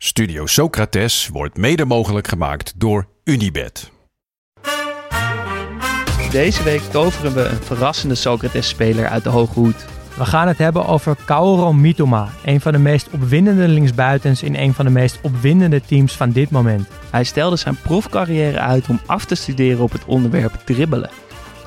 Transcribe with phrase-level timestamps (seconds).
[0.00, 3.90] Studio Socrates wordt mede mogelijk gemaakt door Unibed.
[6.30, 9.86] Deze week toveren we een verrassende Socrates-speler uit de Hoge Hoed.
[10.16, 14.74] We gaan het hebben over Kaoru Mitoma, een van de meest opwindende linksbuitens in een
[14.74, 16.88] van de meest opwindende teams van dit moment.
[17.10, 21.10] Hij stelde zijn profcarrière uit om af te studeren op het onderwerp dribbelen.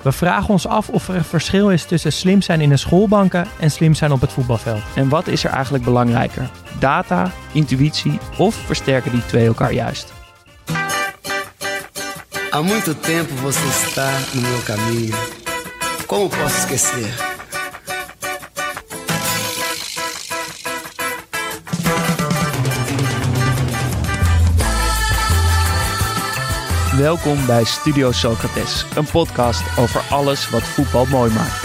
[0.01, 3.47] We vragen ons af of er een verschil is tussen slim zijn in de schoolbanken
[3.59, 4.81] en slim zijn op het voetbalveld.
[4.95, 6.49] En wat is er eigenlijk belangrijker?
[6.79, 10.13] Data, intuïtie of versterken die twee elkaar juist?
[12.51, 15.15] Há muito tempo você está no meu caminho.
[16.05, 17.30] Como posso esquecer?
[27.00, 31.64] Welkom bij Studio Socrates, een podcast over alles wat voetbal mooi maakt.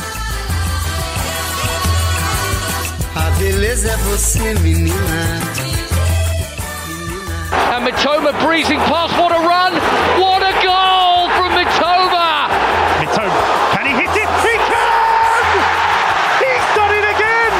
[3.17, 5.39] A beleza é você, menina.
[7.73, 9.15] And Matoma breezing past.
[9.17, 9.73] What a run!
[10.19, 12.49] What a goal from Matoma!
[12.99, 13.39] Mitoma.
[13.73, 14.29] Can he hit it?
[14.45, 15.43] He can!
[16.43, 17.53] He's done it again!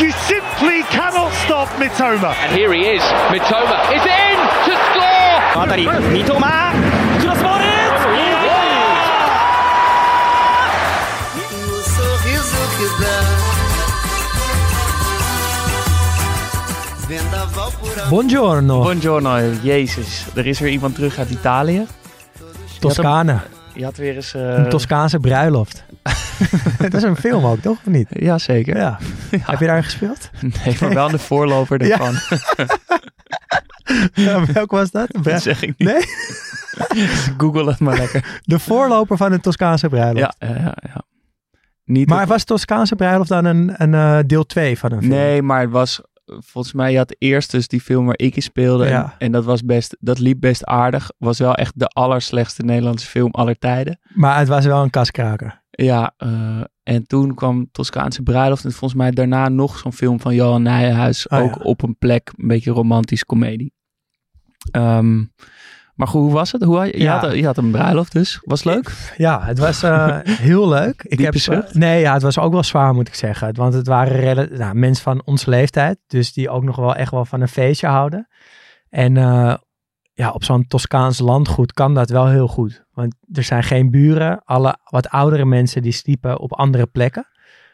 [0.00, 2.34] You simply cannot stop Mitoma.
[2.42, 3.02] And here he is.
[3.30, 5.16] Matoma is in to score!
[5.54, 6.99] 当たり、三笘
[18.09, 20.25] Buongiorno, Buongiorno, jezus.
[20.35, 21.85] Er is weer iemand terug uit Italië.
[22.79, 23.39] Toscane.
[23.73, 24.33] Je had weer eens...
[24.33, 25.83] eh, Een Toscaanse bruiloft.
[26.79, 27.77] dat is een film ook, toch?
[27.77, 28.07] Of niet?
[28.09, 28.77] Ja, zeker.
[28.77, 28.97] Ja.
[29.37, 30.29] Heb je daar gespeeld?
[30.41, 31.99] Nee, maar wel de voorloper Ja.
[31.99, 32.13] ervan.
[34.13, 35.07] Ja, welk was dat?
[35.21, 35.87] Dat zeg ik niet.
[35.87, 36.03] Nee?
[37.37, 38.39] Google het maar lekker.
[38.43, 40.35] De voorloper van een Toscaanse bruiloft.
[40.39, 40.75] Ja, ja, ja.
[40.93, 41.01] ja.
[41.85, 45.11] Niet Maar op- was Toscaanse bruiloft dan een, een eh, deel 2 van een film?
[45.13, 46.01] Nee, maar het was
[46.39, 48.83] volgens mij, je had eerst dus die film waar ik in speelde.
[48.85, 49.15] En, Ja.
[49.17, 51.11] en dat was best, dat liep best aardig.
[51.17, 53.99] Was wel echt de allerslechtste Nederlandse film aller tijden.
[54.13, 55.61] Maar het was wel een kaskraker.
[55.71, 58.65] Ja, eh, en toen kwam Toscaanse Bruiloft.
[58.65, 61.27] En volgens mij daarna nog zo'n film van Johan Nijenhuis.
[61.27, 61.61] Oh, ook ja.
[61.63, 63.73] op een plek, een beetje romantisch komedie.
[64.71, 65.23] Ehm,
[66.01, 66.63] maar goed, hoe was het?
[66.63, 67.19] Hoe, je, Ja.
[67.19, 68.39] had, je had een bruiloft dus.
[68.43, 69.13] Was het leuk?
[69.17, 70.17] Ja, het was eh,
[70.49, 71.01] heel leuk.
[71.03, 71.73] Ik Diepe heb, zucht?
[71.73, 73.55] nee, ja, het was ook wel zwaar moet ik zeggen.
[73.55, 75.97] Want het waren nou, mensen van onze leeftijd.
[76.07, 78.27] Dus die ook nog wel echt wel van een feestje houden.
[78.89, 79.53] En eh,
[80.13, 82.83] ja, op zo'n Toscaans landgoed kan dat wel heel goed.
[82.93, 84.41] Want er zijn geen buren.
[84.43, 87.27] Alle wat oudere mensen die sliepen op andere plekken.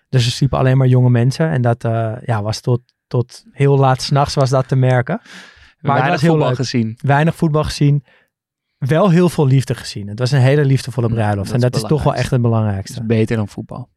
[0.10, 1.50] Dus er sliepen alleen maar jonge mensen.
[1.50, 5.22] En dat eh, ja, was tot, tot heel laat s'nachts was dat te merken.
[5.78, 6.58] Maar Weinig was heel voetbal leuk.
[6.58, 6.98] gezien.
[7.02, 8.04] Weinig voetbal gezien.
[8.78, 10.08] Wel heel veel liefde gezien.
[10.08, 11.46] Het was een hele liefdevolle bruiloft.
[11.46, 13.00] dat en dat is toch wel echt het belangrijkste.
[13.00, 13.90] is beter dan voetbal.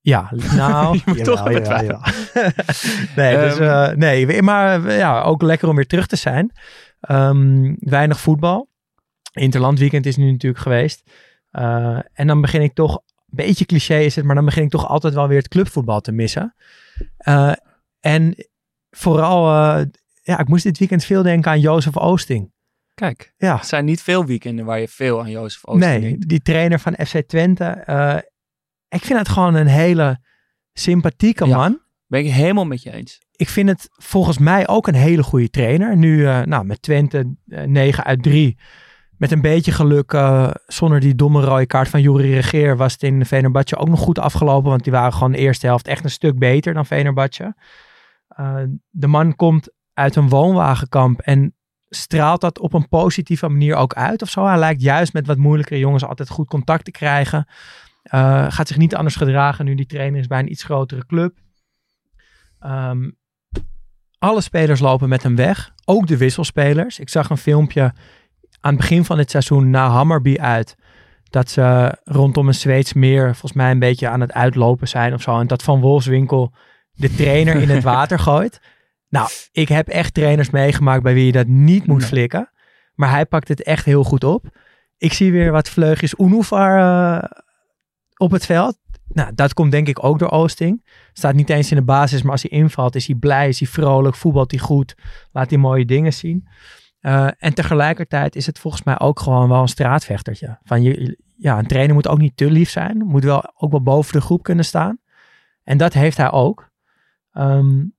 [0.00, 1.44] Ja, nou, Je moet toch
[3.16, 3.62] nee, dus, Ehm.
[3.62, 6.52] eh, nee, maar ja, ook lekker om weer terug te zijn.
[7.00, 8.68] Ehm, weinig voetbal.
[9.32, 11.02] Interlandweekend is nu natuurlijk geweest.
[11.50, 14.70] Eh, en dan begin ik toch, een beetje cliché is het, maar dan begin ik
[14.70, 16.54] toch altijd wel weer het clubvoetbal te missen.
[17.16, 17.52] Eh,
[18.00, 18.34] en
[18.90, 19.84] vooral, eh,
[20.22, 22.52] ja, ik moest dit weekend veel denken aan Jozef Oosting.
[23.00, 26.28] Kijk, Ja, het zijn niet veel weekenden waar je veel aan Jozef Oosting nee, denkt.
[26.28, 27.64] die trainer van FC Twente.
[27.64, 28.16] eh,
[28.88, 30.18] ik vind het gewoon een hele
[30.72, 31.56] sympathieke Ja.
[31.56, 31.80] man.
[32.06, 33.20] Ben ik helemaal met je eens.
[33.32, 35.96] ik vind het volgens mij ook een hele goede trainer.
[35.96, 38.58] Nu eh, nou, met Twente eh, 9 uit 3.
[39.16, 43.02] Met een beetje geluk, eh, zonder die domme rode kaart van Juri Regeer, was het
[43.02, 44.70] in Venerbatje ook nog goed afgelopen.
[44.70, 47.54] Want die waren gewoon de eerste helft echt een stuk beter dan Venerbatje.
[48.28, 48.56] Eh,
[48.90, 51.54] de man komt uit een woonwagenkamp en
[51.90, 54.46] straalt dat op een positieve manier ook uit of zo.
[54.46, 57.46] Hij lijkt juist met wat moeilijkere jongens altijd goed contact te krijgen.
[58.02, 61.38] Eh, gaat zich niet anders gedragen nu die trainer is bij een iets grotere club.
[62.58, 63.10] Ehm,
[64.18, 65.72] alle spelers lopen met hem weg.
[65.84, 66.98] Ook de wisselspelers.
[66.98, 67.82] Ik zag een filmpje
[68.60, 70.76] aan het begin van dit seizoen na Hammerby uit.
[71.30, 75.22] Dat ze rondom een Zweeds meer volgens mij een beetje aan het uitlopen zijn of
[75.22, 75.40] zo.
[75.40, 76.52] En dat Van Wolfswinkel
[76.92, 78.60] de trainer in het water gooit.
[79.10, 82.08] Nou, ik heb echt trainers meegemaakt bij wie je dat niet moet Nee.
[82.08, 82.50] flikken.
[82.94, 84.58] Maar hij pakt het echt heel goed op.
[84.96, 87.28] Ik zie weer wat vleugjes Unufar eh,
[88.16, 88.78] op het veld.
[89.06, 90.86] nou, dat komt denk ik ook door Oosting.
[91.12, 93.68] Staat niet eens in de basis, maar als hij invalt is hij blij, is hij
[93.68, 94.94] vrolijk, voetbalt hij goed,
[95.32, 96.48] laat hij mooie dingen zien.
[97.00, 100.58] Uh, en tegelijkertijd is het volgens mij ook gewoon wel een straatvechtertje.
[100.62, 103.82] Van je, ja, een trainer moet ook niet te lief zijn, moet wel ook wel
[103.82, 104.98] boven de groep kunnen staan.
[105.64, 106.70] En dat heeft hij ook.
[107.32, 107.94] Um,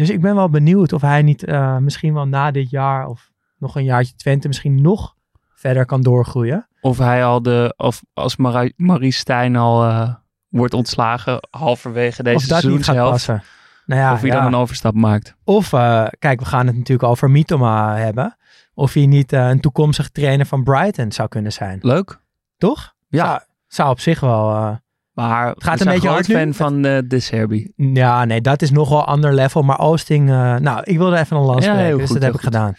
[0.00, 3.30] dus ik ben wel benieuwd of hij niet uh, misschien wel na dit jaar of
[3.58, 5.14] nog een jaartje Twente misschien nog
[5.54, 6.68] verder kan doorgroeien.
[6.80, 10.14] Of hij al de, of als Marie, Marie Stijn al uh,
[10.48, 13.42] wordt ontslagen halverwege deze of dat niet gaat passen.
[13.86, 14.34] Nou ja, of hij ja.
[14.34, 15.36] dan een overstap maakt.
[15.44, 18.36] Of, uh, kijk, we gaan het natuurlijk over Mitoma hebben.
[18.74, 21.78] Of hij niet een toekomstig trainer van Brighton zou kunnen zijn.
[21.82, 22.20] Leuk.
[22.58, 22.94] Toch?
[23.08, 23.26] Ja.
[23.26, 24.78] Zou, zou op zich wel
[25.20, 27.72] maar het gaat een beetje hard fan van uh, de Serbi.
[27.76, 29.62] Ja, nee, dat is nog wel ander level.
[29.62, 32.40] Maar Oosting, uh, nou, ik wilde even een lans ja, dus goed, dat heb ik
[32.40, 32.44] goed.
[32.44, 32.74] gedaan.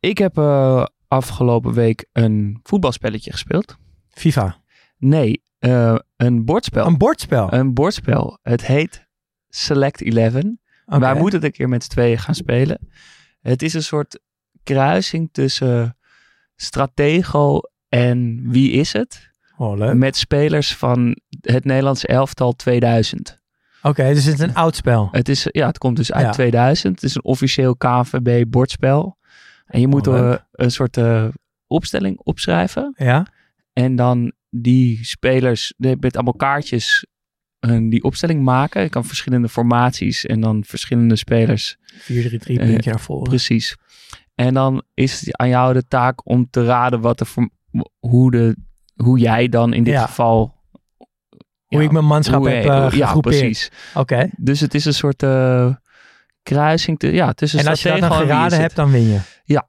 [0.00, 3.76] Ik heb uh, afgelopen week een voetbalspelletje gespeeld.
[4.10, 4.56] FIFA?
[4.98, 5.42] Nee,
[6.16, 6.86] een bordspel.
[6.86, 7.52] Een bordspel?
[7.52, 8.38] Een bordspel.
[8.42, 9.08] Het heet
[9.48, 10.34] Select 11.
[10.34, 11.00] Okay.
[11.00, 12.88] Wij moeten het een keer met z'n tweeën gaan spelen.
[13.40, 14.20] Het is een soort
[14.62, 15.96] kruising tussen
[16.56, 19.31] Stratego en Wie is het?
[19.62, 19.94] Oh, leuk.
[19.94, 23.38] Met spelers van het Nederlandse elftal 2000.
[23.78, 25.08] Oké, okay, dus het is een oud spel.
[25.12, 26.30] Het, is, ja, het komt dus uit ja.
[26.30, 26.94] 2000.
[26.94, 29.18] Het is een officieel KNVB bordspel.
[29.66, 31.28] En je moet oh, uh, een soort uh,
[31.66, 32.94] opstelling opschrijven.
[32.96, 33.26] Ja.
[33.72, 37.06] En dan die spelers met allemaal kaartjes
[37.60, 38.82] uh, die opstelling maken.
[38.82, 41.76] Je kan verschillende formaties en dan verschillende spelers.
[41.76, 43.28] 4-3-3 blink je naar voren.
[43.28, 43.76] Precies.
[44.34, 47.50] En dan is het aan jou de taak om te raden wat de,
[47.98, 48.56] hoe de
[48.94, 50.06] hoe jij dan in dit ja.
[50.06, 50.60] geval...
[51.66, 53.70] Hoe ja, ik mijn manschap heb uh, Ja, precies.
[53.90, 54.14] Oké.
[54.14, 54.32] Okay.
[54.36, 55.74] Dus het is een soort uh,
[56.42, 56.98] kruising.
[56.98, 59.18] Te, ja, tussen en als je dat dan geraden hebt, dan win je.
[59.44, 59.66] Ja.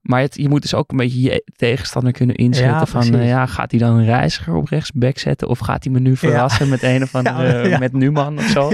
[0.00, 3.28] Maar het, je moet dus ook een beetje je tegenstander kunnen inschatten ja, van, uh,
[3.28, 6.68] ja, gaat hij dan een reiziger op rechtsback zetten of gaat hij me nu verrassen
[6.68, 8.66] met een of andere, met Numan of zo?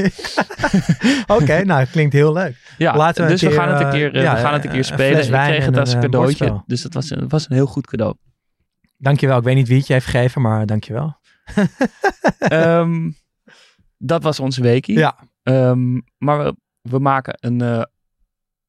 [1.26, 2.56] Oké, okay, nou, klinkt heel leuk.
[2.78, 5.22] Ja, Laten we dus we, gaan het een keer, we gaan het een keer spelen.
[5.22, 8.14] Ik kreeg het als cadeautje, dus dat was, een, was een heel goed cadeau.
[8.96, 9.38] Dankjewel.
[9.38, 11.16] Ik weet niet wie het je heeft gegeven, maar dankjewel.
[12.52, 13.16] um,
[13.98, 14.98] dat was onze weekie.
[14.98, 15.18] Ja.
[15.42, 17.82] Um, maar we, we, maken een, uh,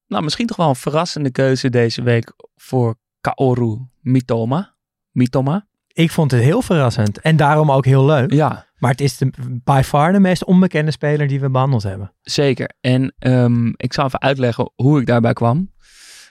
[0.06, 4.74] nou misschien toch wel een verrassende keuze deze week voor Kaoru Mitoma.
[5.10, 5.66] Mitoma.
[5.92, 8.32] Ik vond het heel verrassend en daarom ook heel leuk.
[8.32, 8.66] Ja.
[8.78, 9.30] Maar het is de,
[9.64, 12.12] by far de meest onbekende speler die we behandeld hebben.
[12.20, 12.70] Zeker.
[12.80, 15.72] En um, ik zal even uitleggen hoe ik daarbij kwam.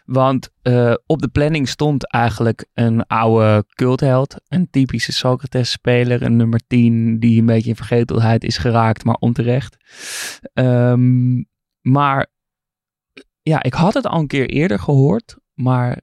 [0.07, 4.35] Want uh, op de planning stond eigenlijk een oude cultheld.
[4.47, 6.21] Een typische Socrates-speler.
[6.21, 9.77] Een nummer 10 die een beetje in vergetelheid is geraakt, maar onterecht.
[10.53, 11.47] Um,
[11.81, 12.27] maar
[13.41, 15.37] ja, ik had het al een keer eerder gehoord.
[15.53, 16.01] Maar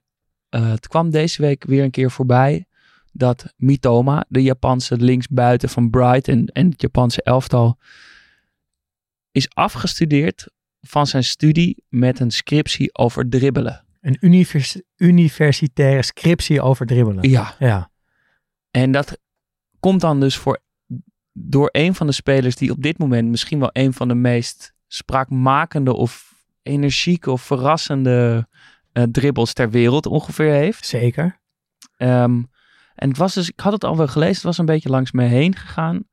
[0.49, 2.65] uh, het kwam deze week weer een keer voorbij.
[3.11, 7.79] Dat Mitoma, de Japanse linksbuiten van Brighton en het Japanse elftal,
[9.31, 10.47] is afgestudeerd
[10.81, 13.84] van zijn studie met een scriptie over dribbelen.
[14.05, 17.29] Een univers universitaire scriptie over dribbelen.
[17.29, 17.55] Ja.
[17.59, 17.91] ja.
[18.71, 19.17] En dat
[19.79, 20.59] komt dan dus voor,
[21.33, 24.73] door een van de spelers die op dit moment misschien wel een van de meest
[24.87, 28.47] spraakmakende of energieke of verrassende
[28.93, 30.85] uh, dribbles ter wereld ongeveer heeft.
[30.85, 31.41] Zeker.
[31.97, 32.49] Um,
[32.95, 35.11] en het was dus, ik had het al wel gelezen, het was een beetje langs
[35.11, 36.03] me heen gegaan.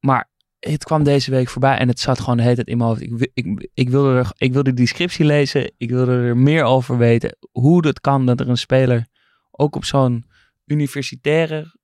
[0.00, 0.30] Maar
[0.70, 3.02] het kwam deze week voorbij en het zat gewoon de hele tijd in mijn hoofd.
[3.02, 5.72] Ik, ik, ik, wilde er, ik wilde die scriptie lezen.
[5.76, 7.36] Ik wilde er meer over weten.
[7.50, 9.06] Hoe het kan dat er een speler
[9.50, 10.26] ook op zo'n
[10.64, 11.76] universitaire,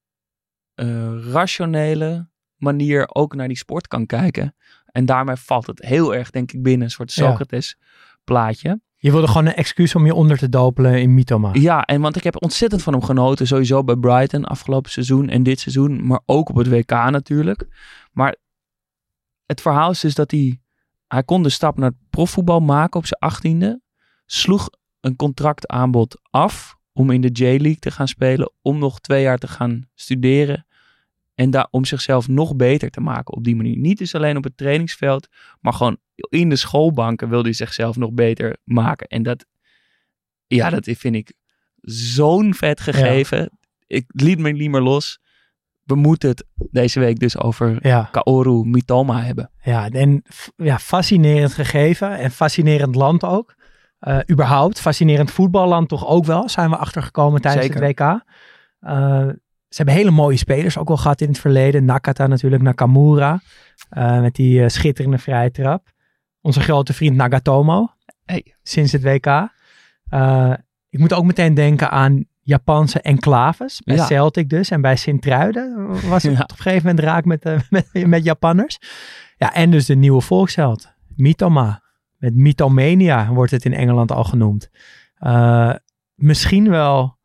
[0.74, 4.54] uh, rationele manier ook naar die sport kan kijken.
[4.86, 7.76] En daarmee valt het heel erg, denk ik, binnen een soort Socrates
[8.24, 8.80] plaatje.
[8.96, 11.50] Je wilde gewoon een excuus om je onder te dopelen in Mitoma.
[11.52, 13.46] Ja, en want ik heb ontzettend van hem genoten.
[13.46, 16.06] Sowieso bij Brighton afgelopen seizoen en dit seizoen.
[16.06, 17.66] Maar ook op het WK natuurlijk.
[18.12, 18.36] Maar
[19.48, 20.60] het verhaal is dus dat hij,
[21.06, 23.80] hij kon de stap naar het profvoetbal maken op zijn achttiende.
[24.26, 28.52] Sloeg een contractaanbod af om in de J-League te gaan spelen.
[28.62, 30.66] Om nog twee jaar te gaan studeren.
[31.34, 33.76] En daar, om zichzelf nog beter te maken op die manier.
[33.76, 35.28] Niet dus alleen op het trainingsveld,
[35.60, 39.06] maar gewoon in de schoolbanken wilde hij zichzelf nog beter maken.
[39.06, 39.46] En dat,
[40.46, 41.32] ja, dat vind ik
[41.80, 43.58] zo'n vet gegeven.
[43.86, 45.20] Ik liet me niet meer los
[45.88, 48.08] we moeten het deze week dus over ja.
[48.10, 49.50] Kaoru Mitoma hebben.
[49.62, 50.22] Ja, en
[50.56, 53.54] ja, fascinerend gegeven en fascinerend land ook.
[54.00, 57.82] Uh, überhaupt, fascinerend voetballand toch ook wel, zijn we achtergekomen tijdens Zeker.
[57.82, 58.00] het WK.
[58.00, 59.34] Uh,
[59.68, 61.84] ze hebben hele mooie spelers ook wel gehad in het verleden.
[61.84, 63.40] Nakata natuurlijk, Nakamura,
[63.98, 65.86] uh, met die schitterende vrije trap.
[66.40, 67.88] Onze grote vriend Nagatomo,
[68.24, 68.54] hey.
[68.62, 69.50] sinds het WK.
[70.88, 73.80] ik moet ook meteen denken aan Japanse enclaves.
[73.84, 74.06] Bij Ja.
[74.06, 74.70] Celtic dus.
[74.70, 76.40] En bij Sint-Truiden was het Ja.
[76.42, 78.78] op een gegeven moment raak met, eh, met, met Japanners.
[79.36, 80.92] Ja, en dus de nieuwe volksheld.
[81.16, 81.82] Mitoma.
[82.16, 84.70] Met Mythomania wordt het in Engeland al genoemd.
[85.14, 85.74] Eh,
[86.14, 87.16] misschien wel...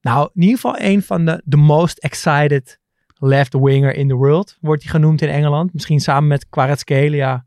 [0.00, 2.80] Nou, in ieder geval een van de the most excited
[3.14, 4.56] left winger in the world.
[4.60, 5.72] Wordt hij genoemd in Engeland.
[5.72, 7.46] Misschien samen met Kvaratskhelia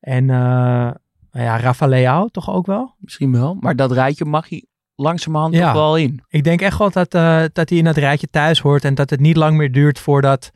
[0.00, 0.94] en nou
[1.30, 2.94] ja, Rafa Leao toch ook wel.
[2.98, 3.56] Misschien wel.
[3.60, 4.64] Maar dat rijtje mag hij
[4.96, 5.64] langzamerhand Ja.
[5.64, 6.22] toch wel in.
[6.28, 9.10] Ik denk echt wel dat, eh, dat hij in dat rijtje thuis hoort en dat
[9.10, 10.50] het niet lang meer duurt voordat,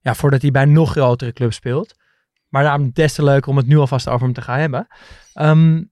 [0.00, 1.94] ja, voordat hij bij een nog grotere club speelt.
[2.48, 4.86] Maar daarom des te leuker om het nu alvast over hem te gaan hebben.
[5.34, 5.82] Ehm,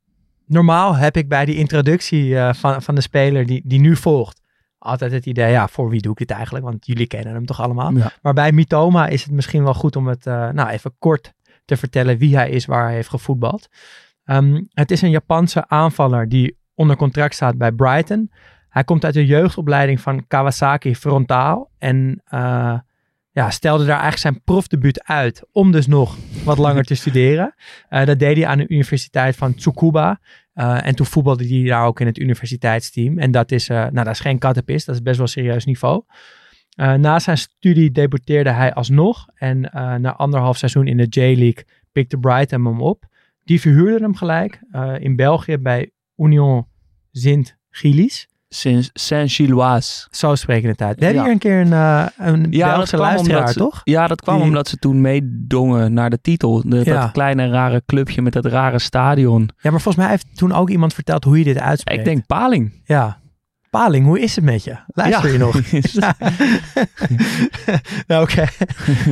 [0.46, 4.40] normaal heb ik bij die introductie eh, van, van de speler die, die nu volgt,
[4.78, 6.64] altijd het idee, ja, voor wie doe ik dit eigenlijk?
[6.64, 7.92] Want jullie kennen hem toch allemaal?
[7.92, 8.12] Ja.
[8.22, 11.32] Maar bij Mitoma is het misschien wel goed om het eh, nou, even kort
[11.64, 13.68] te vertellen wie hij is, waar hij heeft gevoetbald.
[14.24, 18.30] Ehm, het is een Japanse aanvaller die onder contract staat bij Brighton.
[18.72, 21.70] Hij komt uit de jeugdopleiding van Kawasaki Frontaal.
[21.78, 22.78] En eh,
[23.30, 27.54] ja, stelde daar eigenlijk zijn profdebuut uit om dus nog wat langer te studeren.
[27.88, 30.20] Eh, dat deed hij aan de universiteit van Tsukuba.
[30.52, 33.18] Eh, en toen voetbalde hij daar ook in het universiteitsteam.
[33.18, 36.02] En dat is, nou, dat is geen kattenpis, dat is best wel serieus niveau.
[36.76, 39.26] Na zijn studie debuteerde hij alsnog.
[39.34, 39.60] En
[40.00, 43.04] na anderhalf seizoen in de J-League pikte Brighton hem op.
[43.44, 44.60] Die verhuurde hem gelijk
[44.98, 46.66] in België bij Union
[47.12, 48.26] Sint-Gilles.
[48.48, 50.06] Sinds Saint-Gilloise.
[50.10, 50.98] Zo spreken het uit.
[50.98, 51.28] We hebben Ja.
[51.28, 53.80] hier een keer een, eh een Ja, Belgische luisteraar, omdat ze- toch?
[53.84, 56.62] Ja, dat kwam Die- omdat ze toen meedongen naar de titel.
[56.68, 57.00] De, Ja.
[57.00, 59.50] Dat kleine rare clubje met dat rare stadion.
[59.56, 61.98] Ja, maar volgens mij heeft toen ook iemand verteld hoe je dit uitspreekt.
[62.00, 62.80] Ik denk Paling.
[62.84, 63.20] Ja.
[63.70, 64.76] Paling, hoe is het met je?
[64.86, 65.32] Luister Ja.
[65.32, 65.60] je nog?
[68.06, 68.44] Nou, Oké.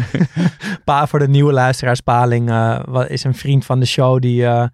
[0.85, 2.49] pa, voor de nieuwe luisteraars, Paling
[2.85, 4.67] wa- is een vriend van de show die eh,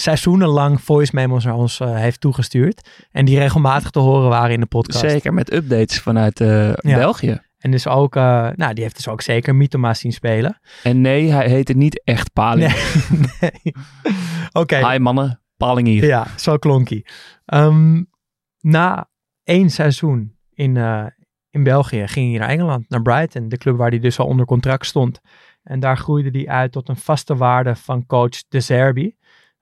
[0.00, 2.88] seizoenenlang voice memos naar ons eh, heeft toegestuurd.
[3.10, 5.10] En die regelmatig te horen waren in de podcast.
[5.10, 7.40] Zeker met updates vanuit eh, België.
[7.58, 10.60] En dus ook, eh, nou, die heeft dus ook zeker Mythoma zien spelen.
[10.82, 12.72] En nee, hij heette niet echt Paling.
[12.72, 13.20] Nee.
[13.62, 13.74] nee.
[14.52, 14.90] Oké.
[14.90, 16.04] Hi mannen, Paling hier.
[16.04, 17.04] Ja, zo klonk hij.
[17.44, 18.02] Ehm,
[18.60, 19.08] na
[19.42, 20.76] één seizoen in,
[21.50, 24.46] in België ging hij naar Engeland, naar Brighton, de club waar hij dus al onder
[24.46, 25.20] contract stond.
[25.62, 29.16] En daar groeide hij uit tot een vaste waarde van coach De Zerbi.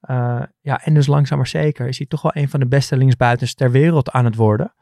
[0.06, 2.96] Eh, ja, en dus langzaam maar zeker is hij toch wel een van de beste
[2.96, 4.74] linksbuitens ter wereld aan het worden.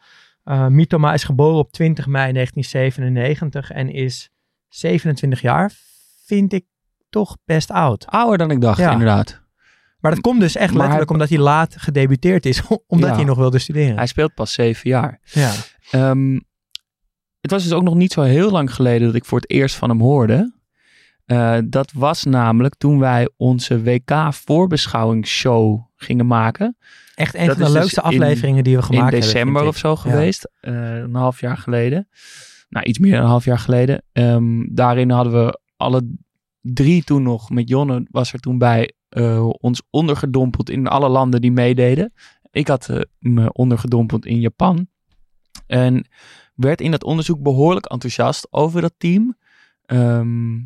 [0.45, 4.31] Eh Mitoma is geboren op 20 mei 1997 en is
[4.69, 5.73] 27 jaar.
[6.26, 6.64] Vind ik
[7.11, 8.07] toch best oud.
[8.07, 8.93] Ouder dan ik dacht, Ja.
[8.93, 9.41] inderdaad.
[9.99, 12.62] Maar dat komt dus echt Maar letterlijk hij- omdat hij laat gedebuteerd is.
[12.87, 13.14] Omdat Ja.
[13.17, 13.97] hij nog wilde studeren.
[13.97, 15.21] Hij speelt pas zeven jaar.
[15.25, 15.52] Ja.
[15.91, 16.38] Ehm,
[17.41, 19.76] het was dus ook nog niet zo heel lang geleden dat ik voor het eerst
[19.76, 20.61] van hem hoorde.
[21.25, 26.76] Eh, dat was namelijk toen wij onze WK-voorbeschouwingsshow gingen maken.
[27.14, 29.33] Echt een Dat van de dus leukste in- afleveringen die we gemaakt in hebben.
[29.33, 29.97] december vind of zo Ja.
[29.97, 30.50] geweest.
[30.61, 32.09] eh, een half jaar geleden.
[32.69, 34.02] Nou, iets meer dan een half jaar geleden.
[34.12, 36.09] Ehm, daarin hadden we alle
[36.61, 41.41] drie toen nog, met Jonne was er toen bij, eh, ons ondergedompeld in alle landen
[41.41, 42.12] die meededen.
[42.50, 44.87] Ik had me ondergedompeld in Japan.
[45.67, 46.07] En
[46.55, 49.37] werd in dat onderzoek behoorlijk enthousiast over dat team.
[49.87, 50.62] Ehm, w-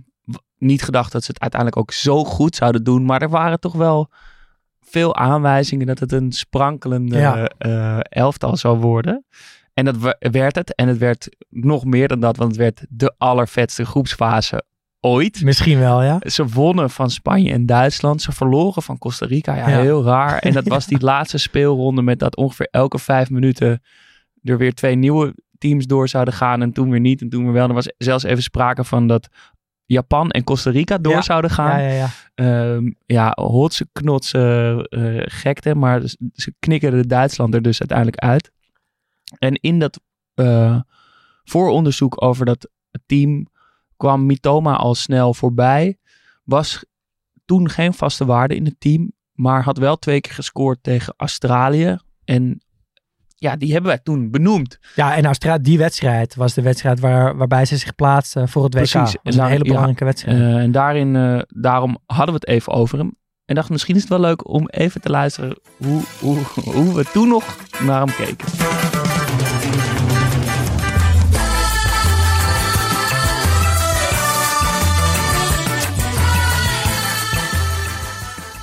[0.58, 3.04] niet gedacht dat ze het uiteindelijk ook zo goed zouden doen.
[3.04, 4.10] Maar er waren toch wel
[4.80, 7.48] veel aanwijzingen dat het een sprankelende Ja.
[7.58, 9.24] eh, elftal zou worden.
[9.74, 10.74] En dat we- werd het.
[10.74, 14.64] En het werd nog meer dan dat, want het werd de allervetste groepsfase
[15.00, 15.42] ooit.
[15.42, 16.18] Misschien wel, ja.
[16.24, 18.22] Ze wonnen van Spanje en Duitsland.
[18.22, 19.54] Ze verloren van Costa Rica.
[19.56, 19.80] Ja, Ja.
[19.80, 20.38] heel raar.
[20.38, 23.82] En dat was die laatste speelronde met dat ongeveer elke vijf minuten
[24.42, 26.62] er weer twee nieuwe teams door zouden gaan.
[26.62, 27.20] En toen weer niet.
[27.20, 27.68] En toen weer wel.
[27.68, 29.28] Er was zelfs even sprake van dat
[29.86, 31.22] Japan en Costa Rica door Ja.
[31.22, 31.82] zouden gaan.
[31.82, 32.08] Ja, ja, ja.
[32.34, 35.74] Ehm, ja, hotse knotse eh, gekte.
[35.74, 36.00] Maar
[36.34, 38.50] ze- knikkerden Duitsland er dus uiteindelijk uit.
[39.38, 40.00] En in dat
[40.34, 40.80] eh,
[41.44, 42.70] vooronderzoek over dat
[43.06, 43.46] team
[43.96, 45.96] kwam Mitoma al snel voorbij.
[46.44, 46.84] Was
[47.44, 49.12] toen geen vaste waarde in het team.
[49.32, 51.96] Maar had wel twee keer gescoord tegen Australië.
[52.24, 52.60] En
[53.38, 54.78] ja, die hebben wij toen benoemd.
[54.94, 58.74] Ja, en Australië, die wedstrijd was de wedstrijd waar, waarbij ze zich plaatsten voor het
[58.74, 58.80] WK.
[58.80, 59.12] Precies.
[59.12, 59.70] Dat was een hele ja.
[59.70, 60.38] belangrijke wedstrijd.
[60.38, 63.16] Eh, en daarin, eh, daarom hadden we het even over hem.
[63.44, 67.04] En dacht misschien is het wel leuk om even te luisteren hoe, hoe, hoe we
[67.12, 68.46] toen nog naar hem keken.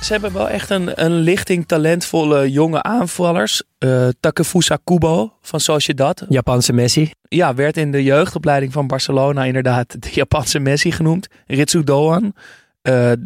[0.04, 3.62] Ze hebben wel echt een, een lichting talentvolle jonge aanvallers.
[3.78, 6.24] Eh Takefusa Kubo van Sociedad.
[6.28, 7.12] Japanse Messi.
[7.28, 11.28] Ja, werd in de jeugdopleiding van Barcelona inderdaad de Japanse Messi genoemd.
[11.46, 12.34] Ritsu Doan,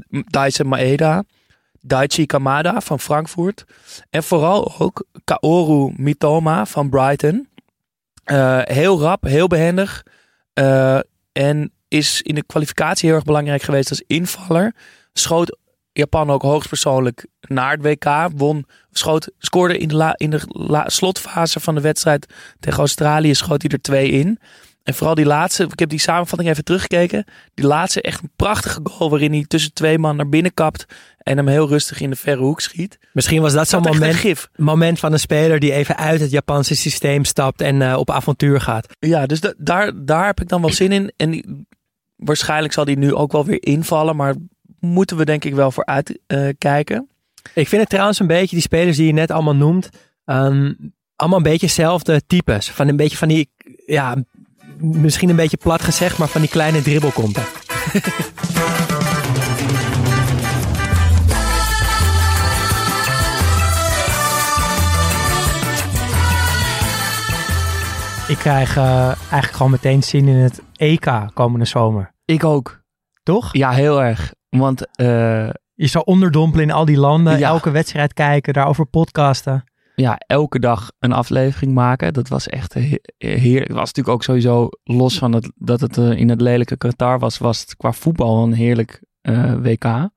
[0.08, 1.24] Daisen Maeda,
[1.80, 3.64] Daichi Kamada van Frankfurt.
[4.10, 7.48] En vooral ook Kaoru Mitoma van Brighton.
[8.24, 10.04] Eh, heel rap, heel behendig.
[10.52, 10.98] Eh,
[11.32, 14.74] en is in de kwalificatie heel erg belangrijk geweest als invaller.
[15.12, 15.56] Schoot
[15.98, 18.28] Japan ook hoogstpersoonlijk naar het WK.
[18.36, 22.26] Won, schoot, scoorde in de, la, in de la, slotfase van de wedstrijd
[22.60, 23.34] tegen Australië.
[23.34, 24.38] Schoot hij er twee in.
[24.82, 27.24] En vooral die laatste, ik heb die samenvatting even teruggekeken.
[27.54, 30.84] Die laatste echt een prachtige goal waarin hij tussen twee man naar binnen kapt.
[31.18, 32.98] En hem heel rustig in de verre hoek schiet.
[33.12, 36.76] Misschien was dat zo'n Dat moment, moment van een speler die even uit het Japanse
[36.76, 38.86] systeem stapt en eh, op avontuur gaat.
[38.98, 41.12] Ja, dus da- daar, daar heb ik dan wel zin in.
[41.16, 41.66] En die-
[42.16, 44.16] waarschijnlijk zal die nu ook wel weer invallen.
[44.16, 44.34] Maar
[44.80, 47.08] moeten we denk ik wel voor uitkijken.
[47.54, 49.88] Ik vind het trouwens een beetje, die spelers die je net allemaal noemt,
[50.24, 50.72] ehm,
[51.16, 52.70] allemaal een beetje hetzelfde types.
[52.70, 53.50] Van een beetje van die,
[53.86, 54.16] ja,
[54.78, 57.42] misschien een beetje plat gezegd, maar van die kleine dribbelkonten.
[68.28, 72.12] Ik krijg eh, eigenlijk gewoon meteen zin in het EK komende zomer.
[72.24, 72.80] Ik ook.
[73.22, 73.52] Toch?
[73.52, 74.32] Ja, heel erg.
[74.48, 77.48] Want eh, Je zou onderdompelen in al die landen, Ja.
[77.48, 79.64] elke wedstrijd kijken, daarover podcasten.
[79.94, 82.12] ja, elke dag een aflevering maken.
[82.12, 83.60] Dat was echt he- heer.
[83.60, 87.18] Het was natuurlijk ook sowieso los van het, dat het eh, in het lelijke Qatar
[87.18, 90.08] was, was het qua voetbal een heerlijk eh, WK.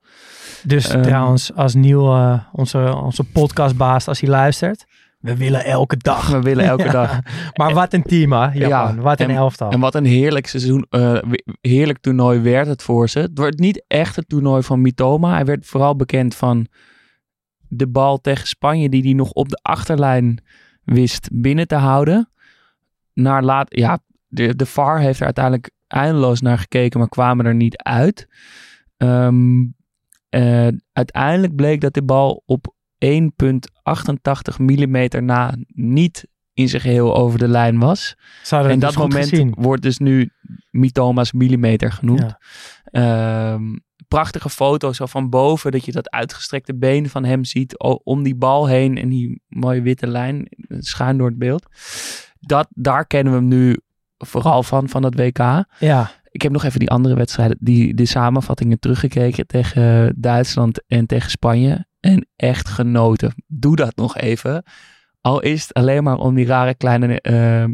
[0.64, 1.02] Dus Ehm.
[1.02, 4.84] trouwens, als Nieuw, onze, onze podcastbaas, als hij luistert,
[5.22, 6.28] we willen elke dag.
[6.30, 7.18] We willen elke dag.
[7.58, 8.68] Maar wat een team, hè, Japan.
[8.68, 9.70] Ja, wat een en- elftal.
[9.70, 11.18] En wat een heerlijk seizoen, eh,
[11.60, 13.18] heerlijk toernooi werd het voor ze.
[13.18, 15.32] Het wordt niet echt het toernooi van Mitoma.
[15.32, 16.66] Hij werd vooral bekend van
[17.68, 20.44] de bal tegen Spanje die hij nog op de achterlijn
[20.84, 22.30] wist binnen te houden.
[23.14, 23.98] Naar laat, ja,
[24.28, 28.28] de, de VAR heeft er uiteindelijk eindeloos naar gekeken, maar kwamen er niet uit.
[28.96, 29.64] Ehm,
[30.28, 37.38] eh, uiteindelijk bleek dat de bal op 1,88 mm na niet in zijn geheel over
[37.38, 38.16] de lijn was.
[38.50, 40.30] En dat dus moment wordt dus nu
[40.70, 42.20] Mitoma's millimeter genoemd.
[42.20, 42.38] Ja.
[42.84, 43.62] Ehm,
[44.08, 48.34] prachtige foto zo van boven, dat je dat uitgestrekte been van hem ziet om die
[48.34, 51.66] bal heen en die mooie witte lijn schuin door het beeld.
[52.40, 53.76] Dat, daar kennen we hem nu
[54.18, 55.64] vooral van, van het WK.
[55.78, 61.06] Ja, Ik heb nog even die andere wedstrijden, die, de samenvattingen teruggekeken tegen Duitsland en
[61.06, 61.86] tegen Spanje.
[62.02, 63.34] En echt genoten.
[63.46, 64.64] Doe dat nog even.
[65.20, 67.64] Al is het alleen maar om die rare kleine eh,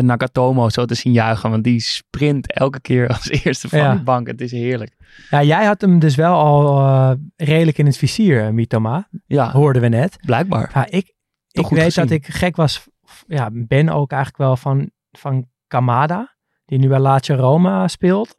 [0.00, 1.50] Nagatomo zo te zien juichen.
[1.50, 3.94] Want die sprint elke keer als eerste van Ja.
[3.94, 4.26] de bank.
[4.26, 4.96] Het is heerlijk.
[5.30, 9.08] ja, jij had hem dus wel al eh, redelijk in het vizier, eh, Mitoma.
[9.26, 10.16] Ja, Hoorden we net.
[10.26, 10.70] blijkbaar.
[10.74, 11.14] Ja, ik,
[11.48, 12.02] Toch ik weet gezien.
[12.06, 12.88] dat ik gek was.
[13.26, 16.36] Ja, ben ook eigenlijk wel van, van Kamada.
[16.64, 18.34] Die nu bij Lazio Roma speelt.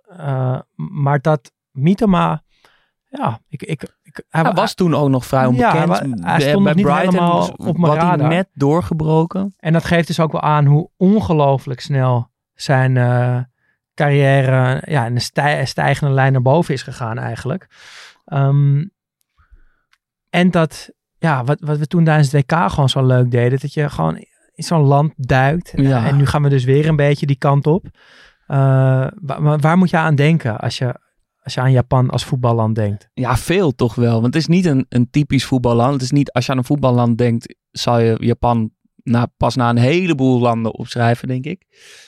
[0.75, 2.43] Maar dat Mitoma...
[3.09, 3.63] Ja, ik...
[3.63, 5.73] ik, Hij was toen ook nog vrij Ja, onbekend.
[5.77, 5.95] hij wa-
[6.27, 9.53] hij Bij- stond bij nog niet helemaal op mijn hij net doorgebroken.
[9.57, 13.37] En dat geeft dus ook wel aan hoe ongelooflijk snel zijn eh,
[13.95, 17.67] carrière ja, in een stij- stijgende lijn naar boven is gegaan eigenlijk.
[18.25, 18.83] Ehm,
[20.29, 23.73] en dat, ja, wat, wat we toen tijdens het WK gewoon zo leuk deden, dat
[23.73, 24.15] je gewoon
[24.53, 25.71] in zo'n land duikt.
[25.75, 26.05] Ja.
[26.05, 27.85] En nu gaan we dus weer een beetje die kant op.
[28.47, 28.57] Eh,
[29.21, 30.95] wa- maar waar moet je aan denken als je,
[31.43, 33.09] als je aan Japan als voetballand denkt?
[33.13, 34.21] Ja, veel toch wel.
[34.21, 35.93] Want het is niet een, een typisch voetballand.
[35.93, 38.71] Het is niet, als je aan een voetballand denkt, zal je Japan
[39.03, 41.65] na, pas na een heleboel landen opschrijven, denk ik.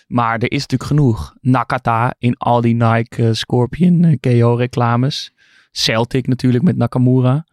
[0.07, 1.35] Maar er is natuurlijk genoeg.
[1.41, 5.33] Nakata in al die Nike eh, Scorpion eh, KO reclames.
[5.71, 7.45] Celtic natuurlijk met Nakamura.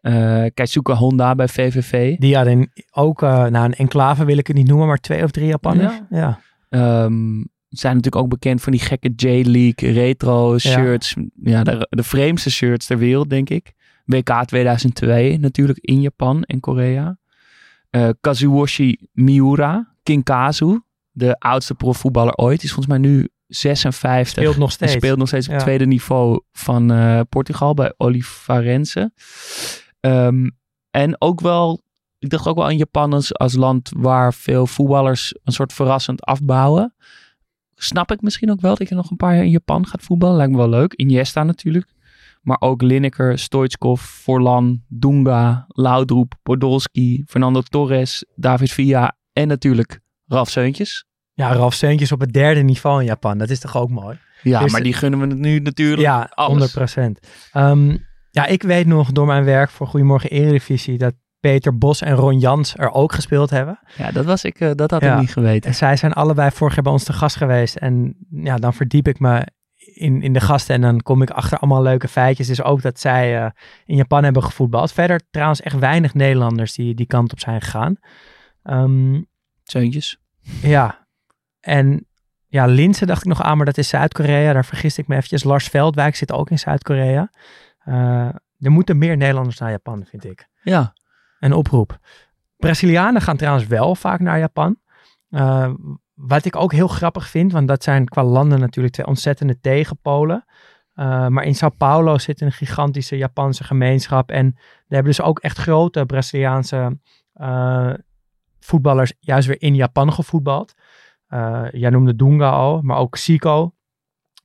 [0.00, 2.16] Eh Keisuke Honda bij VVV.
[2.16, 5.30] Die hadden ook, eh nou een enclave wil ik het niet noemen, maar twee of
[5.30, 6.00] drie Japanners.
[6.10, 6.18] Ja.
[6.18, 6.40] ja.
[6.68, 7.42] Ehm,
[7.78, 11.14] zijn natuurlijk ook bekend van die gekke J-League retro shirts.
[11.42, 13.72] Ja, de, de vreemdste shirts ter wereld, denk ik.
[14.04, 17.18] WK 2002 natuurlijk in Japan en Korea.
[17.90, 22.60] Eh, Kazuyoshi Miura, Kinkazu, de oudste profvoetballer ooit.
[22.60, 24.28] Die is volgens mij nu 56.
[24.28, 24.92] Speelt nog steeds.
[24.92, 25.56] speelt nog steeds op Ja.
[25.58, 29.12] het tweede niveau van eh, Portugal bij Olivarense.
[30.00, 30.48] Ehm,
[30.90, 31.82] en ook wel,
[32.18, 36.22] ik dacht ook wel aan Japan als, als land waar veel voetballers een soort verrassend
[36.22, 36.94] afbouwen.
[37.74, 40.36] Snap ik misschien ook wel dat je nog een paar jaar in Japan gaat voetballen.
[40.36, 40.92] Lijkt me wel leuk.
[40.92, 41.92] Iniesta natuurlijk.
[42.42, 50.50] Maar ook Lineker, Stoichkov, Forlan, Dunga, Laudrup, Podolski, Fernando Torres, David Villa en natuurlijk Ralf
[50.50, 51.04] Seuntjes.
[51.32, 53.38] Ja, Ralf Seuntjes op het derde niveau in Japan.
[53.38, 54.18] Dat is toch ook mooi?
[54.42, 56.50] Ja, Dus- maar die gunnen we het nu natuurlijk Ja, alles.
[56.50, 57.18] 100 procent.
[58.30, 61.14] ja, ik weet nog door mijn werk voor Goedemorgen Eredivisie dat
[61.50, 63.78] Peter Bos en Ron Jans er ook gespeeld hebben.
[63.96, 65.14] Ja, dat, was ik, eh, dat had Ja.
[65.14, 65.70] ik niet geweten.
[65.70, 67.76] En zij zijn allebei vorig jaar bij ons te gast geweest.
[67.76, 71.58] En ja, dan verdiep ik me in, in de gasten en dan kom ik achter
[71.58, 72.46] allemaal leuke feitjes.
[72.46, 73.50] Dus ook dat zij eh,
[73.84, 74.92] in Japan hebben gevoetbald.
[74.92, 77.96] Verder trouwens echt weinig Nederlanders die die kant op zijn gegaan.
[79.62, 80.18] Zeuntjes.
[80.62, 81.06] Ja.
[81.60, 82.06] En
[82.46, 84.52] ja, Linse dacht ik nog aan, maar dat is Zuid-Korea.
[84.52, 85.44] Daar vergist ik me eventjes.
[85.44, 87.30] Lars Veldwijk zit ook in Zuid-Korea.
[87.84, 88.28] Eh,
[88.58, 90.48] er moeten meer Nederlanders naar Japan, vind ik.
[90.62, 90.92] Ja,
[91.44, 91.98] Een oproep.
[92.56, 94.78] Brazilianen gaan trouwens wel vaak naar Japan.
[95.30, 95.70] Eh,
[96.14, 100.44] wat ik ook heel grappig vind, want dat zijn qua landen natuurlijk twee ontzettende tegenpolen.
[100.94, 104.30] Eh, maar in Sao Paulo zit een gigantische Japanse gemeenschap.
[104.30, 106.98] En daar hebben dus ook echt grote Braziliaanse
[107.32, 107.92] eh,
[108.60, 110.74] voetballers juist weer in Japan gevoetbald.
[111.70, 113.74] Jij noemde Dunga al, maar ook Zico,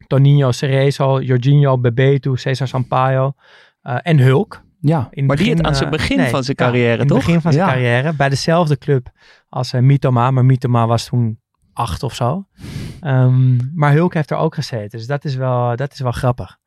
[0.07, 3.33] Toninho Cerezo, Jorginho Bebeto, Cesar Sampaio
[3.81, 4.62] en Hulk.
[4.79, 5.07] Ja.
[5.11, 7.07] In maar die begin, het aan zijn eh, begin nee, van zijn ja, carrière, in
[7.07, 7.17] toch?
[7.17, 7.71] het begin van zijn Ja.
[7.71, 8.13] carrière.
[8.13, 9.09] Bij dezelfde club
[9.49, 10.31] als eh, Mitoma.
[10.31, 11.39] Maar Mitoma was toen
[11.73, 12.45] acht of zo.
[12.99, 14.97] Ehm, maar Hulk heeft er ook gezeten.
[14.97, 16.57] Dus dat is wel, dat is wel grappig.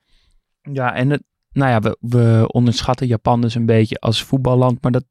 [0.73, 1.23] Ja, en het,
[1.53, 5.05] nou ja, we, we onderschatten Japan dus een beetje als voetballand, maar dat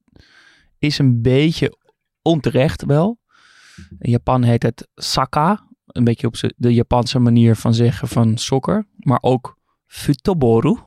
[0.79, 1.77] is een beetje
[2.21, 3.19] onterecht wel.
[3.99, 8.87] In Japan heet het saka, een beetje op de Japanse manier van zeggen van soccer,
[8.97, 10.77] maar ook futoboru.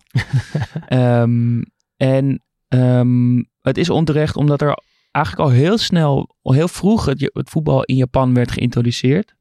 [0.87, 1.63] Ehm,
[1.97, 4.79] en ehm, het is onterecht omdat er
[5.11, 9.35] eigenlijk al heel snel, al heel vroeg het, het voetbal in Japan werd geïntroduceerd.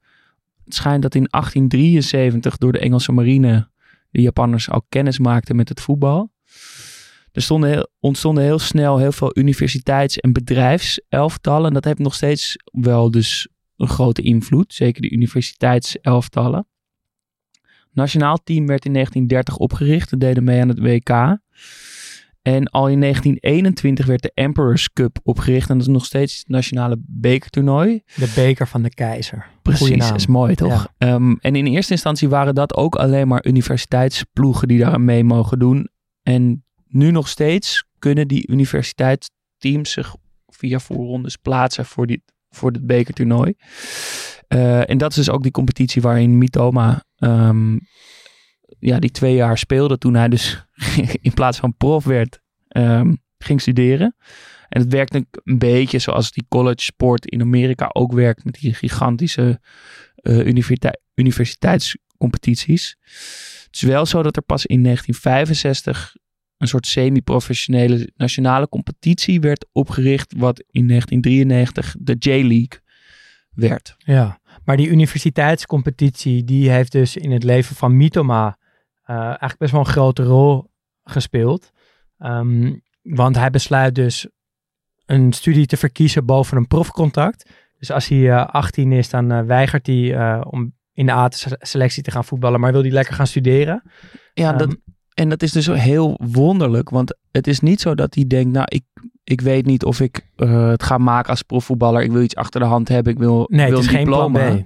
[0.64, 3.68] Het schijnt dat in 1873 door de Engelse marine
[4.10, 6.32] de Japanners al kennis maakten met het voetbal.
[7.32, 11.66] Er stonden ontstonden heel snel heel veel universiteits- en bedrijfselftallen.
[11.66, 14.74] En dat heeft nog steeds wel dus een grote invloed.
[14.74, 16.66] Zeker de universiteitselftallen.
[17.92, 20.10] Nationaal team werd in 1930 opgericht.
[20.10, 21.38] Dat deden mee aan het WK.
[22.44, 25.70] En al in 1921 werd de Emperor's Cup opgericht.
[25.70, 28.02] En dat is nog steeds het nationale bekertoernooi.
[28.16, 29.46] De beker van de keizer.
[29.62, 30.88] Precies, is mooi toch?
[30.98, 35.58] Ehm, en in eerste instantie waren dat ook alleen maar universiteitsploegen die daar mee mogen
[35.58, 35.88] doen.
[36.22, 42.86] En nu nog steeds kunnen die universiteitsteams zich via voorrondes plaatsen voor, die, voor dit
[42.86, 43.54] bekertoernooi.
[44.48, 47.76] Eh, en dat is dus ook die competitie waarin Mitoma ehm,
[48.84, 50.64] ja, die twee jaar speelde toen hij dus
[51.20, 54.16] in plaats van prof werd, ehm, ging studeren.
[54.68, 58.74] En het werkt een, beetje zoals die college sport in Amerika ook werkt met die
[58.74, 59.60] gigantische
[60.14, 62.96] eh, universiteit, universiteitscompetities.
[63.64, 66.16] Het is wel zo dat er pas in 1965
[66.58, 72.80] een soort semi-professionele nationale competitie werd opgericht, wat in 1993 de J-League
[73.50, 73.94] werd.
[73.98, 78.58] Ja, maar die universiteitscompetitie, die heeft dus in het leven van Mitoma
[79.04, 80.70] eigenlijk best wel een grote rol
[81.04, 81.70] gespeeld.
[82.18, 84.26] Ehm, want hij besluit dus
[85.06, 87.50] een studie te verkiezen boven een profcontract.
[87.78, 92.02] Dus als hij eh, 18 is, dan eh, weigert hij eh, om in de A-selectie
[92.02, 93.82] te gaan voetballen, maar wil hij lekker gaan studeren.
[94.34, 94.76] Ja, Ehm, dat,
[95.14, 98.66] en dat is dus heel wonderlijk, want het is niet zo dat hij denkt, nou,
[98.68, 98.84] ik,
[99.24, 102.02] ik weet niet of ik eh, het ga maken als profvoetballer.
[102.02, 104.06] Ik wil iets achter de hand hebben, ik wil, Nee, wil het is een geen
[104.06, 104.56] plan diploma.
[104.56, 104.64] B.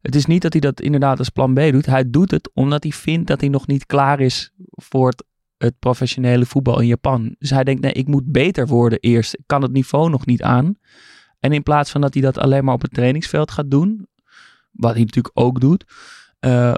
[0.00, 1.86] Het is niet dat hij dat inderdaad als plan B doet.
[1.86, 5.24] Hij doet het omdat hij vindt dat hij nog niet klaar is voor het,
[5.56, 7.34] het professionele voetbal in Japan.
[7.38, 9.34] Dus hij denkt, nee, ik moet beter worden eerst.
[9.34, 10.74] Ik kan het niveau nog niet aan.
[11.40, 14.08] En in plaats van dat hij dat alleen maar op het trainingsveld gaat doen,
[14.70, 15.84] wat hij natuurlijk ook doet,
[16.38, 16.74] eh,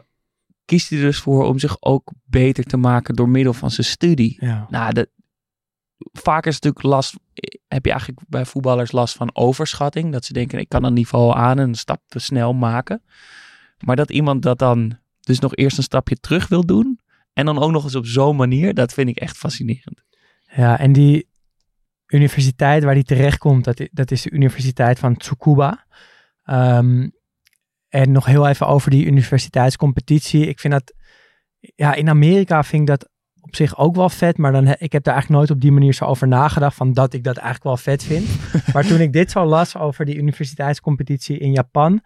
[0.65, 3.87] kiest hij er dus voor om zich ook beter te maken door middel van zijn
[3.87, 4.37] studie.
[4.41, 4.67] Ja.
[4.71, 5.09] Nou, dat,
[6.13, 7.15] vaak is natuurlijk last,
[7.69, 10.13] heb je eigenlijk bij voetballers last van overschatting.
[10.13, 13.03] Dat ze denken, ik kan een niveau aan en een stap te snel maken.
[13.85, 17.01] Maar dat iemand dat dan dus nog eerst een stapje terug wil doen.
[17.33, 20.03] En dan ook nog eens op zo'n manier, dat vind ik echt fascinerend.
[20.57, 21.29] Ja, en die
[22.07, 25.87] universiteit waar die terechtkomt, dat, dat is de Universiteit van Tsukuba.
[26.45, 27.09] Ehm,
[27.89, 30.47] en nog heel even over die universiteitscompetitie.
[30.47, 30.95] Ik vind dat,
[31.59, 33.09] ja, in Amerika vind ik dat
[33.53, 35.93] op zich ook wel vet, maar dan, ik heb daar eigenlijk nooit op die manier
[35.93, 38.29] zo over nagedacht, van dat ik dat eigenlijk wel vet vind.
[38.75, 42.03] maar toen ik dit zo las over die universiteitscompetitie in Japan,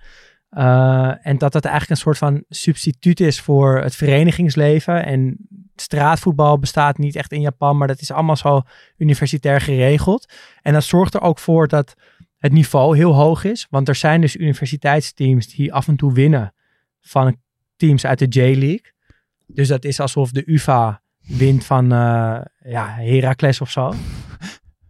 [0.49, 5.05] eh, en dat dat eigenlijk een soort van substituut is voor het verenigingsleven.
[5.05, 5.37] En
[5.77, 8.63] straatvoetbal bestaat niet echt in Japan, maar dat is allemaal zo
[8.97, 10.33] universitair geregeld.
[10.63, 11.95] En dat zorgt er ook voor dat
[12.37, 13.67] het niveau heel hoog is.
[13.71, 16.55] Want er zijn dus universiteitsteams die af en toe winnen
[17.01, 17.37] van
[17.77, 18.93] teams uit de J-League.
[19.47, 23.93] Dus dat is alsof de UvA wint van eh, ja, Heracles of zo.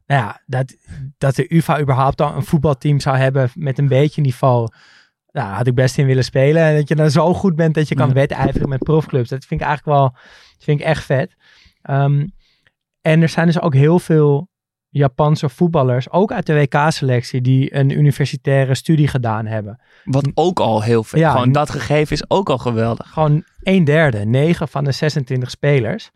[0.07, 0.75] Nou ja, dat,
[1.19, 4.69] dat de UvA überhaupt dan een voetbalteam zou hebben met een beetje niveau.
[5.33, 6.63] Nou, had ik best in willen spelen.
[6.63, 8.15] En dat je dan zo goed bent dat je kan Ja.
[8.15, 9.29] wedijveren met profclubs.
[9.29, 11.37] Dat vind ik eigenlijk wel, dat vind ik echt vet.
[11.83, 12.27] Ehm,
[13.01, 14.49] en er zijn dus ook heel veel
[14.97, 19.81] Japanse voetballers, ook uit de WK-selectie, die een universitaire studie gedaan hebben.
[20.05, 21.21] Wat ook al heel veel.
[21.21, 23.11] Ja, Gewoon dat gegeven is ook al geweldig.
[23.13, 26.11] Gewoon een derde, 9 van de 26 spelers.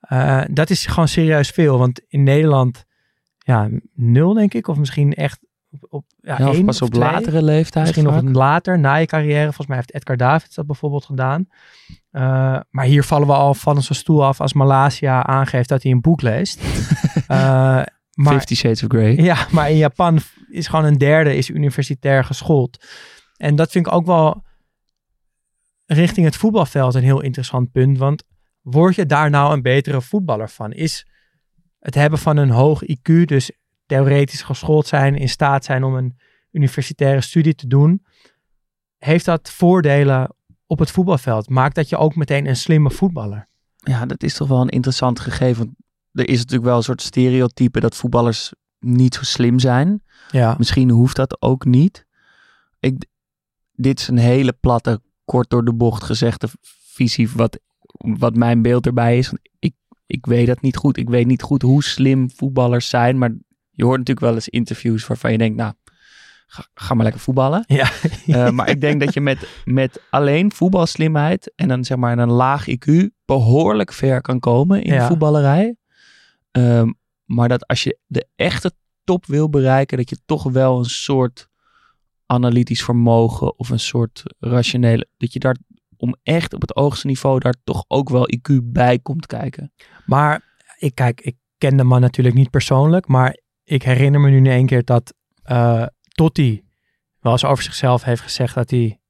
[0.00, 2.84] Eh, dat is gewoon serieus veel, want in Nederland,
[3.38, 5.38] ja, nul denk ik, of misschien echt
[5.88, 7.10] op, ja, Ja, of één pas op twee.
[7.10, 7.84] latere leeftijd.
[7.84, 8.22] Misschien nog vaak.
[8.22, 9.44] een later, na je carrière.
[9.44, 11.48] Volgens mij heeft Edgar Davids dat bijvoorbeeld gedaan.
[12.10, 15.92] Eh, maar hier vallen we al van zijn stoel af als Malasia aangeeft dat hij
[15.92, 16.60] een boek leest.
[17.26, 17.82] Eh,
[18.16, 19.14] maar, Fifty Shades of Grey.
[19.14, 20.18] ja, maar in Japan
[20.50, 22.84] is gewoon een derde is universitair geschoold.
[23.36, 24.44] En dat vind ik ook wel
[25.86, 27.98] richting het voetbalveld een heel interessant punt.
[27.98, 28.22] Want
[28.60, 30.72] word je daar nou een betere voetballer van?
[30.72, 31.06] Is
[31.78, 33.50] het hebben van een hoog IQ, dus
[33.86, 36.18] theoretisch geschoold zijn, in staat zijn om een
[36.50, 38.04] universitaire studie te doen,
[38.98, 40.34] heeft dat voordelen
[40.66, 41.48] op het voetbalveld?
[41.48, 43.48] Maakt dat je ook meteen een slimme voetballer?
[43.76, 45.76] Ja, dat is toch wel een interessant gegeven.
[46.16, 50.02] Er is natuurlijk wel een soort stereotype dat voetballers niet zo slim zijn.
[50.30, 52.06] Ja, Misschien hoeft dat ook niet.
[52.80, 53.04] Ik,
[53.72, 56.48] dit is een hele platte, kort door de bocht gezegde
[56.94, 57.58] visie wat,
[58.18, 59.32] wat mijn beeld erbij is.
[59.58, 59.74] Ik,
[60.06, 60.96] ik weet dat niet goed.
[60.96, 63.18] Ik weet niet goed hoe slim voetballers zijn.
[63.18, 63.30] Maar
[63.70, 65.72] je hoort natuurlijk wel eens interviews waarvan je denkt, nou,
[66.46, 67.64] ga, ga maar lekker voetballen.
[67.66, 67.90] ja.
[68.26, 72.30] Eh, maar ik denk dat je met, met alleen voetbalslimheid en dan zeg maar een
[72.30, 75.00] laag IQ behoorlijk ver kan komen in Ja.
[75.00, 75.76] de voetballerij.
[76.56, 76.92] Ehm,
[77.24, 78.72] maar dat als je de echte
[79.04, 81.48] top wil bereiken, dat je toch wel een soort
[82.26, 85.56] analytisch vermogen of een soort rationele, dat je daar
[85.96, 89.72] om echt op het hoogste niveau daar toch ook wel IQ bij komt kijken.
[90.06, 94.36] Maar ik kijk, ik ken de man natuurlijk niet persoonlijk, maar ik herinner me nu
[94.36, 96.64] in één keer dat eh Totti
[97.20, 99.00] wel eens over zichzelf heeft gezegd dat hij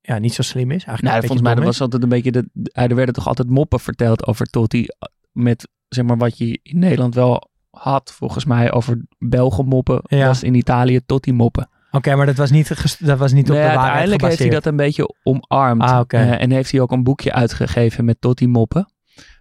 [0.00, 0.84] ja, niet zo slim is.
[0.84, 4.26] Eigenlijk Nou, volgens mij was altijd een beetje de- er werden toch altijd moppen verteld
[4.26, 4.86] over Totti
[5.32, 10.26] met zeg maar wat je in Nederland wel had volgens mij over Belgen moppen Ja.
[10.26, 11.62] was in Italië Totti moppen.
[11.70, 11.78] dom.
[12.00, 14.46] Oké, maar dat was niet, dat was niet op Nee, de waarheid uiteindelijk heeft hij
[14.46, 14.52] gebaseerd.
[14.64, 16.02] dat een beetje omarmd Ah.
[16.08, 18.92] Eh, en heeft hij ook een boekje uitgegeven met Totti moppen.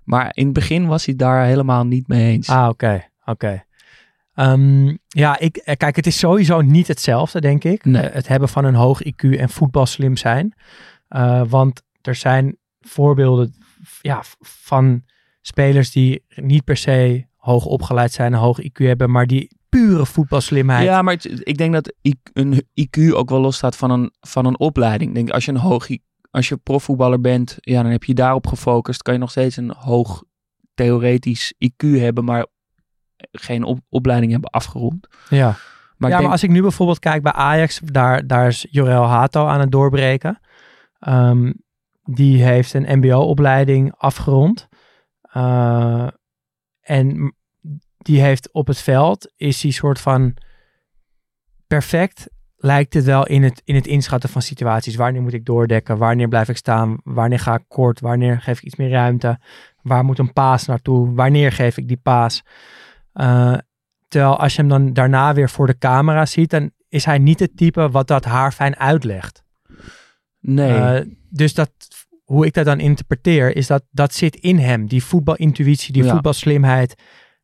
[0.04, 2.50] Maar in het begin was hij daar helemaal niet mee eens.
[2.50, 3.64] Ah, oké, oké.
[4.34, 7.86] Ehm, ja, ik, eh, kijk, het is sowieso niet hetzelfde, denk ik.
[7.86, 8.02] Nee.
[8.02, 10.54] Eh, het hebben van een hoog IQ en voetbalslim zijn.
[11.48, 13.54] Want er zijn voorbeelden
[14.02, 15.04] ja, van
[15.42, 20.06] spelers die niet per se hoog opgeleid zijn, een hoog IQ hebben, maar die pure
[20.06, 20.86] voetbalslimheid.
[20.86, 21.94] Ja, maar het- ik denk dat
[22.34, 25.10] een IQ ook wel losstaat van een, van een opleiding.
[25.10, 25.88] Ik denk als je een hoog
[26.32, 29.02] als je profvoetballer bent, ja, dan heb je daarop gefocust.
[29.02, 30.24] Kan je nog steeds een hoog
[30.74, 32.46] theoretisch IQ hebben, maar
[33.32, 35.08] geen op- opleiding hebben afgerond.
[35.30, 35.56] ja.
[35.98, 39.04] Maar ja, denk, maar als ik nu bijvoorbeeld kijk bij Ajax, daar, daar is Jorel
[39.04, 40.40] Hato aan het doorbreken.
[41.00, 41.54] Ehm,
[42.04, 44.68] die heeft een mbo-opleiding afgerond.
[45.32, 46.08] Eh,
[46.82, 47.36] en
[47.98, 50.34] die heeft op het veld, is die soort van
[51.68, 54.96] perfect, lijkt het wel in het, in het inschatten van situaties.
[54.96, 55.98] Wanneer moet ik doordekken?
[55.98, 56.98] Wanneer blijf ik staan?
[57.04, 58.00] Wanneer ga ik kort?
[58.00, 59.40] Wanneer geef ik iets meer ruimte?
[59.82, 61.14] Waar moet een paas naartoe?
[61.14, 62.44] Wanneer geef ik die paas?
[63.14, 63.58] Eh,
[64.10, 67.40] Terwijl als je hem dan daarna weer voor de camera ziet, dan is hij niet
[67.40, 69.44] het type wat dat haar fijn uitlegt.
[70.40, 70.78] nee.
[70.78, 71.72] Eh, dus dat,
[72.30, 74.88] hoe ik dat dan interpreteer, is dat dat zit in hem.
[74.88, 76.10] Die voetbalintuïtie, die Ja.
[76.12, 76.96] voetbalslimheid,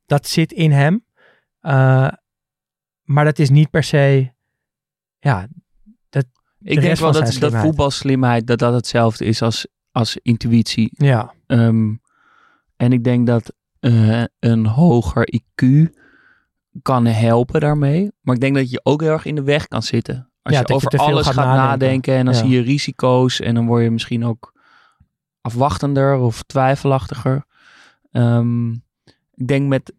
[0.05, 1.05] dat zit in hem.
[1.59, 2.07] Eh,
[3.03, 4.33] maar dat is niet per se,
[5.19, 5.47] ja,
[6.59, 7.63] ik denk wel dat, dat slimheid.
[7.63, 10.89] voetbalslimheid dat dat hetzelfde is als, als intuïtie.
[10.91, 11.93] ja, Ehm,
[12.75, 15.65] en ik denk dat eh, een hoger IQ
[16.81, 18.11] kan helpen daarmee.
[18.21, 20.15] Maar ik denk dat je ook heel erg in de weg kan zitten.
[20.41, 21.69] Als Ja, je dat je over alles gaat gaat nadenken.
[21.69, 22.39] nadenken, en dan Ja.
[22.39, 24.53] zie je risico's en dan word je misschien ook
[25.45, 27.45] afwachtender of twijfelachtiger.
[28.11, 28.71] Ehm,
[29.33, 29.93] ik denk met,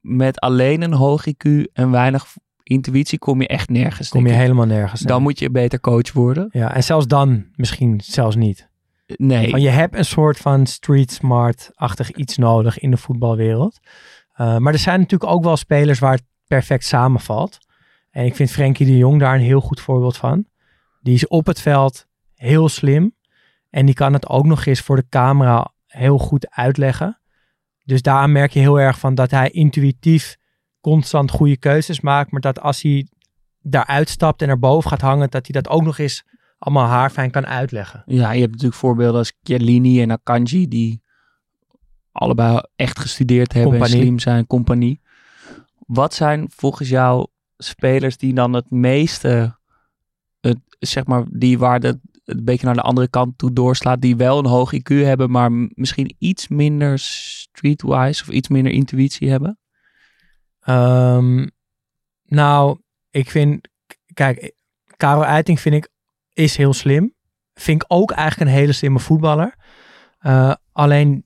[0.00, 2.26] met alleen een hoog IQ en weinig
[2.62, 4.08] intuïtie kom je echt nergens.
[4.08, 5.00] kom je helemaal nergens.
[5.00, 5.26] Dan nee.
[5.26, 6.48] moet je beter coach worden.
[6.50, 8.70] ja, en zelfs dan misschien zelfs niet.
[9.16, 9.50] Nee.
[9.50, 13.80] Want je hebt een soort van street smart-achtig iets nodig in de voetbalwereld.
[14.40, 17.58] Uh, maar er zijn natuurlijk ook wel spelers waar het perfect samenvalt.
[18.10, 20.46] En ik vind Frenkie de Jong daar een heel goed voorbeeld van.
[21.00, 23.14] Die is op het veld heel slim.
[23.72, 27.20] En die kan het ook nog eens voor de camera heel goed uitleggen.
[27.84, 30.36] Dus daar merk je heel erg van dat hij intuïtief
[30.80, 32.30] constant goede keuzes maakt.
[32.30, 33.08] Maar dat als hij
[33.60, 36.24] daaruit stapt en erboven gaat hangen, dat hij dat ook nog eens
[36.58, 38.02] allemaal haarfijn kan uitleggen.
[38.06, 41.02] Ja, je hebt natuurlijk voorbeelden als Chiellini en Akanji die
[42.12, 43.98] allebei echt gestudeerd hebben Compagnie.
[43.98, 45.00] en slim zijn, compagnie.
[45.86, 49.58] Wat zijn volgens jou spelers die dan het meeste,
[50.40, 54.16] het, zeg maar, die waar de, het beetje naar de andere kant toe doorslaat, die
[54.16, 59.58] wel een hoog IQ hebben, maar misschien iets minder streetwise of iets minder intuïtie hebben?
[60.60, 61.46] Ehm,
[62.24, 62.78] nou,
[63.10, 63.68] ik vind,
[64.14, 64.52] kijk,
[64.96, 65.90] Karel Eiting vind ik
[66.32, 67.14] is heel slim.
[67.54, 69.54] Vind ik ook eigenlijk een hele slimme voetballer.
[70.18, 71.24] Eh, alleen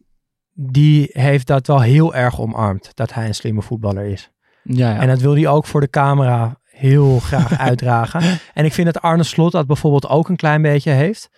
[0.53, 4.31] die heeft dat wel heel erg omarmd, dat hij een slimme voetballer is.
[4.63, 5.01] Ja, ja.
[5.01, 8.39] En dat wil hij ook voor de camera heel graag uitdragen.
[8.55, 11.31] En ik vind dat Arne Slot dat bijvoorbeeld ook een klein beetje heeft.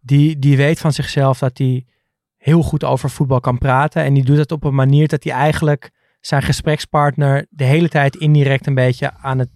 [0.00, 1.86] Die, die weet van zichzelf dat hij
[2.36, 4.02] heel goed over voetbal kan praten.
[4.02, 8.16] En die doet het op een manier dat hij eigenlijk zijn gesprekspartner de hele tijd
[8.16, 9.50] indirect een beetje aan het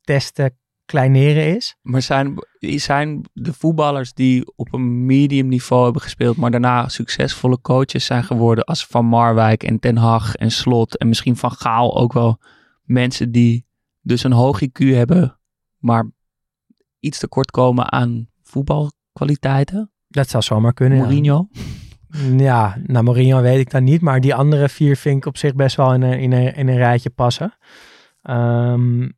[0.00, 1.76] testen, kleineren is.
[1.82, 7.60] Maar zijn, zijn de voetballers die op een medium niveau hebben gespeeld, maar daarna succesvolle
[7.60, 11.96] coaches zijn geworden als Van Marwijk en Ten Hag en Slot en misschien Van Gaal
[11.96, 12.38] ook wel
[12.82, 13.68] mensen die
[14.00, 15.38] dus een hoog IQ hebben,
[15.78, 16.10] maar
[17.00, 19.92] iets tekort komen aan voetbalkwaliteiten?
[20.08, 20.98] Dat zou zomaar kunnen.
[20.98, 21.04] ja.
[21.04, 21.48] Mourinho?
[22.36, 25.54] Ja, nou Mourinho weet ik dan niet, maar die andere vier vind ik op zich
[25.54, 27.56] best wel in een, in een, in een rijtje passen.
[28.22, 29.08] Ehm,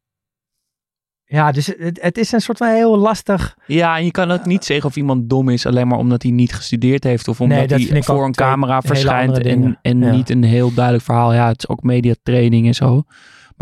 [1.25, 3.57] ja, dus het, het is een soort van heel lastig.
[3.66, 6.33] Ja, en je kan ook niet zeggen of iemand dom is alleen maar omdat hij
[6.33, 10.11] niet gestudeerd heeft of omdat Nee, hij voor een camera verschijnt en, en Ja.
[10.11, 11.33] niet een heel duidelijk verhaal.
[11.35, 13.03] Ja, het is ook mediatraining en zo.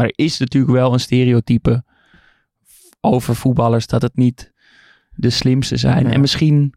[0.01, 1.85] Maar er is natuurlijk wel een stereotype
[3.01, 4.53] over voetballers dat het niet
[5.11, 6.07] de slimste zijn.
[6.07, 6.13] Ja.
[6.13, 6.75] En misschien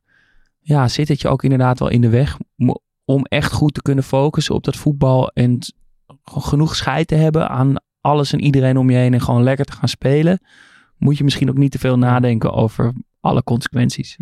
[0.59, 2.37] ja, zit het je ook inderdaad wel in de weg
[3.05, 5.59] om echt goed te kunnen focussen op dat voetbal en
[6.23, 9.71] genoeg scheid te hebben aan alles en iedereen om je heen en gewoon lekker te
[9.71, 10.39] gaan spelen.
[10.97, 14.17] Moet je misschien ook niet te veel nadenken over alle consequenties.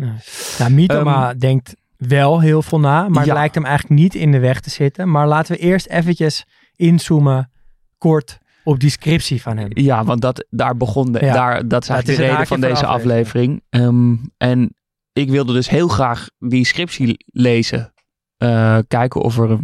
[0.58, 3.34] Nou, Mietoma denkt wel heel veel na, maar het Ehm, Ja.
[3.34, 5.10] lijkt hem eigenlijk niet in de weg te zitten.
[5.10, 6.44] Maar laten we eerst eventjes
[6.76, 7.50] inzoomen,
[7.98, 9.68] kort, op die scriptie van hem.
[9.70, 11.32] Ja, want dat, daar begon de, Ja.
[11.32, 13.62] daar, dat is Ja, het eigenlijk is de reden van van de deze aflevering.
[13.70, 14.20] aflevering.
[14.38, 14.74] Ehm, en
[15.12, 17.92] ik wilde dus heel graag die scriptie lezen.
[18.36, 19.58] Eh, kijken of er.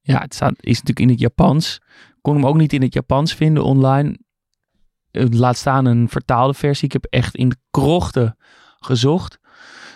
[0.00, 1.80] Ja, het staat, is natuurlijk in het Japans.
[2.20, 4.18] Kon hem ook niet in het Japans vinden online.
[5.12, 6.84] Laat staan een vertaalde versie.
[6.84, 8.36] Ik heb echt in de krochten
[8.78, 9.38] gezocht.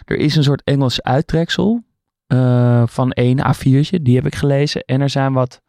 [0.05, 1.85] Er is een soort Engels uittreksel
[2.27, 4.03] eh, van één A4'tje.
[4.03, 4.81] Die heb ik gelezen.
[4.85, 5.61] En er zijn wat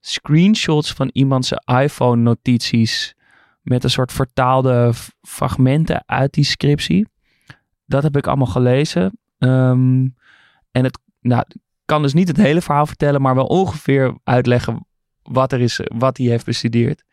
[0.00, 3.14] screenshots van iemands iPhone-notities
[3.62, 7.06] met een soort vertaalde fragmenten uit die scriptie.
[7.86, 9.18] Dat heb ik allemaal gelezen.
[9.38, 10.08] Ehm,
[10.70, 11.44] en het nou,
[11.84, 14.86] kan dus niet het hele verhaal vertellen, maar wel ongeveer uitleggen
[15.22, 17.04] wat er is, wat hij heeft bestudeerd.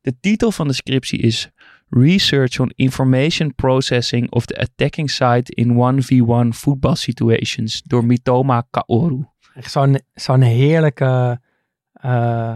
[0.00, 1.50] De titel van de scriptie is
[1.88, 9.24] Research on Information Processing of the Attacking Side in 1v1 Football Situations door Mitoma Kaoru.
[9.54, 11.40] Zo'n zo'n heerlijke,
[12.06, 12.54] eh,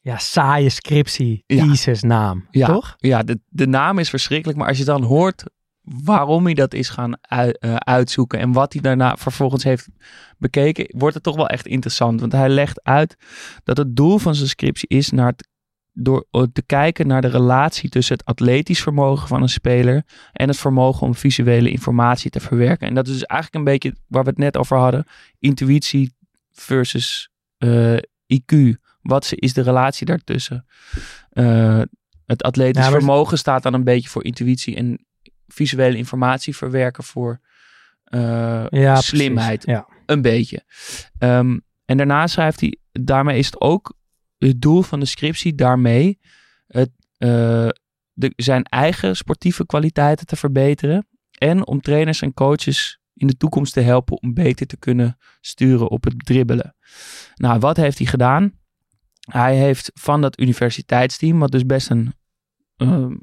[0.00, 1.64] ja, saaie scriptie, Ja.
[1.64, 2.94] thesis naam, Ja, toch?
[2.98, 5.44] Ja, de, de naam is verschrikkelijk, maar als je dan hoort
[5.82, 9.88] waarom hij dat is gaan eh, uitzoeken en wat hij daarna vervolgens heeft
[10.38, 12.20] bekeken, wordt het toch wel echt interessant.
[12.20, 13.16] Want hij legt uit
[13.64, 15.48] dat het doel van zijn scriptie is naar het,
[15.92, 20.48] door eh, te kijken naar de relatie tussen het atletisch vermogen van een speler en
[20.48, 22.88] het vermogen om visuele informatie te verwerken.
[22.88, 25.06] En dat is dus eigenlijk een beetje waar we het net over hadden,
[25.38, 26.12] intuïtie
[26.52, 27.96] versus eh,
[28.34, 28.76] IQ.
[29.02, 30.66] Wat is- de relatie daartussen?
[31.30, 31.82] Eh,
[32.26, 35.06] het atletisch Ja, maar- vermogen staat dan een beetje voor intuïtie en
[35.46, 37.40] visuele informatie verwerken voor
[38.04, 39.64] eh, Ja, slimheid.
[39.66, 39.88] Ja.
[40.06, 40.64] Een beetje.
[41.18, 43.96] Ehm, en daarna schrijft hij, daarmee is het ook
[44.38, 46.18] het doel van de scriptie daarmee
[46.66, 47.68] het, eh,
[48.12, 53.72] de, zijn eigen sportieve kwaliteiten te verbeteren en om trainers en coaches in de toekomst
[53.72, 56.76] te helpen om beter te kunnen sturen op het dribbelen.
[57.34, 58.52] Nou, wat heeft hij gedaan?
[59.20, 62.12] Hij heeft van dat universiteitsteam, wat dus best een,
[62.76, 63.14] ehm,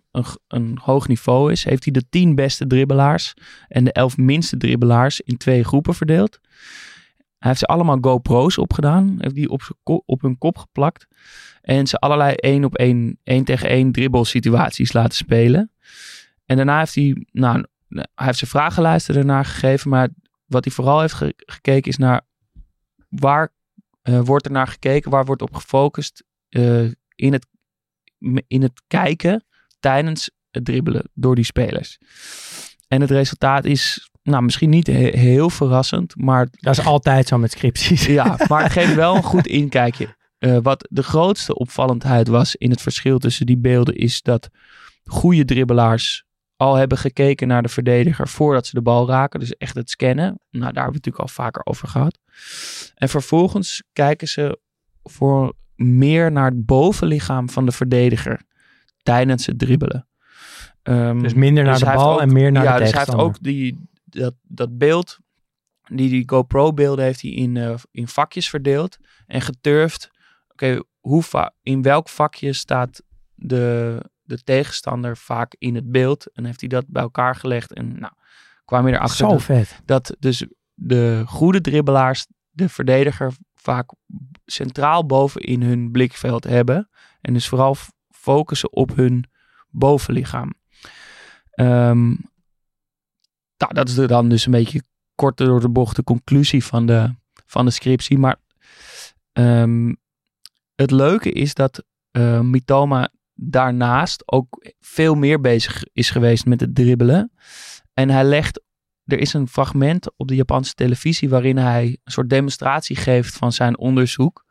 [0.48, 3.34] een, hoog niveau is, heeft hij de tien beste dribbelaars
[3.68, 6.40] en de elf minste dribbelaars in twee groepen verdeeld.
[7.38, 11.08] Hij heeft ze allemaal GoPro's opgedaan, heeft die op, ko- op hun kop geplakt
[11.62, 15.72] en ze allerlei één op één, één tegen één dribbelsituaties laten spelen.
[16.46, 20.10] En daarna heeft hij, nou, hij heeft zijn vragenlijsten ernaar gegeven, maar
[20.46, 22.22] wat hij vooral heeft ge- gekeken is naar
[23.10, 23.54] waar
[24.02, 26.84] eh, wordt er naar gekeken, waar wordt op gefocust eh,
[27.16, 27.48] in, het,
[28.48, 29.46] in het kijken
[29.80, 31.98] tijdens het dribbelen door die spelers.
[32.88, 37.38] En het resultaat is, nou, misschien niet he- heel verrassend, maar Dat is altijd zo
[37.38, 38.06] met scripties.
[38.06, 40.16] ja, maar het geeft wel een goed inkijkje.
[40.38, 44.50] Eh, wat de grootste opvallendheid was in het verschil tussen die beelden is dat
[45.06, 46.25] goede dribbelaars
[46.58, 49.40] al hebben gekeken naar de verdediger voordat ze de bal raken.
[49.40, 50.26] Dus echt het scannen.
[50.26, 52.20] Nou, daar hebben we het natuurlijk al vaker over gehad.
[52.96, 54.60] En vervolgens kijken ze
[55.04, 58.42] voor meer naar het bovenlichaam van de verdediger
[59.04, 60.08] tijdens het dribbelen.
[60.84, 62.80] Ehm, Dus minder naar dus de hij heeft bal ook- en meer naar ja, de
[62.84, 63.26] dus hij heeft tegenstander.
[63.26, 65.18] ook die, dat, dat beeld,
[65.84, 70.10] die, die GoPro-beelden heeft hij in, eh, in vakjes verdeeld en geturfd.
[70.52, 71.24] Oké, hoe
[71.62, 73.02] in welk vakje staat
[73.36, 76.32] de, de tegenstander vaak in het beeld?
[76.34, 78.14] En heeft hij dat bij elkaar gelegd en nou,
[78.66, 79.82] kwam je erachter Zo dat, vet.
[79.86, 83.90] dat dus de goede dribbelaars de verdediger vaak
[84.46, 86.90] centraal boven in hun blikveld hebben.
[87.22, 87.76] En dus vooral
[88.10, 89.26] focussen op hun
[89.70, 90.54] bovenlichaam.
[91.52, 92.08] Ehm,
[93.58, 94.84] nou, dat is dan dus een beetje
[95.16, 97.16] kort door de bocht de conclusie van de,
[97.46, 98.18] van de scriptie.
[98.18, 98.36] Maar
[99.32, 99.94] ehm,
[100.76, 106.76] het leuke is dat uh, Mitoma daarnaast ook veel meer bezig is geweest met het
[106.76, 107.32] dribbelen.
[107.94, 108.62] En hij legt,
[109.06, 113.52] er is een fragment op de Japanse televisie waarin hij een soort demonstratie geeft van
[113.52, 114.46] zijn onderzoek.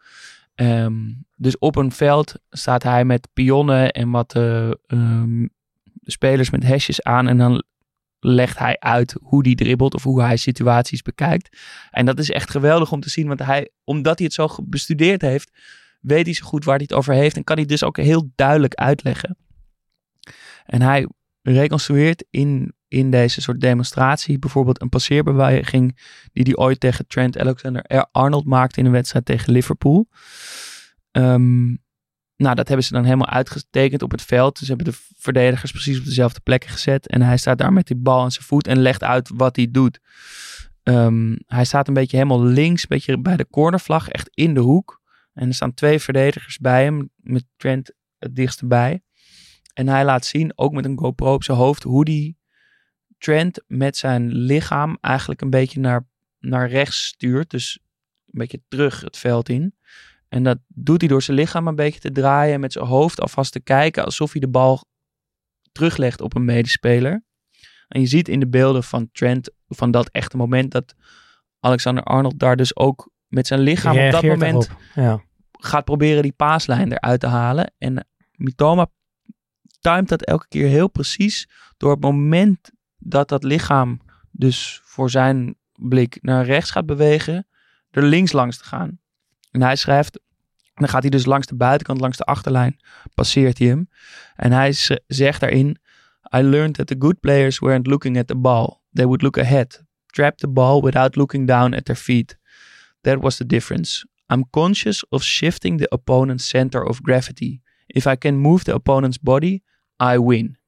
[0.54, 4.70] Ehm, dus op een veld staat hij met pionnen en wat uh,
[6.02, 7.28] spelers met hesjes aan.
[7.28, 7.64] En dan
[8.20, 11.58] legt hij uit hoe die dribbelt of hoe hij situaties bekijkt.
[11.90, 15.22] En dat is echt geweldig om te zien, want hij, omdat hij het zo bestudeerd
[15.22, 15.50] heeft,
[16.04, 18.30] weet hij zo goed waar hij het over heeft en kan hij dus ook heel
[18.34, 19.36] duidelijk uitleggen.
[20.64, 21.08] En hij
[21.42, 25.98] reconstrueert in, in deze soort demonstratie bijvoorbeeld een passeerbeweging
[26.32, 30.08] die hij ooit tegen Trent Alexander-Arnold maakte in een wedstrijd tegen Liverpool.
[31.12, 31.82] Um,
[32.36, 34.58] nou, dat hebben ze dan helemaal uitgetekend op het veld.
[34.58, 37.08] Dus hebben de verdedigers precies op dezelfde plekken gezet.
[37.08, 39.68] En hij staat daar met die bal aan zijn voet en legt uit wat hij
[39.70, 40.00] doet.
[40.82, 44.60] Um, hij staat een beetje helemaal links, een beetje bij de cornervlag, echt in de
[44.60, 45.02] hoek.
[45.34, 49.02] En er staan twee verdedigers bij hem, met Trent het dichtste bij.
[49.74, 52.38] En hij laat zien, ook met een GoPro op zijn hoofd, hoe die
[53.18, 56.06] Trent met zijn lichaam eigenlijk een beetje naar,
[56.38, 57.50] naar rechts stuurt.
[57.50, 57.78] Dus
[58.26, 59.74] een beetje terug het veld in.
[60.28, 63.20] En dat doet hij door zijn lichaam een beetje te draaien en met zijn hoofd
[63.20, 64.84] alvast te kijken alsof hij de bal
[65.72, 67.24] teruglegt op een medespeler.
[67.88, 70.94] En je ziet in de beelden van Trent, van dat echte moment, dat
[71.60, 75.22] Alexander Arnold daar dus ook met zijn lichaam op dat moment ja.
[75.52, 77.72] gaat proberen die paaslijn eruit te halen.
[77.78, 78.86] En Mitoma
[79.80, 85.54] timet dat elke keer heel precies door het moment dat dat lichaam dus voor zijn
[85.72, 87.46] blik naar rechts gaat bewegen,
[87.90, 88.98] er links langs te gaan.
[89.50, 90.20] En hij schrijft,
[90.74, 92.80] dan gaat hij dus langs de buitenkant, langs de achterlijn,
[93.14, 93.88] passeert hij hem.
[94.34, 94.72] En hij
[95.06, 95.78] zegt daarin,
[96.36, 98.78] I learned that the good players weren't looking at the ball.
[98.92, 102.38] They would look ahead, trap the ball without looking down at their feet.
[103.04, 104.06] That was the difference.
[104.32, 107.60] I'm conscious of shifting the opponent's center of gravity.
[107.86, 109.62] If I can move the opponent's body,
[110.02, 110.58] I win.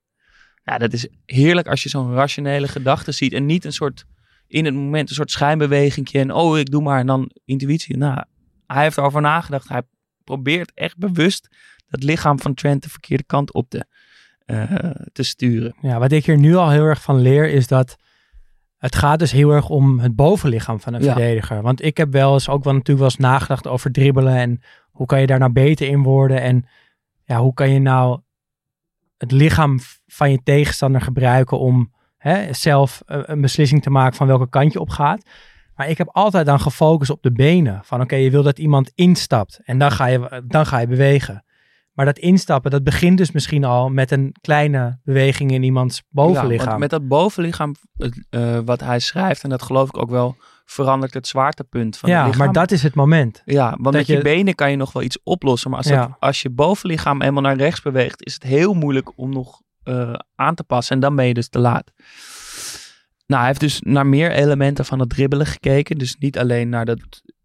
[0.62, 4.04] Ja, dat is heerlijk als je zo'n rationele gedachte ziet en niet een soort
[4.46, 7.96] in het moment een soort schijnbeweging en oh ik doe maar en dan intuïtie.
[7.96, 8.24] Nou,
[8.66, 9.68] hij heeft erover nagedacht.
[9.68, 9.82] Hij
[10.24, 11.48] probeert echt bewust
[11.86, 13.86] het lichaam van Trent de verkeerde kant op te,
[14.46, 15.76] uh, te sturen.
[15.80, 17.96] Ja, wat ik hier nu al heel erg van leer is dat
[18.78, 21.12] het gaat dus heel erg om het bovenlichaam van een Ja.
[21.12, 21.62] verdediger.
[21.62, 24.60] Want ik heb wel eens ook wel natuurlijk wel eens nagedacht over dribbelen en
[24.90, 26.66] hoe kan je daar nou beter in worden en
[27.24, 28.20] ja, hoe kan je nou
[29.16, 34.26] het lichaam van je tegenstander gebruiken om hè, zelf eh, een beslissing te maken van
[34.26, 35.26] welke kant je op gaat.
[35.74, 37.80] Maar ik heb altijd dan gefocust op de benen.
[37.84, 41.44] Van oké, je wil dat iemand instapt en dan ga, je, dan ga je bewegen.
[41.96, 46.58] Maar dat instappen, dat begint dus misschien al met een kleine beweging in iemands bovenlichaam.
[46.58, 50.10] Ja, want met dat bovenlichaam het, eh, wat hij schrijft, en dat geloof ik ook
[50.10, 52.44] wel, verandert het zwaartepunt van ja, het lichaam.
[52.44, 53.42] maar dat is het moment.
[53.44, 55.70] Ja, want dat met je, je- benen kan je nog wel iets oplossen.
[55.70, 56.06] Maar als, Ja.
[56.06, 60.12] dat- als je bovenlichaam helemaal naar rechts beweegt, is het heel moeilijk om nog eh,
[60.34, 60.94] aan te passen.
[60.94, 61.92] En dan ben je dus te laat.
[63.26, 65.98] Nou, hij heeft dus naar meer elementen van het dribbelen gekeken.
[65.98, 66.98] Dus niet alleen naar dat,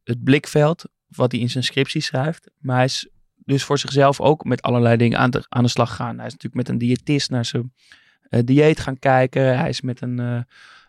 [0.03, 2.49] het blikveld, wat hij in zijn scriptie schrijft.
[2.59, 3.09] Maar hij is
[3.45, 6.17] dus voor zichzelf ook met allerlei dingen aan de, aan de slag gegaan.
[6.17, 7.73] Hij is natuurlijk met een diëtist naar zijn
[8.21, 9.57] eh, dieet gaan kijken.
[9.57, 10.41] Hij is met een, eh,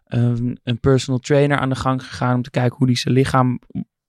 [0.05, 3.59] een, een personal trainer aan de gang gegaan om te kijken hoe hij zijn lichaam,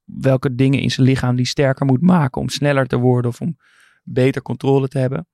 [0.03, 3.57] welke dingen in zijn lichaam die sterker moet maken om sneller te worden of om
[4.03, 5.27] beter controle te hebben.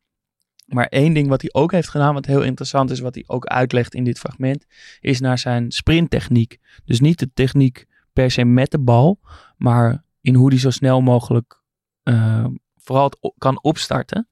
[0.66, 3.46] Maar één ding wat hij ook heeft gedaan, wat heel interessant is, wat hij ook
[3.46, 4.66] uitlegt in dit fragment,
[5.00, 6.58] is naar zijn sprinttechniek.
[6.86, 9.20] Dus niet de techniek per se met de bal,
[9.58, 11.62] maar in hoe hij zo snel mogelijk
[12.04, 12.46] eh,
[12.90, 14.28] vooral het kan opstarten.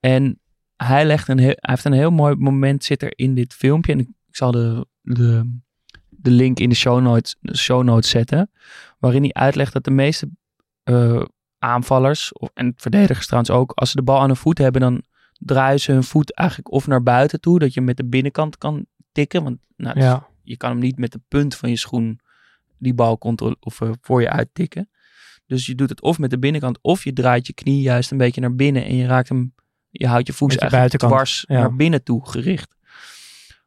[0.00, 0.40] En
[0.76, 3.92] hij, legt een heel, hij heeft een heel mooi moment zit er in dit filmpje.
[3.92, 5.58] En ik, zal de, de,
[6.08, 8.50] de link in de show notes, show notes zetten.
[8.98, 10.30] Waarin hij uitlegt dat de meeste
[10.82, 11.22] eh,
[11.58, 15.02] aanvallers, of, en verdedigers trouwens ook, als ze de bal aan hun voet hebben, dan
[15.38, 18.86] draaien ze hun voet eigenlijk of naar buiten toe, dat je met de binnenkant kan
[19.12, 19.42] tikken.
[19.42, 20.26] Want nou, dus Ja.
[20.42, 22.20] je kan hem niet met de punt van je schoen
[22.78, 23.18] die bal
[23.60, 24.88] of eh, voor je uittikken.
[25.50, 28.18] Dus je doet het of met de binnenkant, of je draait je knie juist een
[28.18, 29.54] beetje naar binnen en je raakt hem,
[29.90, 31.58] je houdt je voet eigenlijk dwars ja.
[31.60, 32.76] naar binnen toe gericht.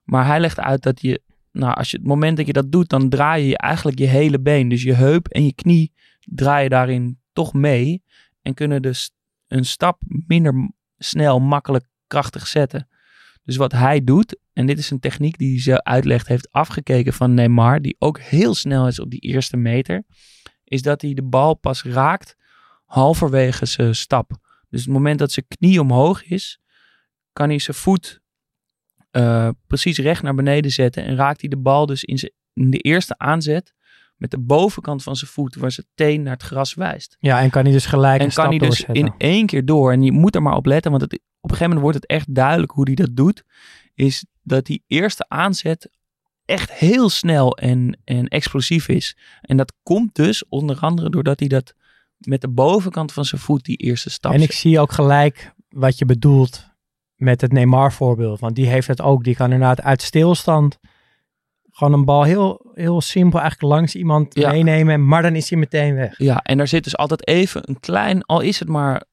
[0.04, 1.22] Maar hij legt uit dat je,
[1.52, 4.40] nou, als je het moment dat je dat doet, dan draai je eigenlijk je hele
[4.40, 4.70] been.
[4.70, 8.04] Dus je heup en je knie draaien daarin toch mee
[8.42, 9.12] en kunnen dus
[9.48, 12.88] een stap minder snel, makkelijk, krachtig zetten.
[13.44, 17.14] Dus wat hij doet, en dit is een techniek die hij zo uitlegt, heeft afgekeken
[17.14, 20.04] van Neymar, die ook heel snel is op die eerste meter,
[20.64, 22.36] is dat hij de bal pas raakt
[22.86, 24.32] halverwege zijn stap.
[24.70, 26.60] Dus het moment dat zijn knie omhoog is,
[27.34, 28.22] kan hij zijn voet
[29.12, 31.04] eh, precies recht naar beneden zetten.
[31.04, 33.74] En raakt hij de bal dus in, zijn- in de eerste aanzet
[34.16, 37.18] met de bovenkant van zijn voet, waar zijn teen naar het gras wijst.
[37.20, 38.96] Ja, en kan hij dus gelijk En een kan hij dus doorzetten.
[39.06, 39.92] in één keer door.
[39.92, 42.06] En je moet er maar op letten, want het, op een gegeven moment wordt het
[42.06, 43.44] echt duidelijk hoe hij dat doet.
[43.94, 45.90] Is dat die eerste aanzet
[46.46, 49.18] echt heel snel en, en explosief is.
[49.42, 51.74] En dat komt dus onder andere doordat hij dat
[52.18, 55.98] met de bovenkant van zijn voet die eerste stap En ik zie ook gelijk wat
[55.98, 56.72] je bedoelt
[57.16, 58.40] met het Neymar voorbeeld.
[58.40, 59.24] Want die heeft het ook.
[59.24, 60.80] Die kan inderdaad uit stilstand
[61.72, 64.52] gewoon een bal heel, heel simpel eigenlijk langs iemand Ja.
[64.52, 65.08] meenemen.
[65.08, 66.18] Maar dan is hij meteen weg.
[66.18, 69.04] Ja, en daar zit dus altijd even een klein, al is het maar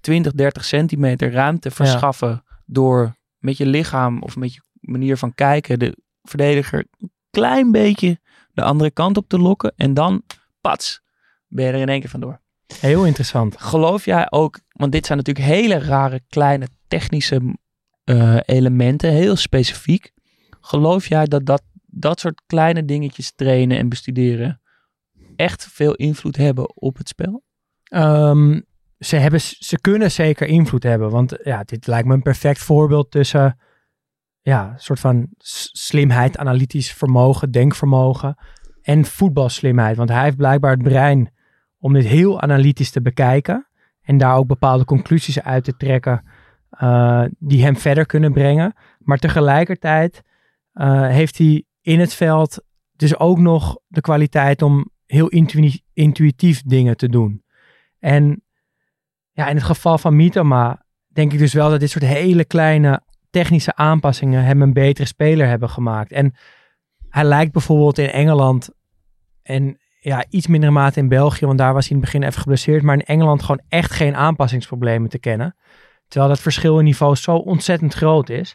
[0.00, 5.78] 20, 30 centimeter ruimte verschaffen door met je lichaam of met je manier van kijken
[5.78, 5.96] de
[6.28, 8.20] verdediger een klein beetje
[8.52, 9.72] de andere kant op te lokken.
[9.76, 10.22] En dan,
[10.60, 11.02] pats,
[11.48, 12.40] ben je er in één keer vandoor.
[12.80, 13.60] Heel interessant.
[13.60, 17.56] Geloof jij ook, want dit zijn natuurlijk hele rare kleine technische
[18.04, 20.12] eh, elementen, heel specifiek.
[20.60, 24.60] Geloof jij dat, dat dat soort kleine dingetjes trainen en bestuderen
[25.36, 27.42] echt veel invloed hebben op het spel?
[27.84, 28.60] Ehm,
[28.98, 31.10] ze, hebben, ze kunnen zeker invloed hebben.
[31.10, 33.58] Want ja, dit lijkt me een perfect voorbeeld tussen
[34.48, 35.28] ja, soort van
[35.72, 38.36] slimheid, analytisch vermogen, denkvermogen
[38.82, 39.96] en voetbalslimheid.
[39.96, 41.32] Want hij heeft blijkbaar het brein
[41.78, 43.68] om dit heel analytisch te bekijken
[44.02, 46.24] en daar ook bepaalde conclusies uit te trekken
[46.70, 48.74] eh, die hem verder kunnen brengen.
[48.98, 50.22] Maar tegelijkertijd
[50.72, 52.62] eh, heeft hij in het veld
[52.96, 55.28] dus ook nog de kwaliteit om heel
[55.92, 57.42] intuïtief dingen te doen.
[57.98, 58.42] En
[59.32, 63.06] ja, in het geval van Mitoma denk ik dus wel dat dit soort hele kleine
[63.30, 66.12] technische aanpassingen hem een betere speler hebben gemaakt.
[66.12, 66.34] En
[67.08, 68.68] hij lijkt bijvoorbeeld in Engeland
[69.42, 72.40] en ja, iets mindere mate in België, want daar was hij in het begin even
[72.40, 75.56] geblesseerd, maar in Engeland gewoon echt geen aanpassingsproblemen te kennen.
[76.08, 78.54] Terwijl dat verschil in niveau zo ontzettend groot is.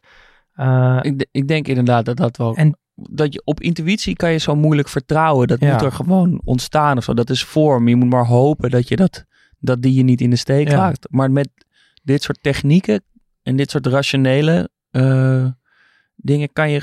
[0.54, 2.56] Eh, Ik, ik denk inderdaad dat dat wel.
[2.56, 5.48] En- dat je op intuïtie kan je zo moeilijk vertrouwen.
[5.48, 5.72] Dat Ja.
[5.72, 7.14] moet er gewoon ontstaan of zo.
[7.14, 7.88] Dat is vorm.
[7.88, 9.26] Je moet maar hopen dat je dat,
[9.60, 10.78] dat die je niet in de steek Ja.
[10.78, 11.08] laat.
[11.12, 11.50] Maar met
[12.04, 13.04] dit soort technieken
[13.44, 15.46] en dit soort rationele eh,
[16.16, 16.82] dingen kan je,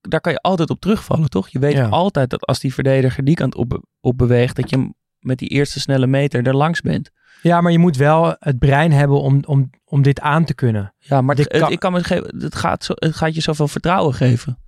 [0.00, 1.48] daar kan je altijd op terugvallen, toch?
[1.48, 1.86] Je weet Ja.
[1.88, 5.48] altijd dat als die verdediger die kant op, op beweegt, dat je hem met die
[5.48, 7.10] eerste snelle meter er langs bent.
[7.42, 10.94] ja, maar je moet wel het brein hebben om, om, om dit aan te kunnen.
[10.98, 13.34] Ja, maar Dit het, het- kan- ik kan me geven, het, gaat zo, het gaat
[13.34, 14.58] je zoveel vertrouwen geven.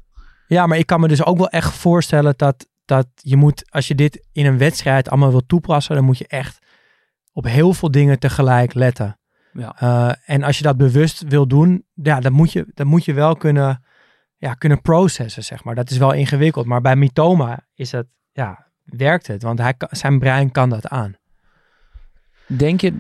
[0.47, 3.89] Ja, maar ik kan me dus ook wel echt voorstellen dat, dat je moet, als
[3.89, 6.59] je dit in een wedstrijd allemaal wil toepassen, dan moet je echt
[7.33, 9.19] op heel veel dingen tegelijk letten.
[9.53, 9.77] Ja.
[9.79, 13.13] Eh, en als je dat bewust wil doen, ja, dan moet je, dan moet je
[13.13, 13.85] wel kunnen,
[14.37, 15.75] ja, kunnen processen, zeg maar.
[15.75, 16.67] Dat is wel ingewikkeld.
[16.67, 19.43] Maar bij Mitoma is dat, ja, werkt het.
[19.43, 21.15] Want hij, zijn brein kan dat aan.
[22.47, 22.95] Denk je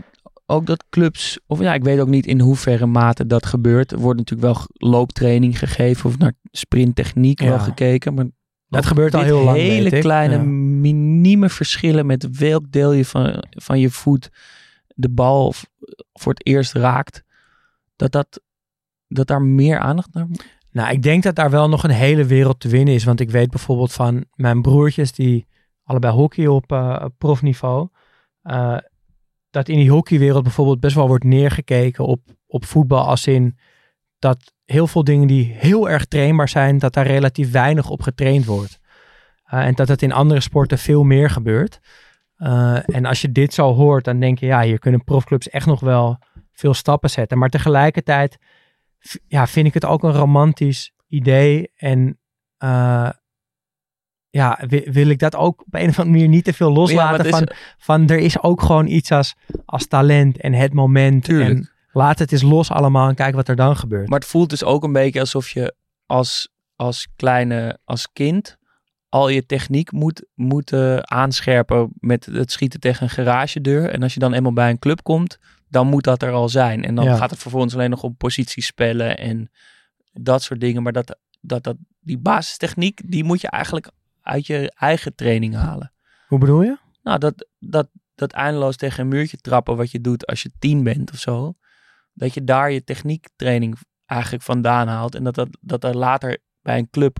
[0.46, 3.92] ook dat clubs, of ja, ik weet ook niet in hoeverre mate dat gebeurt.
[3.92, 7.48] Er wordt natuurlijk wel looptraining gegeven of naar sprinttechniek Ja.
[7.48, 8.14] wel gekeken.
[8.14, 8.26] Maar
[8.68, 10.42] Dat gebeurt al heel lang, Hele kleine, Ja.
[10.42, 14.28] minieme verschillen met welk deel je van, van je voet
[14.94, 15.62] de bal v-
[16.12, 17.22] voor het eerst raakt.
[17.96, 18.40] Dat, dat,
[19.08, 20.44] dat daar meer aandacht naar moet.
[20.72, 23.04] Nou, ik denk dat daar wel nog een hele wereld te winnen is.
[23.04, 25.46] Want ik weet bijvoorbeeld van mijn broertjes die
[25.84, 27.88] allebei hockey op eh, profniveau.
[28.42, 28.76] eh,
[29.50, 33.58] dat in die hockeywereld bijvoorbeeld best wel wordt neergekeken op, op voetbal als in
[34.18, 38.44] dat heel veel dingen die heel erg trainbaar zijn, dat daar relatief weinig op getraind
[38.44, 38.80] wordt.
[39.44, 41.80] Eh, en dat het in andere sporten veel meer gebeurt.
[42.40, 45.66] Eh, en als je dit zo hoort, dan denk je, ja, hier kunnen profclubs echt
[45.66, 46.18] nog wel
[46.52, 47.38] veel stappen zetten.
[47.38, 48.38] Maar tegelijkertijd
[49.26, 51.70] ja, vind ik het ook een romantisch idee.
[51.76, 52.18] En
[52.58, 53.10] eh,
[54.30, 56.74] ja, wi- wil ik dat ook op een of andere manier niet te veel Ja,
[56.74, 59.34] loslaten is- van, van er is ook gewoon iets als,
[59.64, 61.24] als talent en het moment.
[61.24, 61.50] Tuurlijk.
[61.50, 64.08] En laat het eens los allemaal en kijk wat er dan gebeurt.
[64.08, 65.74] Maar het voelt dus ook een beetje alsof je
[66.06, 68.58] als, als kleine, als kind
[69.10, 73.90] al je techniek moet, moet eh, aanscherpen met het schieten tegen een garagedeur.
[73.90, 75.38] En als je dan eenmaal bij een club komt,
[75.68, 76.84] dan moet dat er al zijn.
[76.84, 77.16] En dan Ja.
[77.16, 79.50] gaat het vervolgens alleen nog om positiespellen en
[80.12, 80.82] dat soort dingen.
[80.82, 83.90] Maar dat, dat, dat, die basistechniek, die moet je eigenlijk
[84.22, 85.92] uit je eigen training halen.
[86.26, 86.78] Hoe bedoel je?
[87.02, 90.82] Nou, dat, dat, dat eindeloos tegen een muurtje trappen wat je doet als je tien
[90.82, 91.54] bent of zo.
[92.12, 95.14] Dat je daar je techniektraining eigenlijk vandaan haalt.
[95.14, 97.18] En dat dat, dat er later bij een club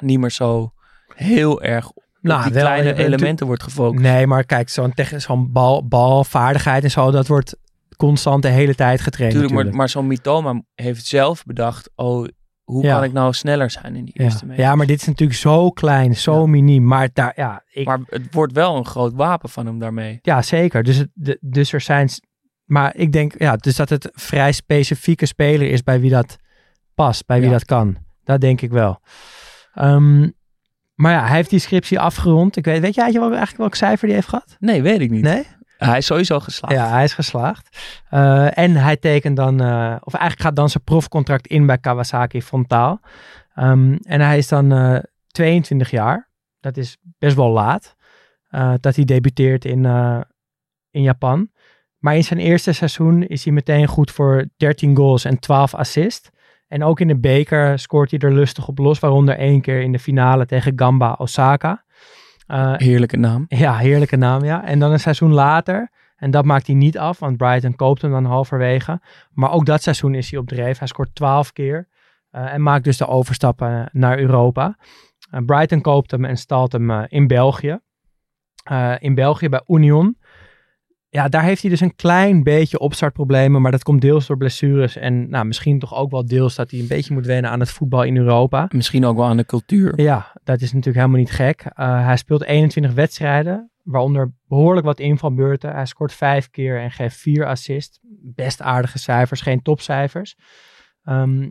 [0.00, 0.72] niet meer zo
[1.16, 4.02] heel erg op Nou, die kleine je bent elementen wordt gefocust.
[4.02, 7.56] Nee, maar kijk, zo'n zo'n bal, balvaardigheid en zo, dat wordt
[7.96, 9.76] constant de hele tijd getraind Tuurlijk, maar, natuurlijk.
[9.76, 12.28] maar zo'n Mitoma heeft zelf bedacht, oh,
[12.64, 12.94] hoe Ja.
[12.94, 14.46] kan ik nou sneller zijn in die eerste ja.
[14.50, 14.64] meter?
[14.64, 16.46] ja, maar dit is natuurlijk zo klein, zo Ja.
[16.46, 16.84] miniem.
[16.84, 20.18] Maar daar, ja, ik, Maar het wordt wel een groot wapen van hem daarmee.
[20.22, 20.82] ja zeker.
[20.82, 22.08] Dus, het, dus er zijn
[22.64, 26.36] maar ik denk ja, dus dat het vrij specifieke speler is bij wie dat
[26.94, 27.96] past, bij wie dat kan.
[28.24, 29.00] Dat denk ik wel.
[29.74, 30.28] Ehm,
[30.96, 32.56] maar ja, hij heeft die scriptie afgerond.
[32.56, 34.56] Ik weet, weet jij wel, eigenlijk welk cijfer die heeft gehad?
[34.58, 35.22] Nee, weet ik niet.
[35.22, 35.46] Nee?
[35.76, 36.74] Hij is sowieso geslaagd.
[36.74, 37.78] Ja, hij is geslaagd.
[38.08, 42.42] Eh, en hij tekent dan, eh, of eigenlijk gaat dan zijn profcontract in bij Kawasaki
[42.42, 43.00] Frontaal.
[43.54, 44.98] Ehm, en hij is dan eh,
[45.30, 46.30] 22 jaar.
[46.60, 47.94] Dat is best wel laat.
[48.48, 50.20] eh, dat hij debuteert in, eh,
[50.90, 51.50] in Japan.
[51.98, 56.28] Maar in zijn eerste seizoen is hij meteen goed voor 13 goals en 12 assists.
[56.76, 58.98] En ook in de beker scoort hij er lustig op los.
[58.98, 61.84] Waaronder één keer in de finale tegen Gamba Osaka.
[62.46, 63.44] Eh, Heerlijke naam.
[63.48, 64.64] ja, heerlijke naam, ja.
[64.64, 68.10] En dan een seizoen later, en dat maakt hij niet af, want Brighton koopt hem
[68.10, 69.00] dan halverwege.
[69.32, 70.78] Maar ook dat seizoen is hij op dreef.
[70.78, 71.88] Hij scoort 12 keer
[72.30, 74.76] eh, en maakt dus de overstap eh, naar Europa.
[75.30, 77.78] Eh, Brighton koopt hem en stalt hem in België.
[78.98, 80.18] In België bij Union.
[81.16, 84.96] Ja, daar heeft hij dus een klein beetje opstartproblemen, maar dat komt deels door blessures
[84.96, 87.70] en nou, misschien toch ook wel deels dat hij een beetje moet wennen aan het
[87.70, 88.68] voetbal in Europa.
[88.70, 90.00] Misschien ook wel aan de cultuur.
[90.00, 91.60] Ja, dat is natuurlijk helemaal niet gek.
[91.74, 95.72] Eh, hij speelt 21 wedstrijden, waaronder behoorlijk wat invalbeurten.
[95.72, 97.98] Hij scoort vijf keer en geeft vier assists.
[98.22, 100.36] Best aardige cijfers, geen topcijfers.
[101.02, 101.50] Ehm,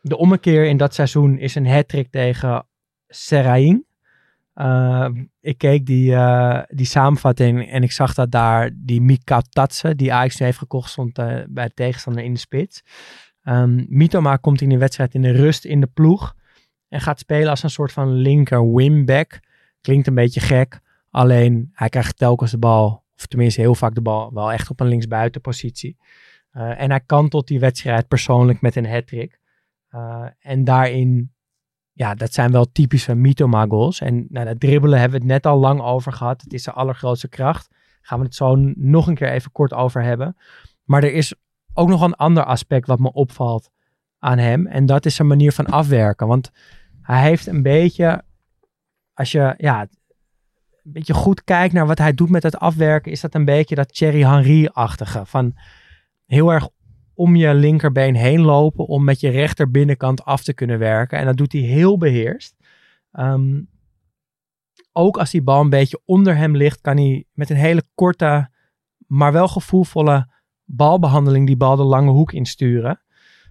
[0.00, 2.66] de ommekeer in dat seizoen is een hat-trick tegen
[3.08, 3.86] Serrain.
[4.56, 5.08] Eh,
[5.40, 10.12] ik keek die, eh, die samenvatting en ik zag dat daar die Mika Tatse, die
[10.12, 12.82] Ajax nu heeft gekocht, stond eh, bij de tegenstander in de spits.
[13.42, 16.34] Ehm Mitoma komt in de wedstrijd in de rust in de ploeg
[16.88, 19.40] en gaat spelen als een soort van linker wingback.
[19.80, 20.80] Klinkt een beetje gek,
[21.10, 24.80] alleen hij krijgt telkens de bal, of tenminste heel vaak de bal, wel echt op
[24.80, 25.96] een linksbuitenpositie.
[26.50, 29.38] Eh en hij kantelt die wedstrijd persoonlijk met een hat-trick.
[30.38, 31.32] En daarin,
[31.96, 33.66] ja, dat zijn wel typische Mitoma.
[33.98, 36.42] En nou, dat dribbelen hebben we het net al lang over gehad.
[36.42, 37.68] Het is zijn allergrootste kracht.
[38.00, 40.36] Gaan we het zo nog een keer even kort over hebben.
[40.84, 41.34] Maar er is
[41.74, 43.70] ook nog een ander aspect wat me opvalt
[44.18, 44.66] aan hem.
[44.66, 46.26] En dat is zijn manier van afwerken.
[46.26, 46.50] Want
[47.02, 48.22] hij heeft een beetje,
[49.14, 53.20] als je ja, een beetje goed kijkt naar wat hij doet met het afwerken, is
[53.20, 55.26] dat een beetje dat Thierry Henry-achtige.
[55.26, 55.54] Van
[56.26, 56.68] heel erg
[57.16, 61.18] om je linkerbeen heen lopen om met je rechter binnenkant af te kunnen werken.
[61.18, 62.56] En dat doet hij heel beheerst.
[63.12, 63.60] Ehm,
[64.92, 68.50] ook als die bal een beetje onder hem ligt, kan hij met een hele korte,
[69.06, 70.28] maar wel gevoelvolle
[70.64, 73.00] balbehandeling die bal de lange hoek insturen.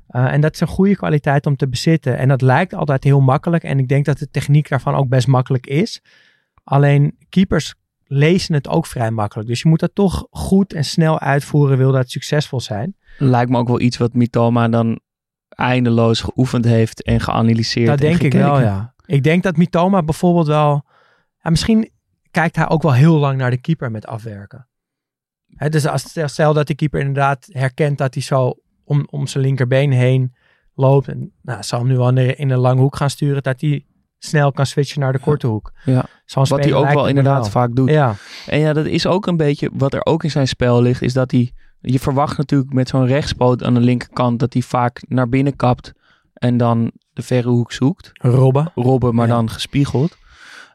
[0.07, 2.17] Eh, en dat is een goede kwaliteit om te bezitten.
[2.17, 3.63] En dat lijkt altijd heel makkelijk.
[3.63, 6.01] En ik denk dat de techniek daarvan ook best makkelijk is.
[6.63, 9.47] Alleen keepers lezen het ook vrij makkelijk.
[9.47, 12.95] Dus je moet dat toch goed en snel uitvoeren, wil dat succesvol zijn.
[13.17, 14.99] Lijkt me ook wel iets wat Mitoma dan
[15.49, 17.87] eindeloos geoefend heeft en geanalyseerd.
[17.87, 18.93] Dat en denk ik wel, ja.
[19.05, 20.85] Ik denk dat Mitoma bijvoorbeeld wel...
[21.41, 21.91] Ja, misschien
[22.31, 24.67] kijkt hij ook wel heel lang naar de keeper met afwerken.
[25.69, 28.53] Dus als stel dat de keeper inderdaad herkent dat hij zo
[28.83, 30.35] om, om zijn linkerbeen heen
[30.73, 31.07] loopt.
[31.07, 33.43] En nou, zal hem nu wel in de lange hoek gaan sturen.
[33.43, 33.85] Dat hij
[34.17, 35.71] snel kan switchen naar de korte hoek.
[35.85, 36.05] Ja.
[36.25, 37.89] Wat hij ook wel inderdaad vaak doet.
[37.89, 38.15] Ja,
[38.47, 41.13] En ja, dat is ook een beetje wat er ook in zijn spel ligt, is
[41.13, 41.51] dat hij,
[41.81, 45.93] je verwacht natuurlijk met zo'n rechtspoot aan de linkerkant dat hij vaak naar binnen kapt
[46.33, 48.09] en dan de verre hoek zoekt.
[48.13, 48.71] Robben.
[48.75, 49.33] Robben, maar Ja.
[49.33, 50.17] dan gespiegeld.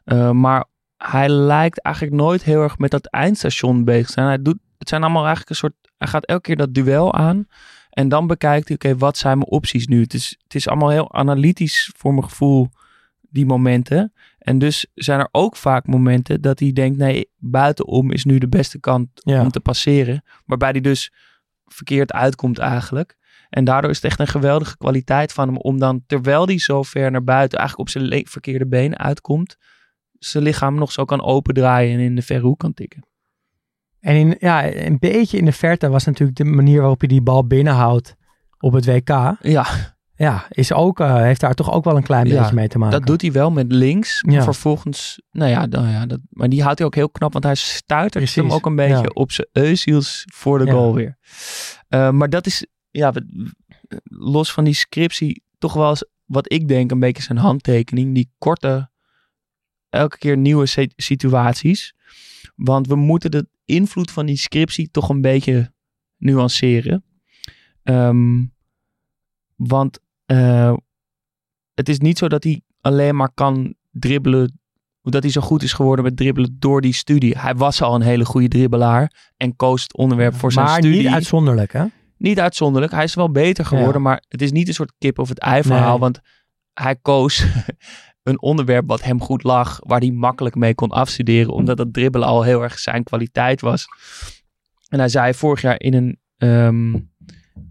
[0.03, 0.65] Eh, maar
[0.97, 4.25] hij lijkt eigenlijk nooit heel erg met dat eindstation bezig te zijn.
[4.27, 7.47] Hij doet, het zijn allemaal eigenlijk een soort, hij gaat elke keer dat duel aan
[7.89, 10.01] en dan bekijkt hij, oké, wat zijn mijn opties nu?
[10.01, 12.69] Het is, het is allemaal heel analytisch voor mijn gevoel,
[13.29, 14.13] die momenten.
[14.41, 18.47] En dus zijn er ook vaak momenten dat hij denkt, nee, buitenom is nu de
[18.49, 19.41] beste kant Ja.
[19.41, 20.23] om te passeren.
[20.45, 21.13] Waarbij hij dus
[21.65, 23.17] verkeerd uitkomt eigenlijk.
[23.49, 26.83] En daardoor is het echt een geweldige kwaliteit van hem om dan, terwijl hij zo
[26.83, 29.57] ver naar buiten, eigenlijk op zijn verkeerde been uitkomt,
[30.19, 33.05] zijn lichaam nog zo kan opendraaien en in de verre hoek kan tikken.
[33.99, 37.21] En in, ja, een beetje in de verte was natuurlijk de manier waarop je die
[37.21, 38.15] bal binnenhoudt
[38.59, 39.35] op het WK.
[39.41, 39.65] Ja,
[40.21, 42.77] Ja, is ook, eh, heeft daar toch ook wel een klein Ja, beetje mee te
[42.77, 42.97] maken.
[42.99, 44.23] dat doet hij wel met links.
[44.23, 44.43] Maar Ja.
[44.43, 47.55] vervolgens, nou ja, dan, ja dat, maar die houdt hij ook heel knap, want hij
[47.55, 51.17] stuitert Precies, hem ook een beetje op zijn eusiels voor de goal weer.
[51.87, 53.13] Eh, maar dat is, ja,
[54.03, 58.13] los van die scriptie, toch wel eens wat ik denk een beetje zijn handtekening.
[58.15, 58.89] Die korte,
[59.89, 61.93] elke keer nieuwe situaties.
[62.55, 65.73] Want we moeten de invloed van die scriptie toch een beetje
[66.17, 67.03] nuanceren.
[67.83, 68.43] Ehm,
[69.55, 69.99] want
[70.31, 70.73] eh,
[71.73, 74.59] het is niet zo dat hij alleen maar kan dribbelen.
[75.01, 77.37] Dat hij zo goed is geworden met dribbelen door die studie.
[77.37, 79.31] Hij was al een hele goede dribbelaar.
[79.37, 81.01] En koos het onderwerp voor zijn maar studie.
[81.01, 81.85] niet uitzonderlijk, hè?
[82.17, 82.93] Niet uitzonderlijk.
[82.93, 84.01] Hij is wel beter geworden.
[84.01, 85.89] Maar het is niet een soort kip of het ei verhaal.
[85.89, 85.99] Nee.
[85.99, 86.19] Want
[86.73, 87.45] hij koos
[88.23, 89.79] een onderwerp wat hem goed lag.
[89.79, 91.53] Waar hij makkelijk mee kon afstuderen.
[91.53, 93.85] Omdat dat dribbelen al heel erg zijn kwaliteit was.
[94.87, 96.93] En hij zei vorig jaar in een, ehm,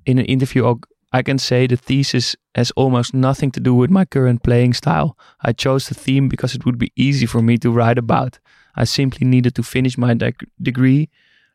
[0.02, 0.88] in een interview ook...
[1.12, 5.16] I can say the thesis has almost nothing to do with my current playing style.
[5.44, 8.38] I chose the theme because it would be easy for me to write about.
[8.76, 11.08] I simply needed to finish my deg- degree.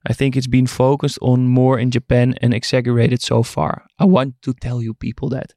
[0.10, 3.86] I think it's been focused on more in Japan and exaggerated so far.
[4.00, 5.56] I want to tell you people that.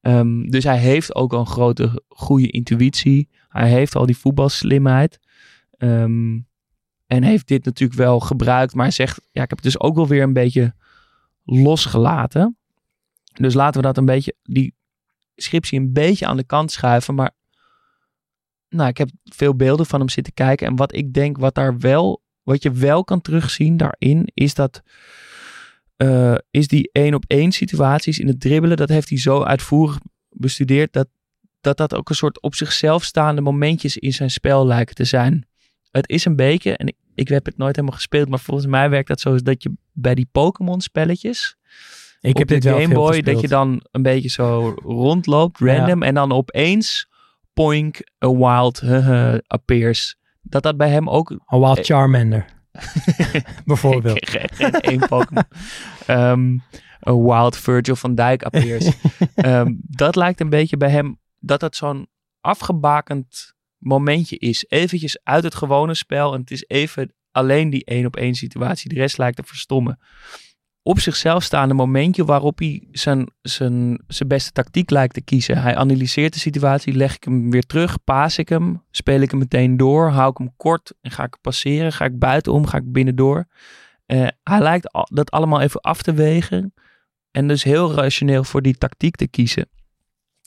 [0.00, 3.28] Ehm, dus hij heeft ook al een grote, goede intuïtie.
[3.48, 5.18] Hij heeft al die voetbalslimheid.
[5.76, 6.40] Ehm,
[7.06, 8.74] en heeft dit natuurlijk wel gebruikt.
[8.74, 10.74] Maar hij zegt, ja, ik heb het dus ook wel weer een beetje
[11.44, 12.56] losgelaten.
[13.34, 14.74] Dus laten we dat een beetje, die
[15.36, 17.14] scriptie een beetje aan de kant schuiven.
[17.14, 17.30] Maar
[18.68, 20.66] nou, ik heb veel beelden van hem zitten kijken.
[20.66, 24.82] En wat ik denk, wat daar wel, wat je wel kan terugzien daarin, is dat,
[25.96, 28.76] eh, is die één op één situaties in het dribbelen.
[28.76, 29.98] Dat heeft hij zo uitvoerig
[30.30, 31.08] bestudeerd dat,
[31.60, 35.46] dat dat ook een soort op zichzelf staande momentjes in zijn spel lijken te zijn.
[35.90, 38.90] Het is een beetje, en ik, ik heb het nooit helemaal gespeeld, maar volgens mij
[38.90, 41.56] werkt dat zo dat je bij die Pokémon spelletjes
[42.24, 46.32] Ik heb dit Game Boy dat je dan een beetje zo rondloopt, random, en dan
[46.32, 47.08] opeens
[47.52, 50.16] poink a wild uh, appears.
[50.42, 52.44] Dat dat bij hem ook Een Wild Charmander.
[53.64, 54.30] Bijvoorbeeld.
[54.58, 55.44] geen, Pokémon.
[56.06, 56.58] Ehm,
[57.08, 58.90] a wild Virgil van Dijk appears.
[59.34, 62.08] Ehm, dat lijkt een beetje bij hem dat het zo'n
[62.40, 64.64] afgebakend momentje is.
[64.68, 68.88] Eventjes uit het gewone spel en het is even alleen die één op één situatie.
[68.88, 69.98] De rest lijkt te verstommen.
[70.86, 75.62] Op zichzelf staande momentje waarop hij zijn, zijn, zijn beste tactiek lijkt te kiezen.
[75.62, 79.38] Hij analyseert de situatie, leg ik hem weer terug, paas ik hem, speel ik hem
[79.38, 82.92] meteen door, hou ik hem kort en ga ik passeren, ga ik buitenom, ga ik
[82.92, 83.46] binnendoor.
[84.06, 86.74] Eh, hij lijkt dat allemaal even af te wegen
[87.30, 89.68] en dus heel rationeel voor die tactiek te kiezen.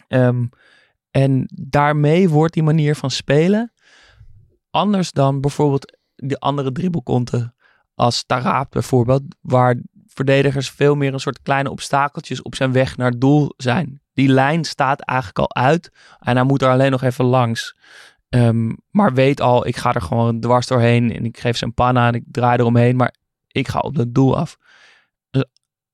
[0.07, 0.45] Ehm,
[1.11, 3.71] en daarmee wordt die manier van spelen
[4.69, 7.55] anders dan bijvoorbeeld de andere dribbelkonten
[7.95, 9.75] als Taraap bijvoorbeeld, waar
[10.17, 14.01] verdedigers veel meer een soort kleine obstakeltjes op zijn weg naar het doel zijn.
[14.13, 17.75] Die lijn staat eigenlijk al uit en hij moet er alleen nog even langs.
[18.29, 21.73] Ehm, maar weet al, ik ga er gewoon dwars doorheen en ik geef ze een
[21.73, 23.15] panna en ik draai eromheen, maar
[23.47, 24.57] ik ga op het doel af.
[25.29, 25.41] Eh,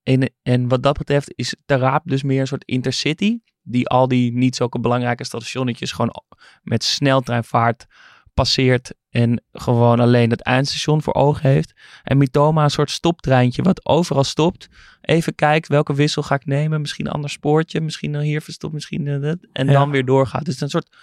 [0.03, 4.33] En, en wat dat betreft is Taraap dus meer een soort intercity, die al die
[4.33, 6.23] niet zulke belangrijke stationnetjes gewoon
[6.61, 7.85] met sneltreinvaart
[8.33, 11.73] passeert en gewoon alleen het eindstation voor ogen heeft.
[12.03, 14.67] En Mitoma een soort stoptreintje wat overal stopt.
[15.01, 16.81] Even kijkt welke wissel ga ik nemen.
[16.81, 17.81] Misschien een ander spoortje.
[17.81, 18.73] Misschien hier verstopt.
[18.73, 19.37] Misschien eh, dat.
[19.51, 19.71] En Ja.
[19.73, 20.45] dan weer doorgaat.
[20.45, 20.95] Dus een soort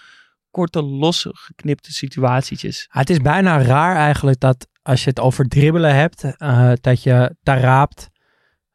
[0.51, 2.85] korte, losse, geknipte situatietjes.
[2.89, 7.03] Ah, het is bijna raar eigenlijk dat als je het over dribbelen hebt, eh, dat
[7.03, 8.09] je Taraapt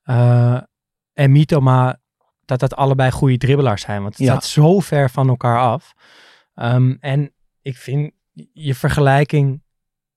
[0.02, 0.60] eh
[1.12, 2.00] en Mitoma,
[2.44, 4.02] dat dat allebei goede dribbelaars zijn.
[4.02, 4.30] Want het Ja.
[4.32, 5.92] staat zo ver van elkaar af.
[6.54, 7.32] Ehm, en
[7.62, 8.12] ik vind
[8.52, 9.62] je vergelijking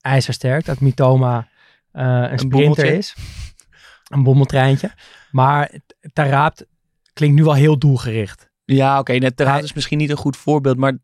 [0.01, 1.47] ijzersterk, dat Mitoma
[1.91, 2.97] eh, een, sprinter bommeltje.
[2.97, 3.15] is.
[4.09, 4.91] Een bommeltreintje.
[5.31, 5.71] Maar
[6.13, 6.65] Taraapt
[7.13, 8.49] klinkt nu wel heel doelgericht.
[8.65, 9.13] Ja, oké.
[9.13, 10.77] net Hij- is misschien niet een goed voorbeeld.
[10.77, 10.97] Maar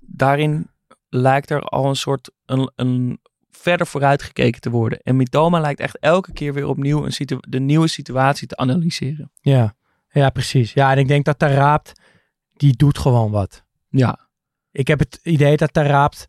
[0.00, 0.70] daarin
[1.08, 4.98] lijkt er al een soort een, een verder vooruit gekeken te worden.
[5.02, 9.30] En Mitoma lijkt echt elke keer weer opnieuw een situ- de nieuwe situatie te analyseren.
[9.40, 9.74] Ja,
[10.10, 10.72] ja precies.
[10.72, 11.92] Ja, en ik denk dat Taraapt,
[12.56, 13.64] die doet gewoon wat.
[13.88, 14.28] Ja.
[14.70, 16.26] Ik heb het idee dat daar raapt.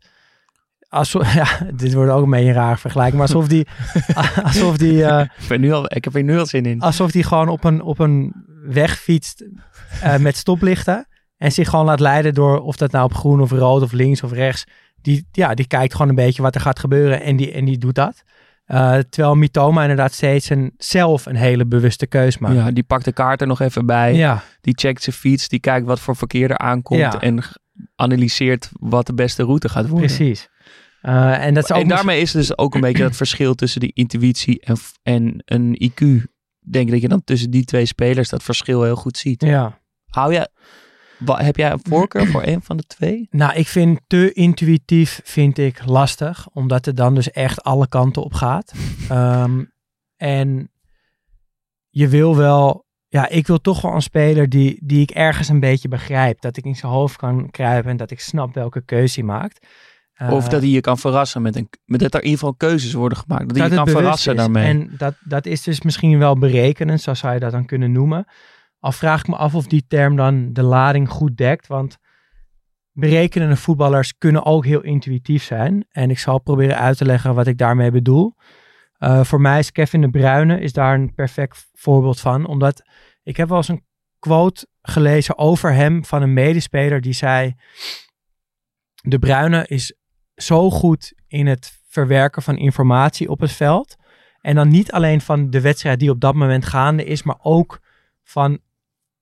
[0.92, 3.18] Alsof, ja, dit wordt ook een beetje een raar vergelijking.
[3.18, 3.66] Maar alsof die.
[4.44, 5.04] alsof die.
[5.04, 6.80] eh, Ik, ben nu al, ik heb er nu al zin in.
[6.80, 8.32] alsof die gewoon op een, op een
[8.66, 9.44] weg fietst.
[10.02, 11.06] eh, met stoplichten.
[11.36, 12.60] En zich gewoon laat leiden door.
[12.60, 14.64] Of dat nou op groen of rood of links of rechts.
[15.00, 17.22] Die, ja, die kijkt gewoon een beetje wat er gaat gebeuren.
[17.22, 18.22] En die, en die doet dat.
[18.64, 22.54] Eh, terwijl Mitoma inderdaad steeds een, zelf een hele bewuste keus maakt.
[22.54, 24.14] Ja, die pakt de kaart er nog even bij.
[24.14, 24.42] ja.
[24.60, 25.48] Die checkt zijn fiets.
[25.48, 27.00] Die kijkt wat voor verkeer er aankomt.
[27.00, 27.20] Ja.
[27.20, 27.42] En
[27.96, 30.06] analyseert wat de beste route gaat worden.
[30.06, 30.48] Precies.
[31.02, 34.60] Eh, en dat En daarmee is dus ook een beetje dat verschil tussen die intuïtie
[34.60, 36.00] en, en een IQ.
[36.60, 39.42] Ik denk dat je dan tussen die twee spelers dat verschil heel goed ziet.
[39.42, 39.80] Ja.
[40.06, 40.48] Hou je,
[41.24, 43.26] heb jij een voorkeur voor een van de twee?
[43.30, 48.22] Nou, ik vind te intuïtief vind ik lastig, omdat het dan dus echt alle kanten
[48.22, 48.72] op gaat.
[49.08, 49.64] Ehm,
[50.16, 50.70] en
[51.88, 55.60] je wil wel, ja, ik wil toch wel een speler die, die ik ergens een
[55.60, 56.40] beetje begrijp.
[56.40, 59.66] Dat ik in zijn hoofd kan kruipen en dat ik snap welke keuze hij maakt.
[60.22, 62.54] Eh, Of dat hij je kan verrassen met, een, met dat er in ieder geval
[62.54, 63.48] keuzes worden gemaakt.
[63.48, 64.38] Dat hij je kan verrassen is.
[64.38, 64.64] daarmee.
[64.64, 68.26] En dat, dat is dus misschien wel berekenend, zo zou je dat dan kunnen noemen.
[68.78, 71.98] Al vraag ik me af of die term dan de lading goed dekt, want
[72.92, 75.84] berekenende voetballers kunnen ook heel intuïtief zijn.
[75.90, 78.34] En ik zal proberen uit te leggen wat ik daarmee bedoel.
[78.92, 82.82] Eh, voor mij is Kevin de Bruyne is daar een perfect voorbeeld van, omdat
[83.22, 83.84] ik heb wel eens een
[84.18, 87.54] quote gelezen over hem van een medespeler die zei:
[89.02, 89.94] De Bruyne is
[90.44, 93.96] zo goed in het verwerken van informatie op het veld
[94.40, 97.80] En dan niet alleen van de wedstrijd die op dat moment gaande is, maar ook
[98.22, 98.60] van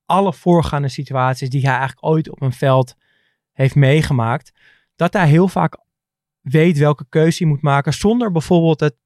[0.07, 2.97] alle voorgaande situaties die hij eigenlijk ooit op een veld
[3.53, 4.53] heeft meegemaakt.
[4.97, 5.77] Dat hij heel vaak
[6.41, 8.97] weet welke keuze hij moet maken zonder bijvoorbeeld het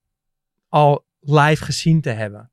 [0.68, 2.50] al live gezien te hebben.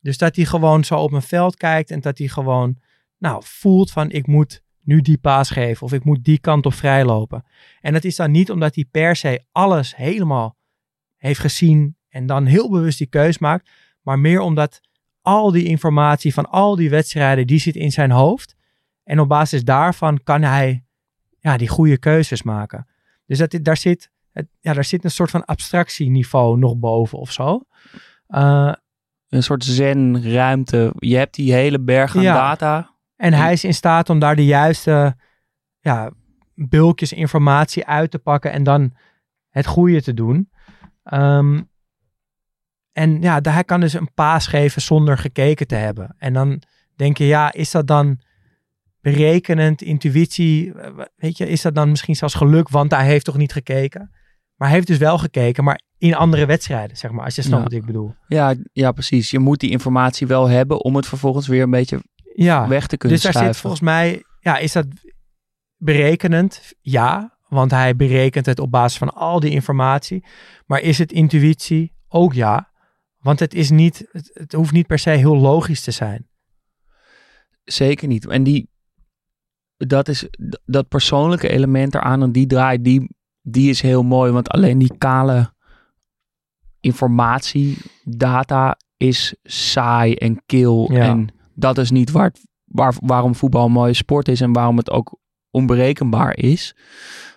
[0.00, 2.78] Dus dat hij gewoon zo op een veld kijkt en dat hij gewoon
[3.18, 6.74] nou, voelt van ik moet nu die paas geven of ik moet die kant op
[6.74, 7.44] vrijlopen.
[7.80, 10.56] En dat is dan niet omdat hij per se alles helemaal
[11.16, 13.70] heeft gezien en dan heel bewust die keus maakt,
[14.02, 14.80] maar meer omdat
[15.22, 18.56] al die informatie van al die wedstrijden, die zit in zijn hoofd.
[19.04, 20.84] En op basis daarvan kan hij
[21.38, 22.86] ja, die goede keuzes maken.
[23.26, 27.32] Dus dat, daar, zit, het, ja, daar zit een soort van abstractieniveau nog boven of
[27.32, 27.62] zo.
[28.28, 28.72] Uh,
[29.28, 30.92] een soort zen-ruimte.
[30.98, 32.34] Je hebt die hele berg aan Ja.
[32.34, 32.90] data.
[33.20, 35.16] En hij is in staat om daar de juiste
[35.80, 36.10] ja,
[36.54, 38.92] bulkjes informatie uit te pakken en dan
[39.48, 40.50] het goede te doen.
[41.02, 41.60] Ehm,
[42.92, 46.14] en ja, hij kan dus een paas geven zonder gekeken te hebben.
[46.18, 46.62] En dan
[46.96, 48.20] denk je, ja, is dat dan
[49.00, 50.72] berekenend, intuïtie?
[51.16, 54.10] Weet je, is dat dan misschien zelfs geluk, want hij heeft toch niet gekeken?
[54.56, 57.62] Maar hij heeft dus wel gekeken, maar in andere wedstrijden, zeg maar, als je snapt
[57.62, 57.68] Ja.
[57.68, 58.14] wat ik bedoel.
[58.28, 59.30] Ja, ja, precies.
[59.30, 62.00] Je moet die informatie wel hebben om het vervolgens weer een beetje
[62.34, 63.54] Ja, weg te kunnen dus daar schuiven.
[63.54, 64.86] zit volgens mij, ja, is dat
[65.76, 66.72] berekenend?
[66.80, 70.24] Ja, want hij berekent het op basis van al die informatie.
[70.66, 71.92] Maar is het intuïtie?
[72.08, 72.70] Ook ja,
[73.18, 76.28] want het is niet, het, het hoeft niet per se heel logisch te zijn.
[77.64, 78.26] Zeker niet.
[78.26, 78.70] En die,
[79.76, 80.28] dat is
[80.64, 84.32] dat persoonlijke element eraan en die draait, die, die is heel mooi.
[84.32, 85.52] Want alleen die kale
[86.80, 90.92] informatie, data is saai en kil.
[90.92, 91.04] Ja.
[91.04, 92.32] En dat is niet waar,
[92.64, 95.18] waar, waarom voetbal een mooie sport is en waarom het ook
[95.50, 96.74] onberekenbaar is.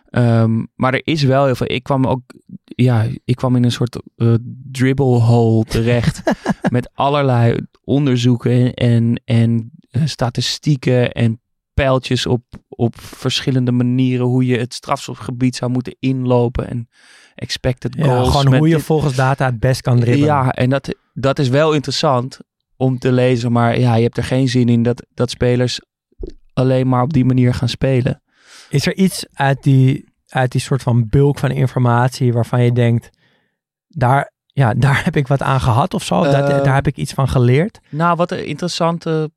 [0.09, 1.71] Ehm, maar er is wel heel veel.
[1.71, 2.21] Ik kwam ook,
[2.63, 4.33] ja, ik kwam in een soort eh,
[4.71, 6.21] dribble hole terecht
[6.69, 11.41] met allerlei onderzoeken en, en eh, statistieken en
[11.73, 16.87] pijltjes op, op verschillende manieren hoe je het strafschopgebied zou moeten inlopen en
[17.35, 18.29] expected Ja, goals.
[18.29, 20.27] gewoon met hoe je dit- volgens data het best kan dribbelen.
[20.27, 22.39] ja, en dat, dat is wel interessant
[22.77, 25.79] om te lezen, maar ja, je hebt er geen zin in dat, dat spelers
[26.53, 28.21] alleen maar op die manier gaan spelen.
[28.69, 33.09] Is er iets uit die, uit die soort van bulk van informatie waarvan je denkt,
[33.87, 36.23] daar, ja, daar heb ik wat aan gehad of zo?
[36.23, 37.79] dat, Eh, daar heb ik iets van geleerd?
[37.89, 39.31] Nou, wat een interessante.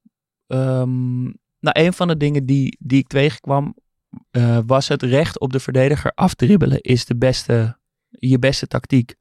[0.46, 1.22] ehm,
[1.60, 3.74] nou, een van de dingen die, die ik tegenkwam.
[4.30, 6.80] eh, was het recht op de verdediger afdribbelen.
[6.80, 7.78] Is de beste,
[8.08, 9.14] je beste tactiek.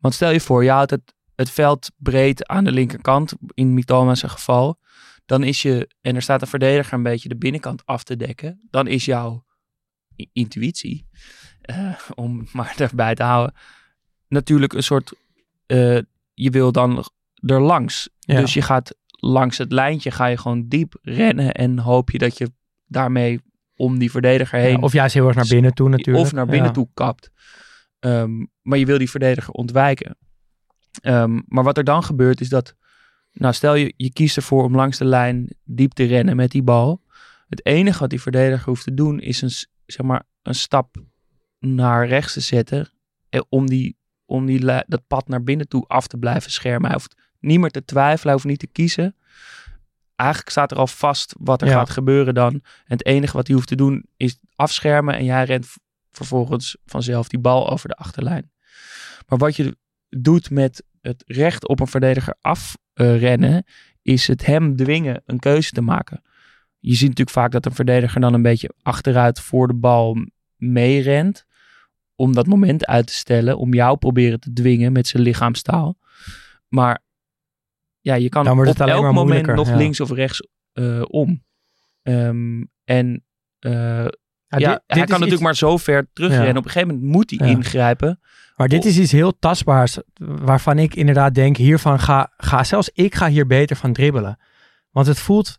[0.00, 3.32] Want stel je voor, je houdt het, het veld breed aan de linkerkant.
[3.54, 4.78] In Mitoma's geval.
[5.26, 5.88] Dan is je.
[6.00, 8.60] En er staat een verdediger een beetje de binnenkant af te dekken.
[8.70, 9.44] Dan is jouw
[10.32, 11.06] intuïtie.
[11.62, 13.54] eh, om maar erbij te houden.
[14.28, 15.12] Natuurlijk een soort.
[15.66, 15.98] eh,
[16.34, 17.04] je wil dan
[17.46, 18.08] er langs.
[18.18, 18.40] Ja.
[18.40, 22.38] Dus je gaat langs het lijntje, ga je gewoon diep rennen en hoop je dat
[22.38, 22.52] je
[22.86, 23.40] daarmee
[23.76, 26.26] om die verdediger heen Ja, of juist heel erg naar binnen toe natuurlijk.
[26.26, 26.72] of naar binnen Ja.
[26.72, 27.30] toe kapt.
[27.98, 30.16] Ehm, maar je wil die verdediger ontwijken.
[31.00, 32.74] Ehm, maar wat er dan gebeurt is dat,
[33.32, 36.62] nou stel je, je kiest ervoor om langs de lijn diep te rennen met die
[36.62, 37.02] bal.
[37.48, 39.50] Het enige wat die verdediger hoeft te doen is een,
[39.86, 40.96] zeg maar, een stap
[41.58, 42.90] naar rechts te zetten.
[43.28, 46.90] eh, Om, die, om die, dat pad naar binnen toe af te blijven schermen.
[46.90, 49.16] Hij hoeft niet meer te twijfelen, hij hoeft niet te kiezen.
[50.16, 51.74] Eigenlijk staat er al vast wat er Ja.
[51.78, 52.52] gaat gebeuren dan.
[52.52, 55.14] En het enige wat hij hoeft te doen is afschermen.
[55.14, 55.66] En jij rent
[56.10, 58.50] vervolgens vanzelf die bal over de achterlijn.
[59.28, 59.76] Maar wat je
[60.18, 63.64] doet met het recht op een verdediger afrennen,
[64.02, 66.22] is het hem dwingen een keuze te maken.
[66.78, 70.16] Je ziet natuurlijk vaak dat een verdediger dan een beetje achteruit voor de bal
[70.56, 71.44] meerent.
[72.14, 73.58] Om dat moment uit te stellen.
[73.58, 75.98] Om jou proberen te dwingen met zijn lichaamstaal.
[76.68, 77.02] Maar
[78.00, 79.76] ja, je kan op elk moment nog ja.
[79.76, 81.44] links of rechts eh, om.
[82.02, 83.24] Ehm, en
[83.58, 86.52] eh, Ja, ja, dit- hij dit kan natuurlijk iets- maar zo ver terugrennen.
[86.52, 86.58] Ja.
[86.58, 88.20] Op een gegeven moment moet hij ingrijpen.
[88.56, 93.14] Maar dit is iets heel tastbaars, waarvan ik inderdaad denk, hiervan ga, ga, zelfs ik
[93.14, 94.38] ga hier beter van dribbelen.
[94.90, 95.58] Want het voelt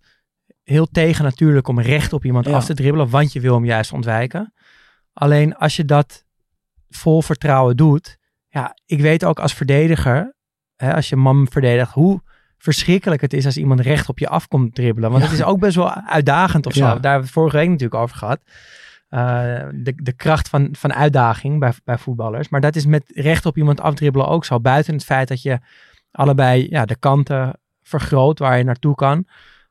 [0.63, 2.53] heel tegen natuurlijk om recht op iemand Ja.
[2.53, 4.53] af te dribbelen, want je wil hem juist ontwijken.
[5.13, 6.25] Alleen als je dat
[6.89, 8.17] vol vertrouwen doet,
[8.49, 10.35] ja, ik weet ook als verdediger,
[10.75, 12.21] hè, als je man verdedigt, hoe
[12.57, 15.09] verschrikkelijk het is als iemand recht op je afkomt dribbelen.
[15.11, 15.29] Want Ja.
[15.29, 16.79] het is ook best wel uitdagend of zo.
[16.79, 16.85] Ja.
[16.85, 18.39] Daar hebben we het vorige week natuurlijk over gehad.
[19.13, 22.49] Eh, de, de kracht van, van uitdaging bij, bij voetballers.
[22.49, 24.59] Maar dat is met recht op iemand afdribbelen ook zo.
[24.59, 25.59] Buiten het feit dat je
[26.11, 29.25] allebei ja, de kanten vergroot waar je naartoe kan.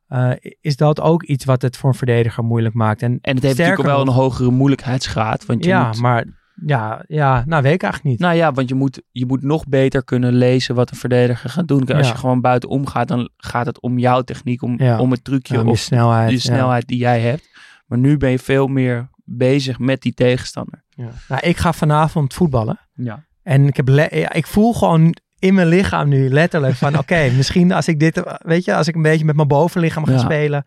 [0.08, 0.30] eh,
[0.60, 3.02] is dat ook iets wat het voor een verdediger moeilijk maakt.
[3.02, 5.46] En, En het heeft sterker natuurlijk wel nog- een hogere moeilijkheidsgraad.
[5.46, 6.24] Want je ja, moet, maar
[6.66, 8.20] Ja, ja, nou weet ik eigenlijk niet.
[8.20, 11.68] Nou ja, want je moet, je moet nog beter kunnen lezen wat een verdediger gaat
[11.68, 11.80] doen.
[11.86, 12.12] Als Ja.
[12.12, 14.98] je gewoon buitenom gaat, dan gaat het om jouw techniek, om, Ja.
[14.98, 17.50] om het trucje Ja, om je of snelheid, de snelheid die jij hebt.
[17.86, 20.84] Maar nu ben je veel meer bezig met die tegenstander.
[20.90, 21.08] Ja.
[21.28, 22.80] Nou, ik ga vanavond voetballen.
[22.94, 23.24] Ja.
[23.42, 23.88] En ik, heb
[24.34, 26.98] ik voel gewoon in mijn lichaam nu letterlijk van...
[27.02, 28.22] Oké, misschien als ik dit...
[28.38, 30.18] Weet je, als ik een beetje met mijn bovenlichaam ga Ja.
[30.18, 30.64] spelen...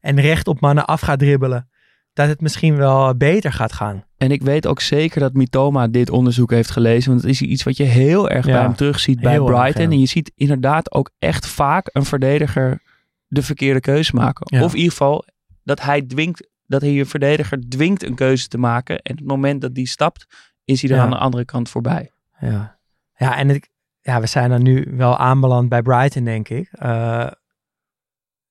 [0.00, 1.68] En recht op mannen af ga dribbelen...
[2.12, 4.04] Dat het misschien wel beter gaat gaan.
[4.16, 7.10] En ik weet ook zeker dat Mitoma dit onderzoek heeft gelezen.
[7.10, 9.60] Want het is iets wat je heel erg Ja, bij hem terugziet bij heel erg,
[9.60, 9.82] Brighton.
[9.82, 9.90] ja.
[9.90, 12.82] En je ziet inderdaad ook echt vaak een verdediger
[13.26, 14.62] de verkeerde keuze maken.
[14.62, 15.24] Of in ieder geval
[15.64, 18.98] dat hij dwingt, dat hij een verdediger dwingt een keuze te maken.
[19.02, 20.26] En op het moment dat die stapt,
[20.64, 21.02] is hij er Ja.
[21.02, 22.10] aan de andere kant voorbij.
[22.40, 22.78] Ja,
[23.16, 23.68] ja en ik,
[24.00, 26.68] ja, we zijn dan nu wel aanbeland bij Brighton, denk ik.
[26.72, 27.30] Eh,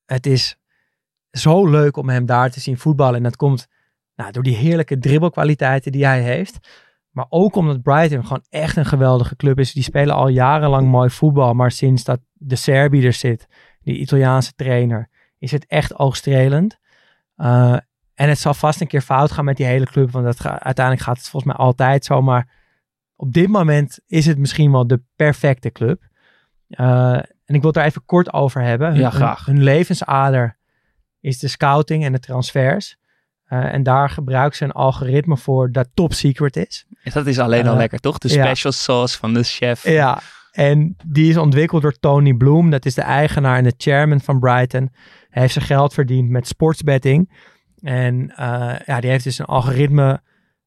[0.05, 0.57] het is
[1.31, 3.15] zo leuk om hem daar te zien voetballen.
[3.15, 3.67] En dat komt
[4.15, 6.57] nou, door die heerlijke dribbelkwaliteiten die hij heeft.
[7.09, 9.73] Maar ook omdat Brighton gewoon echt een geweldige club is.
[9.73, 11.53] Die spelen al jarenlang mooi voetbal.
[11.53, 13.47] Maar sinds dat de Serbi er zit,
[13.81, 16.77] die Italiaanse trainer, is het echt oogstrelend.
[17.35, 17.77] Eh,
[18.17, 20.11] en het zal vast een keer fout gaan met die hele club.
[20.11, 22.21] Want dat ga- uiteindelijk gaat het volgens mij altijd zo.
[22.21, 22.49] Maar
[23.15, 26.01] op dit moment is het misschien wel de perfecte club.
[26.67, 28.87] Eh, en ik wil het daar even kort over hebben.
[28.91, 29.45] Hun- Ja, graag.
[29.45, 30.57] Hun, hun levensader
[31.19, 32.97] is de scouting en de transfers.
[33.45, 36.85] Eh, en daar gebruiken ze een algoritme voor dat top secret is.
[37.03, 38.17] En dat is alleen al Eh, lekker, toch?
[38.17, 38.45] De ja.
[38.45, 39.83] special sauce van de chef.
[39.83, 40.19] Ja,
[40.51, 42.69] en die is ontwikkeld door Tony Bloom.
[42.69, 44.89] Dat is de eigenaar en de chairman van Brighton.
[45.29, 47.31] Hij heeft zijn geld verdiend met sportsbetting.
[47.81, 50.21] En eh, ja, die heeft dus een algoritme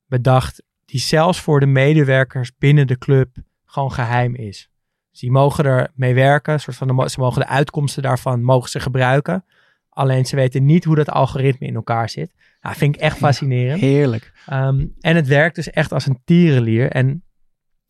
[0.06, 4.70] bedacht die zelfs voor de medewerkers binnen de club gewoon geheim is.
[5.10, 6.60] Dus die mogen er mee werken.
[6.60, 9.44] Soort van de, ze mogen de uitkomsten daarvan mogen ze gebruiken.
[9.88, 12.34] Alleen ze weten niet hoe dat algoritme in elkaar zit.
[12.60, 13.80] Nou, vind ik echt fascinerend.
[13.80, 14.32] Heerlijk.
[14.46, 16.90] Ehm, en het werkt dus echt als een tierenlier.
[16.90, 17.22] En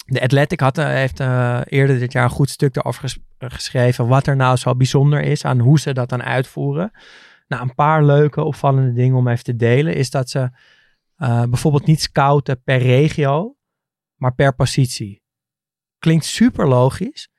[0.05, 4.07] de Athletic had, eh, heeft eh, eerder dit jaar een goed stuk erover ges- geschreven.
[4.07, 6.91] Wat er nou zo bijzonder is aan hoe ze dat dan uitvoeren.
[7.51, 9.95] Nou, een paar leuke opvallende dingen om even te delen.
[9.95, 10.51] Is dat ze
[11.17, 13.57] eh, bijvoorbeeld niet scouten per regio,
[14.15, 15.23] maar per positie.
[15.99, 17.31] Klinkt super logisch.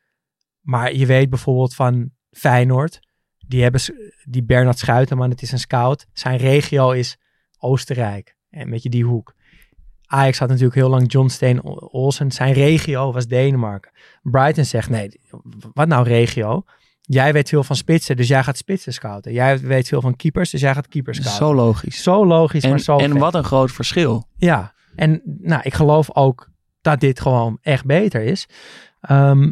[0.61, 2.99] Maar je weet bijvoorbeeld van Feyenoord.
[3.37, 3.81] Die hebben
[4.23, 6.07] die Bernard Schuitenman, het is een scout.
[6.13, 7.17] Zijn regio is
[7.57, 8.35] Oostenrijk.
[8.49, 9.35] En weet je die hoek.
[10.05, 12.31] Ajax had natuurlijk heel lang John Steen Olsen.
[12.31, 13.91] Zijn regio was Denemarken.
[14.21, 15.21] Brighton zegt nee,
[15.73, 16.63] wat nou regio?
[17.13, 19.33] Jij weet veel van spitsen, dus jij gaat spitsen scouten.
[19.33, 21.45] Jij weet veel van keepers, dus jij gaat keepers scouten.
[21.45, 22.03] Zo logisch.
[22.03, 23.19] Zo logisch, En, maar zo en vet.
[23.19, 24.27] wat een groot verschil.
[24.37, 26.49] Ja, en nou, ik geloof ook
[26.81, 28.47] dat dit gewoon echt beter is.
[29.01, 29.51] Ehm,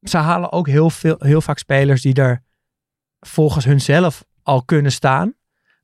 [0.00, 2.42] ze halen ook heel, veel, heel vaak spelers die er
[3.20, 5.34] volgens hunzelf al kunnen staan.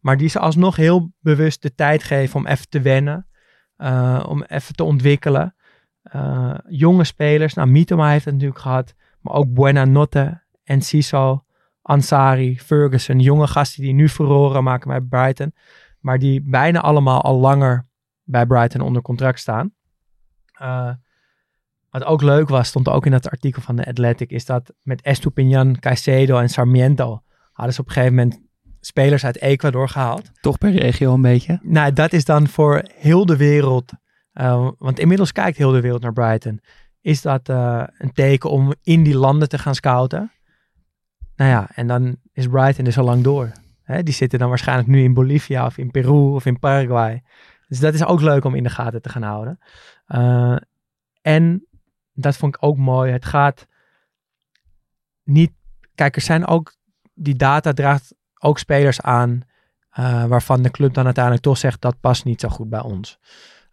[0.00, 3.26] Maar die ze alsnog heel bewust de tijd geven om even te wennen.
[3.76, 5.54] eh, om even te ontwikkelen.
[6.02, 8.94] Eh, jonge spelers, nou Mitoma heeft het natuurlijk gehad.
[9.20, 9.52] Maar ook
[10.68, 11.44] Buenanotte, Enciso,
[11.82, 13.20] Ansari, Ferguson.
[13.20, 15.52] Jonge gasten die nu furoren maken bij Brighton.
[16.00, 17.86] Maar die bijna allemaal al langer
[18.24, 19.72] bij Brighton onder contract staan.
[20.52, 20.90] Eh,
[21.90, 25.02] wat ook leuk was, stond ook in dat artikel van de Athletic, is dat met
[25.02, 28.40] Estupiñan, Caicedo en Sarmiento hadden ze op een gegeven moment
[28.80, 30.30] spelers uit Ecuador gehaald.
[30.40, 31.58] Toch per regio een beetje.
[31.62, 33.92] Nou, dat is dan voor heel de wereld,
[34.32, 36.60] eh, want inmiddels kijkt heel de wereld naar Brighton,
[37.00, 40.32] is dat eh, een teken om in die landen te gaan scouten.
[41.38, 43.52] Nou ja, en dan is Brighton dus al lang door.
[44.02, 47.22] Die zitten dan waarschijnlijk nu in Bolivia of in Peru of in Paraguay.
[47.68, 49.58] Dus dat is ook leuk om in de gaten te gaan houden.
[50.06, 50.56] Eh,
[51.22, 51.66] en
[52.12, 53.12] dat vond ik ook mooi.
[53.12, 53.66] Het gaat
[55.24, 55.52] niet.
[55.94, 56.74] Kijk, er zijn ook.
[57.14, 59.42] Die data draagt ook spelers aan.
[59.90, 63.18] eh, waarvan de club dan uiteindelijk toch zegt dat past niet zo goed bij ons.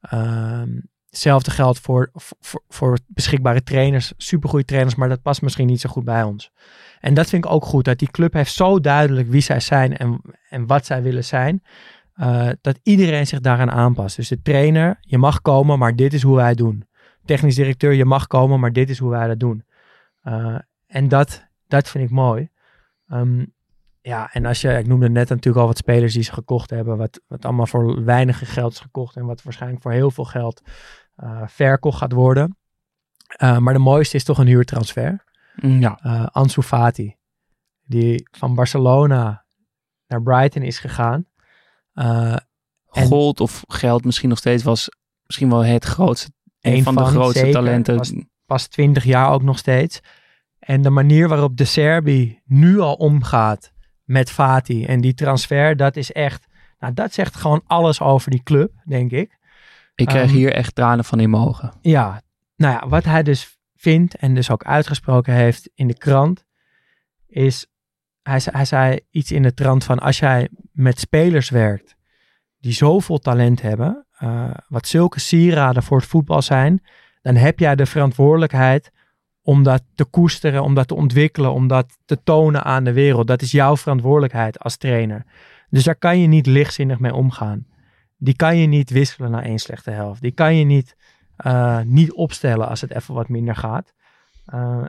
[0.01, 0.79] Ehm,
[1.15, 5.89] hetzelfde geldt voor, voor, voor beschikbare trainers, supergoeie trainers, maar dat past misschien niet zo
[5.89, 6.51] goed bij ons.
[6.99, 9.97] En dat vind ik ook goed, dat die club heeft zo duidelijk wie zij zijn
[9.97, 11.63] en, en wat zij willen zijn,
[12.13, 14.15] eh, dat iedereen zich daaraan aanpast.
[14.15, 16.87] Dus de trainer, je mag komen, maar dit is hoe wij het doen.
[17.25, 19.65] Technisch directeur, je mag komen, maar dit is hoe wij dat doen.
[20.21, 20.57] Eh,
[20.87, 22.49] en dat, dat vind ik mooi.
[23.07, 23.45] Ehm,
[24.01, 26.97] ja, en als je, ik noemde net natuurlijk al wat spelers die ze gekocht hebben,
[26.97, 30.61] wat, wat allemaal voor weinig geld is gekocht en wat waarschijnlijk voor heel veel geld
[31.45, 32.57] verkocht gaat worden.
[33.27, 35.23] Eh, maar de mooiste is toch een huurtransfer.
[35.55, 35.99] Ja.
[36.01, 37.15] Eh Ansu Fati,
[37.83, 39.45] die van Barcelona
[40.07, 41.25] naar Brighton is gegaan.
[41.93, 42.35] Eh,
[42.85, 44.89] Gold of geld misschien nog steeds was
[45.25, 46.31] misschien wel het grootste.
[46.61, 47.53] Een, van, de grootste zeker.
[47.53, 47.97] talenten.
[47.97, 48.13] Was-
[48.45, 49.99] pas 20 jaar ook nog steeds.
[50.59, 53.71] En de manier waarop de Serbi nu al omgaat
[54.03, 56.47] met Fati en die transfer, dat is echt,
[56.79, 59.37] nou dat zegt gewoon alles over die club, denk ik.
[59.95, 61.73] Ik krijg Ehm, hier echt tranen van in mijn ogen.
[61.81, 62.21] Ja,
[62.55, 66.45] nou ja, wat hij dus vindt en dus ook uitgesproken heeft in de krant,
[67.27, 67.67] is,
[68.21, 71.95] hij, hij zei iets in de trant van, als jij met spelers werkt
[72.65, 76.83] die zoveel talent hebben, eh, wat zulke sieraden voor het voetbal zijn,
[77.21, 78.91] dan heb jij de verantwoordelijkheid
[79.41, 83.27] om dat te koesteren, om dat te ontwikkelen, om dat te tonen aan de wereld.
[83.27, 85.25] Dat is jouw verantwoordelijkheid als trainer.
[85.69, 87.65] Dus daar kan je niet lichtzinnig mee omgaan.
[88.17, 90.21] Die kan je niet wisselen naar één slechte helft.
[90.21, 90.95] Die kan je niet
[91.35, 93.93] eh, niet opstellen als het even wat minder gaat.
[94.45, 94.85] Eh,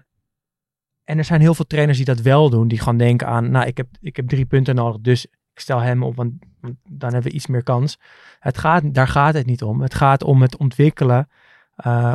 [1.04, 2.68] en er zijn heel veel trainers die dat wel doen.
[2.68, 5.80] Die gewoon denken aan, nou, ik heb, ik heb drie punten nodig, dus ik stel
[5.80, 7.98] hem op, want, want dan hebben we iets meer kans.
[8.38, 9.80] Het gaat, daar gaat het niet om.
[9.80, 11.28] Het gaat om het ontwikkelen
[11.76, 12.14] eh,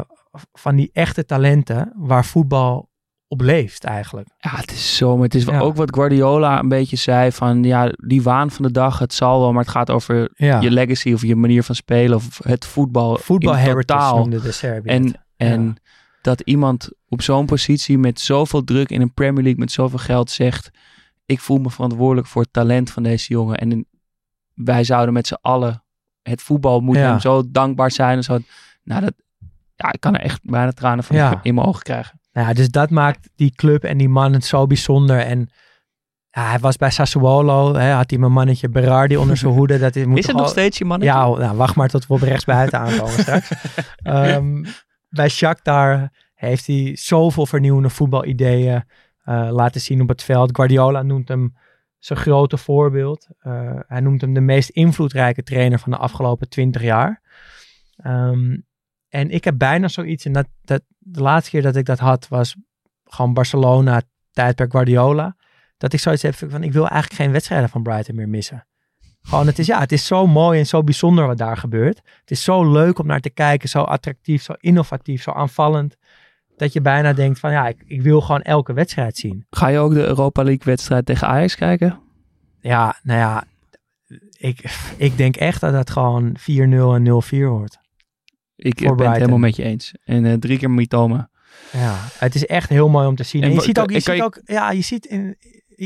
[0.53, 2.89] van die echte talenten waar voetbal
[3.32, 4.28] op leeft eigenlijk.
[4.40, 5.14] Ja, het is zo.
[5.16, 5.60] Maar het is Ja.
[5.60, 9.40] ook wat Guardiola een beetje zei van ja, die waan van de dag, het zal
[9.40, 10.60] wel, maar het gaat over Ja.
[10.60, 15.14] je legacy of je manier van spelen of het voetbal, Voetbal heritage de Serbië En,
[15.38, 15.74] en Ja.
[16.22, 20.30] dat iemand op zo'n positie met zoveel druk in een Premier League met zoveel geld
[20.32, 20.70] zegt,
[21.26, 23.58] ik voel me verantwoordelijk voor het talent van deze jongen.
[23.58, 23.86] En
[24.54, 25.84] wij zouden met z'n allen,
[26.22, 27.02] het voetbal moet Ja.
[27.10, 28.18] hem zo dankbaar zijn.
[28.18, 28.38] En zo.
[28.84, 29.14] Nou, dat,
[29.76, 31.40] ja, ik kan er echt bijna tranen van Ja.
[31.44, 32.20] in mijn ogen krijgen.
[32.32, 35.20] Nou ja, dus dat maakt die club en die man het zo bijzonder.
[35.20, 35.50] En
[36.30, 39.80] ja, hij was bij Sassuolo, hè, had hij mijn mannetje Berardi onder zijn hoede.
[39.80, 41.02] Dat is, moet Is het nog steeds je man?
[41.02, 43.52] Ja, nou, wacht maar tot we op rechtsbuiten aankomen straks.
[43.96, 44.64] Ehm,
[45.10, 48.84] bij Shakhtar heeft hij zoveel vernieuwende voetbalideeën
[49.24, 50.56] eh, laten zien op het veld.
[50.56, 51.56] Guardiola noemt hem
[52.00, 53.28] zijn grote voorbeeld.
[53.40, 57.22] Eh, hij noemt hem de meest invloedrijke trainer van de afgelopen twintig jaar.
[57.96, 58.58] Ehm,
[59.12, 62.28] en ik heb bijna zoiets, en dat, dat, de laatste keer dat ik dat had
[62.28, 62.55] was
[63.05, 64.01] gewoon Barcelona,
[64.32, 65.36] tijdperk Guardiola.
[65.78, 68.66] Dat ik zoiets heb van, ik wil eigenlijk geen wedstrijden van Brighton meer missen.
[69.22, 71.97] Gewoon, het is, ja, het is zo mooi en zo bijzonder wat daar gebeurt.
[71.97, 75.97] Het is zo leuk om naar te kijken, zo attractief, zo innovatief, zo aanvallend.
[76.57, 79.45] Dat je bijna denkt van, ja, ik, ik wil gewoon elke wedstrijd zien.
[79.49, 81.99] Ga je ook de Europa League wedstrijd tegen Ajax kijken?
[82.59, 83.43] Ja, nou ja,
[84.38, 87.80] ik, ik denk echt dat het gewoon 4-0 en 0-4 wordt.
[88.64, 89.93] Ik Voor ben het helemaal met je eens.
[90.03, 91.30] En eh, drie keer Mitoma.
[91.72, 93.41] Ja, het is echt heel mooi om te zien.
[93.43, 95.38] En En je ziet ook, je ziet je- ook, ja, je ziet in,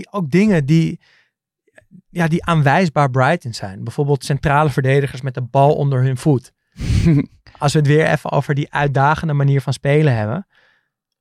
[0.09, 0.99] ook dingen die,
[2.09, 3.83] ja, die aanwijsbaar Brighton zijn.
[3.83, 6.51] Bijvoorbeeld centrale verdedigers met de bal onder hun voet.
[7.57, 10.47] Als we het weer even over die uitdagende manier van spelen hebben,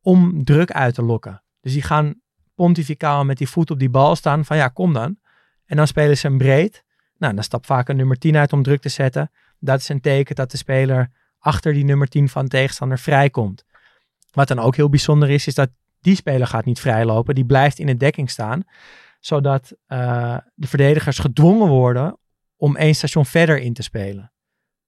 [0.00, 1.42] om druk uit te lokken.
[1.60, 2.20] Dus die gaan
[2.54, 5.18] pontificaal met die voet op die bal staan van ja, kom dan.
[5.66, 6.84] En dan spelen ze hem breed.
[7.18, 9.30] Nou, dan stapt vaak een nummer 10 uit om druk te zetten.
[9.58, 11.10] Dat is een teken dat de speler
[11.44, 13.64] achter die nummer 10 van de tegenstander vrijkomt.
[14.30, 15.70] Wat dan ook heel bijzonder is, is dat
[16.00, 17.34] die speler gaat niet vrijlopen.
[17.34, 18.62] Die blijft in de dekking staan.
[19.20, 22.18] Zodat eh, de verdedigers gedwongen worden
[22.56, 24.32] om één station verder in te spelen.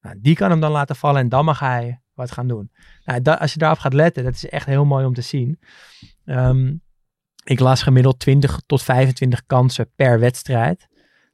[0.01, 2.71] Nou, die kan hem dan laten vallen en dan mag hij wat gaan doen.
[3.05, 5.61] Nou, da- als je daarop gaat letten, dat is echt heel mooi om te zien.
[6.25, 6.75] Ehm,
[7.45, 10.87] ik las gemiddeld 20 tot 25 kansen per wedstrijd.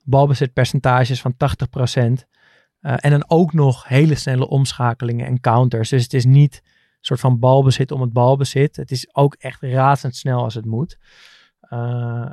[0.05, 2.27] Balbezitpercentages van 80%.
[2.83, 5.89] Eh, en dan ook nog hele snelle omschakelingen en counters.
[5.89, 8.77] Dus het is niet een soort van balbezit om het balbezit.
[8.77, 10.99] Het is ook echt razendsnel als het moet.
[11.61, 12.27] Eh,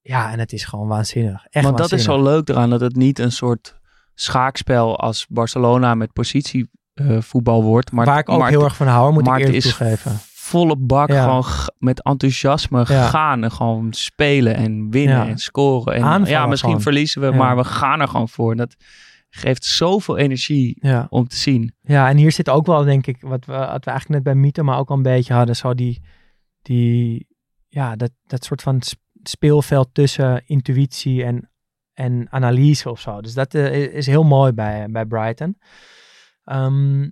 [0.00, 1.46] ja, en het is gewoon waanzinnig.
[1.50, 3.78] Echt Want dat is zo leuk eraan, dat het niet een soort
[4.14, 7.92] schaakspel als Barcelona met positievoetbal wordt.
[7.92, 10.12] Maar, Waar ik ook heel erg van hou, moet ik eerlijk is toegeven.
[10.34, 11.22] volle bak Ja.
[11.22, 11.44] gewoon
[11.78, 13.06] met enthousiasme Ja.
[13.08, 15.26] gaan en gewoon spelen en winnen Ja.
[15.26, 15.94] en scoren.
[15.94, 16.84] En Aanvallen ja, misschien gewoon.
[16.84, 18.56] verliezen we, maar we gaan er gewoon voor.
[18.56, 18.76] Dat
[19.36, 21.06] geeft zoveel energie Ja.
[21.10, 21.74] om te zien.
[21.82, 24.34] Ja, en hier zit ook wel, denk ik, wat we, wat we eigenlijk net bij
[24.34, 26.02] Mythe, maar ook al een beetje hadden, zo die,
[26.62, 27.26] die
[27.68, 31.50] ja, dat, dat soort van sp- speelveld tussen intuïtie en,
[31.92, 33.20] en analyse of zo.
[33.20, 35.58] Dus dat eh, is heel mooi bij, bij Brighton.
[36.44, 37.02] Ehm,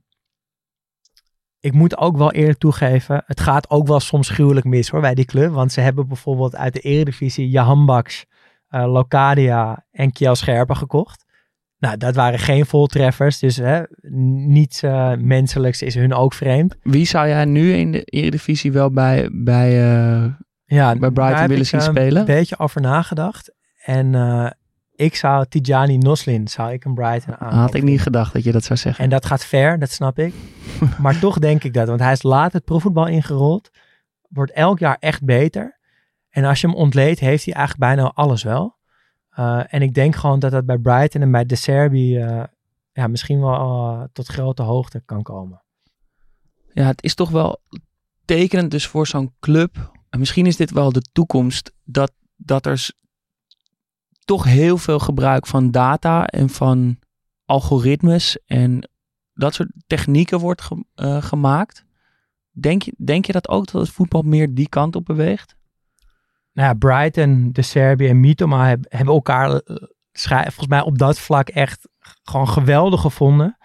[1.61, 5.15] ik moet ook wel eerlijk toegeven, het gaat ook wel soms gruwelijk mis hoor bij
[5.15, 5.53] die club.
[5.53, 8.27] Want ze hebben bijvoorbeeld uit de Eredivisie Jahan Baks,
[8.69, 11.24] eh, Locadia en Kiel Scherpen gekocht.
[11.85, 13.39] Nou, dat waren geen voltreffers.
[13.39, 13.83] Dus hè,
[14.47, 16.77] niets eh, menselijks is hun ook vreemd.
[16.83, 20.25] Wie zou jij nu in de Eredivisie wel bij, bij, eh,
[20.65, 22.21] Ja, bij Brighton heb willen zien eh, spelen?
[22.21, 23.55] een beetje over nagedacht.
[23.85, 24.57] En
[24.95, 27.53] ik zou Tijani Noslin, zou ik een Brighton aan.
[27.53, 29.05] Had ik niet gedacht dat je dat zou zeggen.
[29.05, 30.35] En dat gaat ver, dat snap ik.
[31.03, 33.71] maar toch denk ik dat, want hij is laat het profvoetbal ingerold.
[34.29, 35.79] Wordt elk jaar echt beter.
[36.31, 38.77] En als je hem ontleedt, heeft hij eigenlijk bijna alles wel.
[39.35, 42.45] Eh, en ik denk gewoon dat dat bij Brighton en bij De Serbi eh,
[42.93, 45.63] ja, misschien wel eh, tot grote hoogte kan komen.
[46.73, 47.61] Ja, het is toch wel
[48.25, 49.93] tekenend dus voor zo'n club.
[50.11, 51.73] En misschien is dit wel de toekomst.
[51.85, 52.91] Dat, dat er
[54.25, 56.99] toch heel veel gebruik van data en van
[57.45, 58.89] algoritmes en
[59.35, 60.85] dat soort technieken wordt ge-
[61.21, 61.85] gemaakt.
[62.51, 65.57] Denk je, denk je dat ook dat het voetbal meer die kant op beweegt?
[66.55, 69.77] Nou ja, Brighton, De Serbië en Mitoma heb- hebben elkaar eh,
[70.13, 71.89] volgens mij op dat vlak echt
[72.23, 73.59] gewoon geweldig gevonden.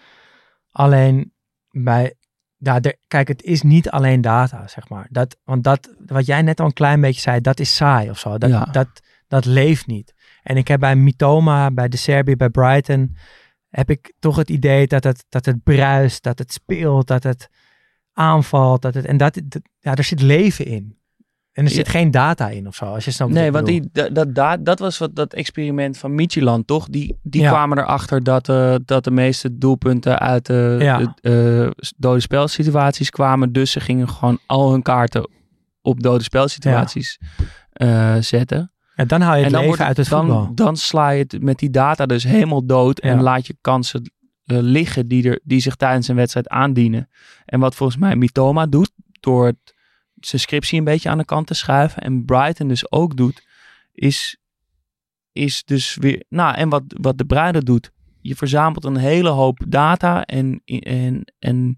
[0.70, 1.32] Alleen
[1.70, 2.14] bij,
[2.56, 5.06] ja, er- kijk, het is niet alleen data, zeg maar.
[5.10, 8.18] Dat, want dat, wat jij net al een klein beetje zei, dat is saai of
[8.18, 8.38] zo.
[8.38, 8.64] Dat, Ja.
[8.64, 8.88] dat,
[9.28, 10.14] dat leeft niet.
[10.42, 13.16] En ik heb bij Mitoma, bij De Serbië, bij Brighton,
[13.68, 17.48] heb ik toch het idee dat het, dat het bruist, dat het speelt, dat het
[18.12, 18.82] aanvalt.
[18.82, 20.98] Dat het, en dat, dat- ja, er zit leven in.
[21.52, 21.76] En er Ja.
[21.76, 24.78] zit geen data in of zo, als je snapt Nee, want die, dat, dat, dat,
[24.78, 26.88] was wat, dat experiment van Midtjylland, toch?
[26.88, 27.48] Die, die Ja.
[27.50, 30.98] kwamen erachter dat, eh, dat de meeste doelpunten uit de, Ja.
[31.14, 33.52] de, eh, dode spelsituaties kwamen.
[33.52, 35.28] Dus ze gingen gewoon al hun kaarten
[35.82, 37.18] op dode spelsituaties
[37.72, 38.72] eh, zetten.
[38.94, 40.54] Ja, dan haal je het en dan, leven uit het dan, voetbal.
[40.54, 42.98] dan sla je het met die data dus helemaal dood.
[42.98, 44.12] En laat je kansen
[44.44, 47.08] liggen die, er, die zich tijdens een wedstrijd aandienen.
[47.44, 48.90] En wat volgens mij Mitoma doet,
[49.20, 49.74] door het,
[50.20, 52.02] zijn scriptie een beetje aan de kant te schuiven.
[52.02, 53.46] En Brighton dus ook doet,
[53.92, 54.36] is,
[55.32, 56.24] is dus weer...
[56.28, 57.90] Nou, en wat, wat de Bruyne doet.
[58.20, 61.76] Je verzamelt een hele hoop data en, en, en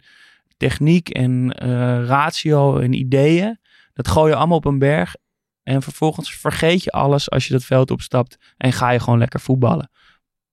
[0.57, 3.59] techniek en eh, ratio en ideeën.
[3.93, 5.15] Dat gooi je allemaal op een berg.
[5.63, 9.41] En vervolgens vergeet je alles als je dat veld opstapt en ga je gewoon lekker
[9.41, 9.91] voetballen.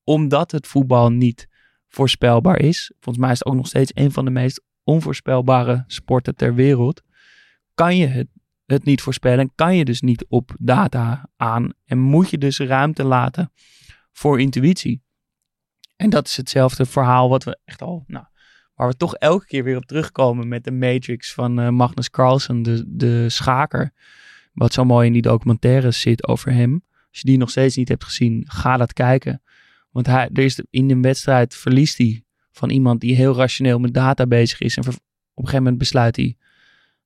[0.03, 1.48] Omdat het voetbal niet
[1.88, 2.91] voorspelbaar is.
[2.99, 7.02] Volgens mij is het ook nog steeds een van de meest onvoorspelbare sporten ter wereld.
[7.80, 8.28] Kan je het,
[8.66, 11.74] het niet voorspellen en kan je dus niet op data aan.
[11.86, 13.52] En moet je dus ruimte laten
[14.12, 15.02] voor intuïtie.
[15.96, 18.26] En dat is hetzelfde verhaal wat we echt al, nou,
[18.76, 22.62] waar we toch elke keer weer op terugkomen met de Matrix van eh, Magnus Carlsen,
[22.62, 23.94] de, de schaker.
[24.54, 26.84] Wat zo mooi in die documentaire zit over hem.
[27.10, 29.42] Als je die nog steeds niet hebt gezien, ga dat kijken.
[29.92, 33.94] Want hij, er is in een wedstrijd verliest hij van iemand die heel rationeel met
[33.94, 34.78] data bezig is.
[34.78, 35.00] En op een
[35.36, 36.38] gegeven moment besluit hij,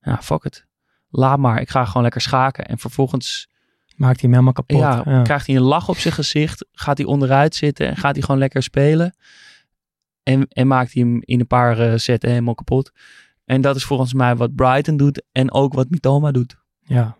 [0.04, 0.66] ja, fuck it.
[1.10, 2.66] Laat maar, ik ga gewoon lekker schaken.
[2.66, 3.48] En vervolgens
[3.96, 4.80] Maakt hij hem helemaal kapot.
[4.80, 5.22] ja, Ja.
[5.22, 6.66] krijgt hij een lach op zijn gezicht.
[6.72, 9.16] Gaat hij onderuit zitten en gaat hij gewoon lekker spelen.
[10.24, 12.92] En, en maakt hij hem in een paar eh, zetten helemaal kapot.
[13.46, 16.56] En dat is volgens mij wat Brighton doet en ook wat Mitoma doet.
[16.82, 17.18] Ja.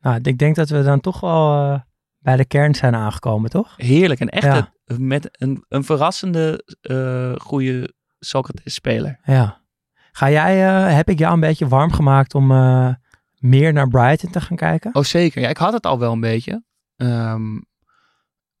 [0.00, 1.80] Nou, ik denk dat we dan toch wel eh,
[2.18, 3.74] bij de kern zijn aangekomen, toch?
[3.76, 4.72] Heerlijk en echt Ja.
[4.84, 9.18] het- met een, een verrassende eh goede Socrates-speler.
[9.24, 9.59] Ja.
[10.12, 12.94] Ga jij, eh, heb ik jou een beetje warm gemaakt om eh,
[13.38, 14.94] meer naar Brighton te gaan kijken?
[14.94, 16.64] Oh zeker, ja, ik had het al wel een beetje.
[16.96, 17.58] Ehm,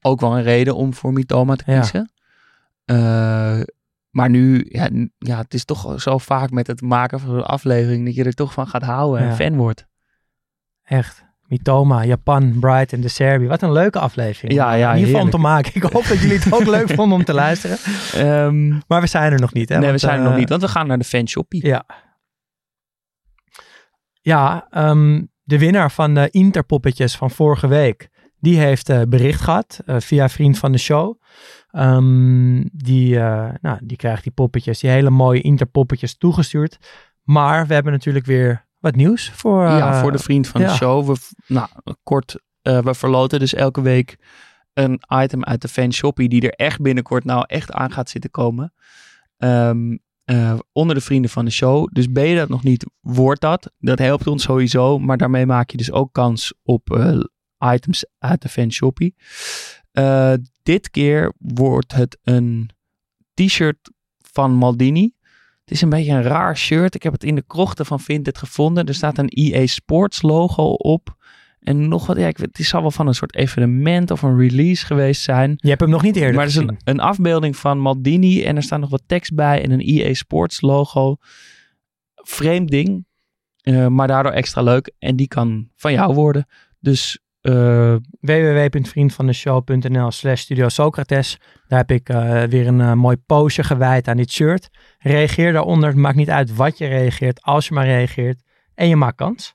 [0.00, 1.78] ook wel een reden om voor Mitoma te Ja.
[1.80, 2.12] kiezen.
[2.84, 3.60] Eh,
[4.10, 8.04] maar nu, ja, ja, het is toch zo vaak met het maken van een aflevering
[8.04, 9.86] dat je er toch van gaat houden en fan wordt.
[10.82, 11.24] Echt.
[11.50, 13.46] Mitoma, Japan, Brighton, de Serbië.
[13.46, 14.52] Wat een leuke aflevering.
[14.54, 15.74] Ja, ja, In ieder geval om te maken.
[15.74, 17.78] Ik hoop dat jullie het ook leuk vonden om te luisteren.
[18.14, 19.78] Ehm, Maar we zijn er nog niet, hè?
[19.78, 21.66] nee, we zijn er eh, nog niet, want we gaan naar de fanshoppie.
[21.66, 21.84] Ja.
[24.20, 28.08] Ja, ehm, de winnaar van de Interpoppetjes van vorige week,
[28.38, 31.20] die heeft eh, bericht gehad eh, via vriend van de show.
[31.70, 36.78] Ehm, die, eh, nou, die krijgt die poppetjes, die hele mooie Interpoppetjes toegestuurd.
[37.22, 39.66] Maar we hebben natuurlijk weer wat nieuws voor...
[39.66, 41.06] eh, ja, voor de vriend van de show.
[41.06, 41.16] We,
[41.46, 41.68] nou,
[42.02, 44.16] kort, eh, we verloten dus elke week
[44.72, 48.72] een item uit de fanshoppie die er echt binnenkort nou echt aan gaat zitten komen.
[49.36, 51.88] Ehm, eh, onder de vrienden van de show.
[51.92, 53.72] Dus ben je dat nog niet, wordt dat.
[53.78, 54.98] Dat helpt ons sowieso.
[54.98, 57.20] Maar daarmee maak je dus ook kans op eh,
[57.74, 59.14] items uit de fanshoppie.
[59.90, 60.32] Eh
[60.62, 62.70] dit keer wordt het een
[63.34, 65.12] t-shirt van Maldini.
[65.70, 66.94] Het is een beetje een raar shirt.
[66.94, 68.86] Ik heb het in de krochten van Vinted gevonden.
[68.86, 71.16] Er staat een EA Sports logo op.
[71.60, 74.38] En nog wat, ja, ik weet, het zal wel van een soort evenement of een
[74.38, 75.54] release geweest zijn.
[75.56, 78.56] Je hebt hem nog niet eerder Maar er is een, een afbeelding van Maldini en
[78.56, 81.16] er staat nog wat tekst bij en een EA Sports logo.
[82.14, 83.06] Vreemd ding,
[83.60, 84.92] eh, maar daardoor extra leuk.
[84.98, 86.46] En die kan van jou worden.
[86.78, 91.38] Dus www.vriendvandeshow.nl slash Studio Socrates.
[91.68, 94.70] Daar heb ik eh, weer een eh, mooi postje gewijd aan dit shirt.
[94.98, 95.88] Reageer daaronder.
[95.88, 97.42] Het maakt niet uit wat je reageert.
[97.42, 98.42] Als je maar reageert.
[98.74, 99.54] En je maakt kans.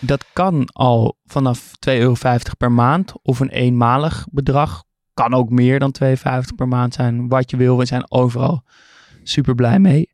[0.00, 2.14] dat kan al vanaf 2,50 euro
[2.58, 4.84] per maand of een eenmalig bedrag.
[5.14, 6.10] Kan ook meer dan 2,50
[6.56, 7.28] per maand zijn.
[7.28, 7.78] Wat je wil.
[7.78, 8.64] We zijn overal
[9.22, 10.12] super blij mee.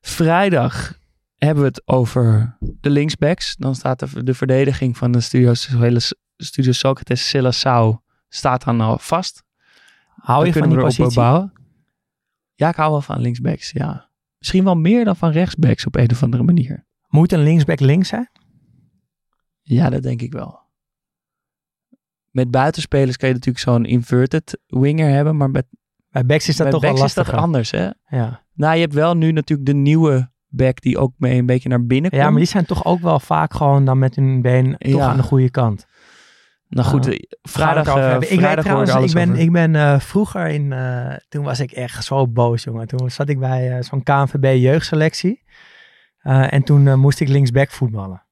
[0.00, 0.98] Vrijdag
[1.36, 3.56] hebben we het over de linksbacks.
[3.56, 6.00] Dan staat de, de verdediging van de Studio, hele
[6.36, 7.96] Studio Socrates Silasau
[8.28, 9.42] staat dan al vast.
[10.14, 11.22] Hou Dan je van die positie?
[12.54, 14.08] Ja, ik hou wel van linksbacks, ja.
[14.38, 16.86] Misschien wel meer dan van rechtsbacks op een of andere manier.
[17.08, 18.30] Moet een linksback links zijn?
[19.60, 20.62] Ja, dat denk ik wel.
[22.30, 25.66] Met buitenspelers kan je natuurlijk zo'n inverted winger hebben, maar met
[26.10, 27.88] Bij backs is dat Bij toch wel backs is dat anders, hè?
[28.06, 28.44] Ja.
[28.52, 31.86] Nou, je hebt wel nu natuurlijk de nieuwe back die ook mee een beetje naar
[31.86, 32.22] binnen komt.
[32.22, 35.08] ja, maar die zijn toch ook wel vaak gewoon dan met hun been toch Ja.
[35.08, 35.86] aan de goede kant.
[36.74, 37.10] Nou goed, Ja.
[37.12, 39.42] eh, vrijdag, eh, ik weet trouwens, ik alles ben, over.
[39.42, 40.74] ik ben eh, vroeger in,
[41.28, 42.86] toen was ik echt zo boos, jongen.
[42.86, 45.42] Toen zat ik bij zo'n KNVB jeugdselectie.
[46.22, 48.22] En toen moest ik linksback voetballen.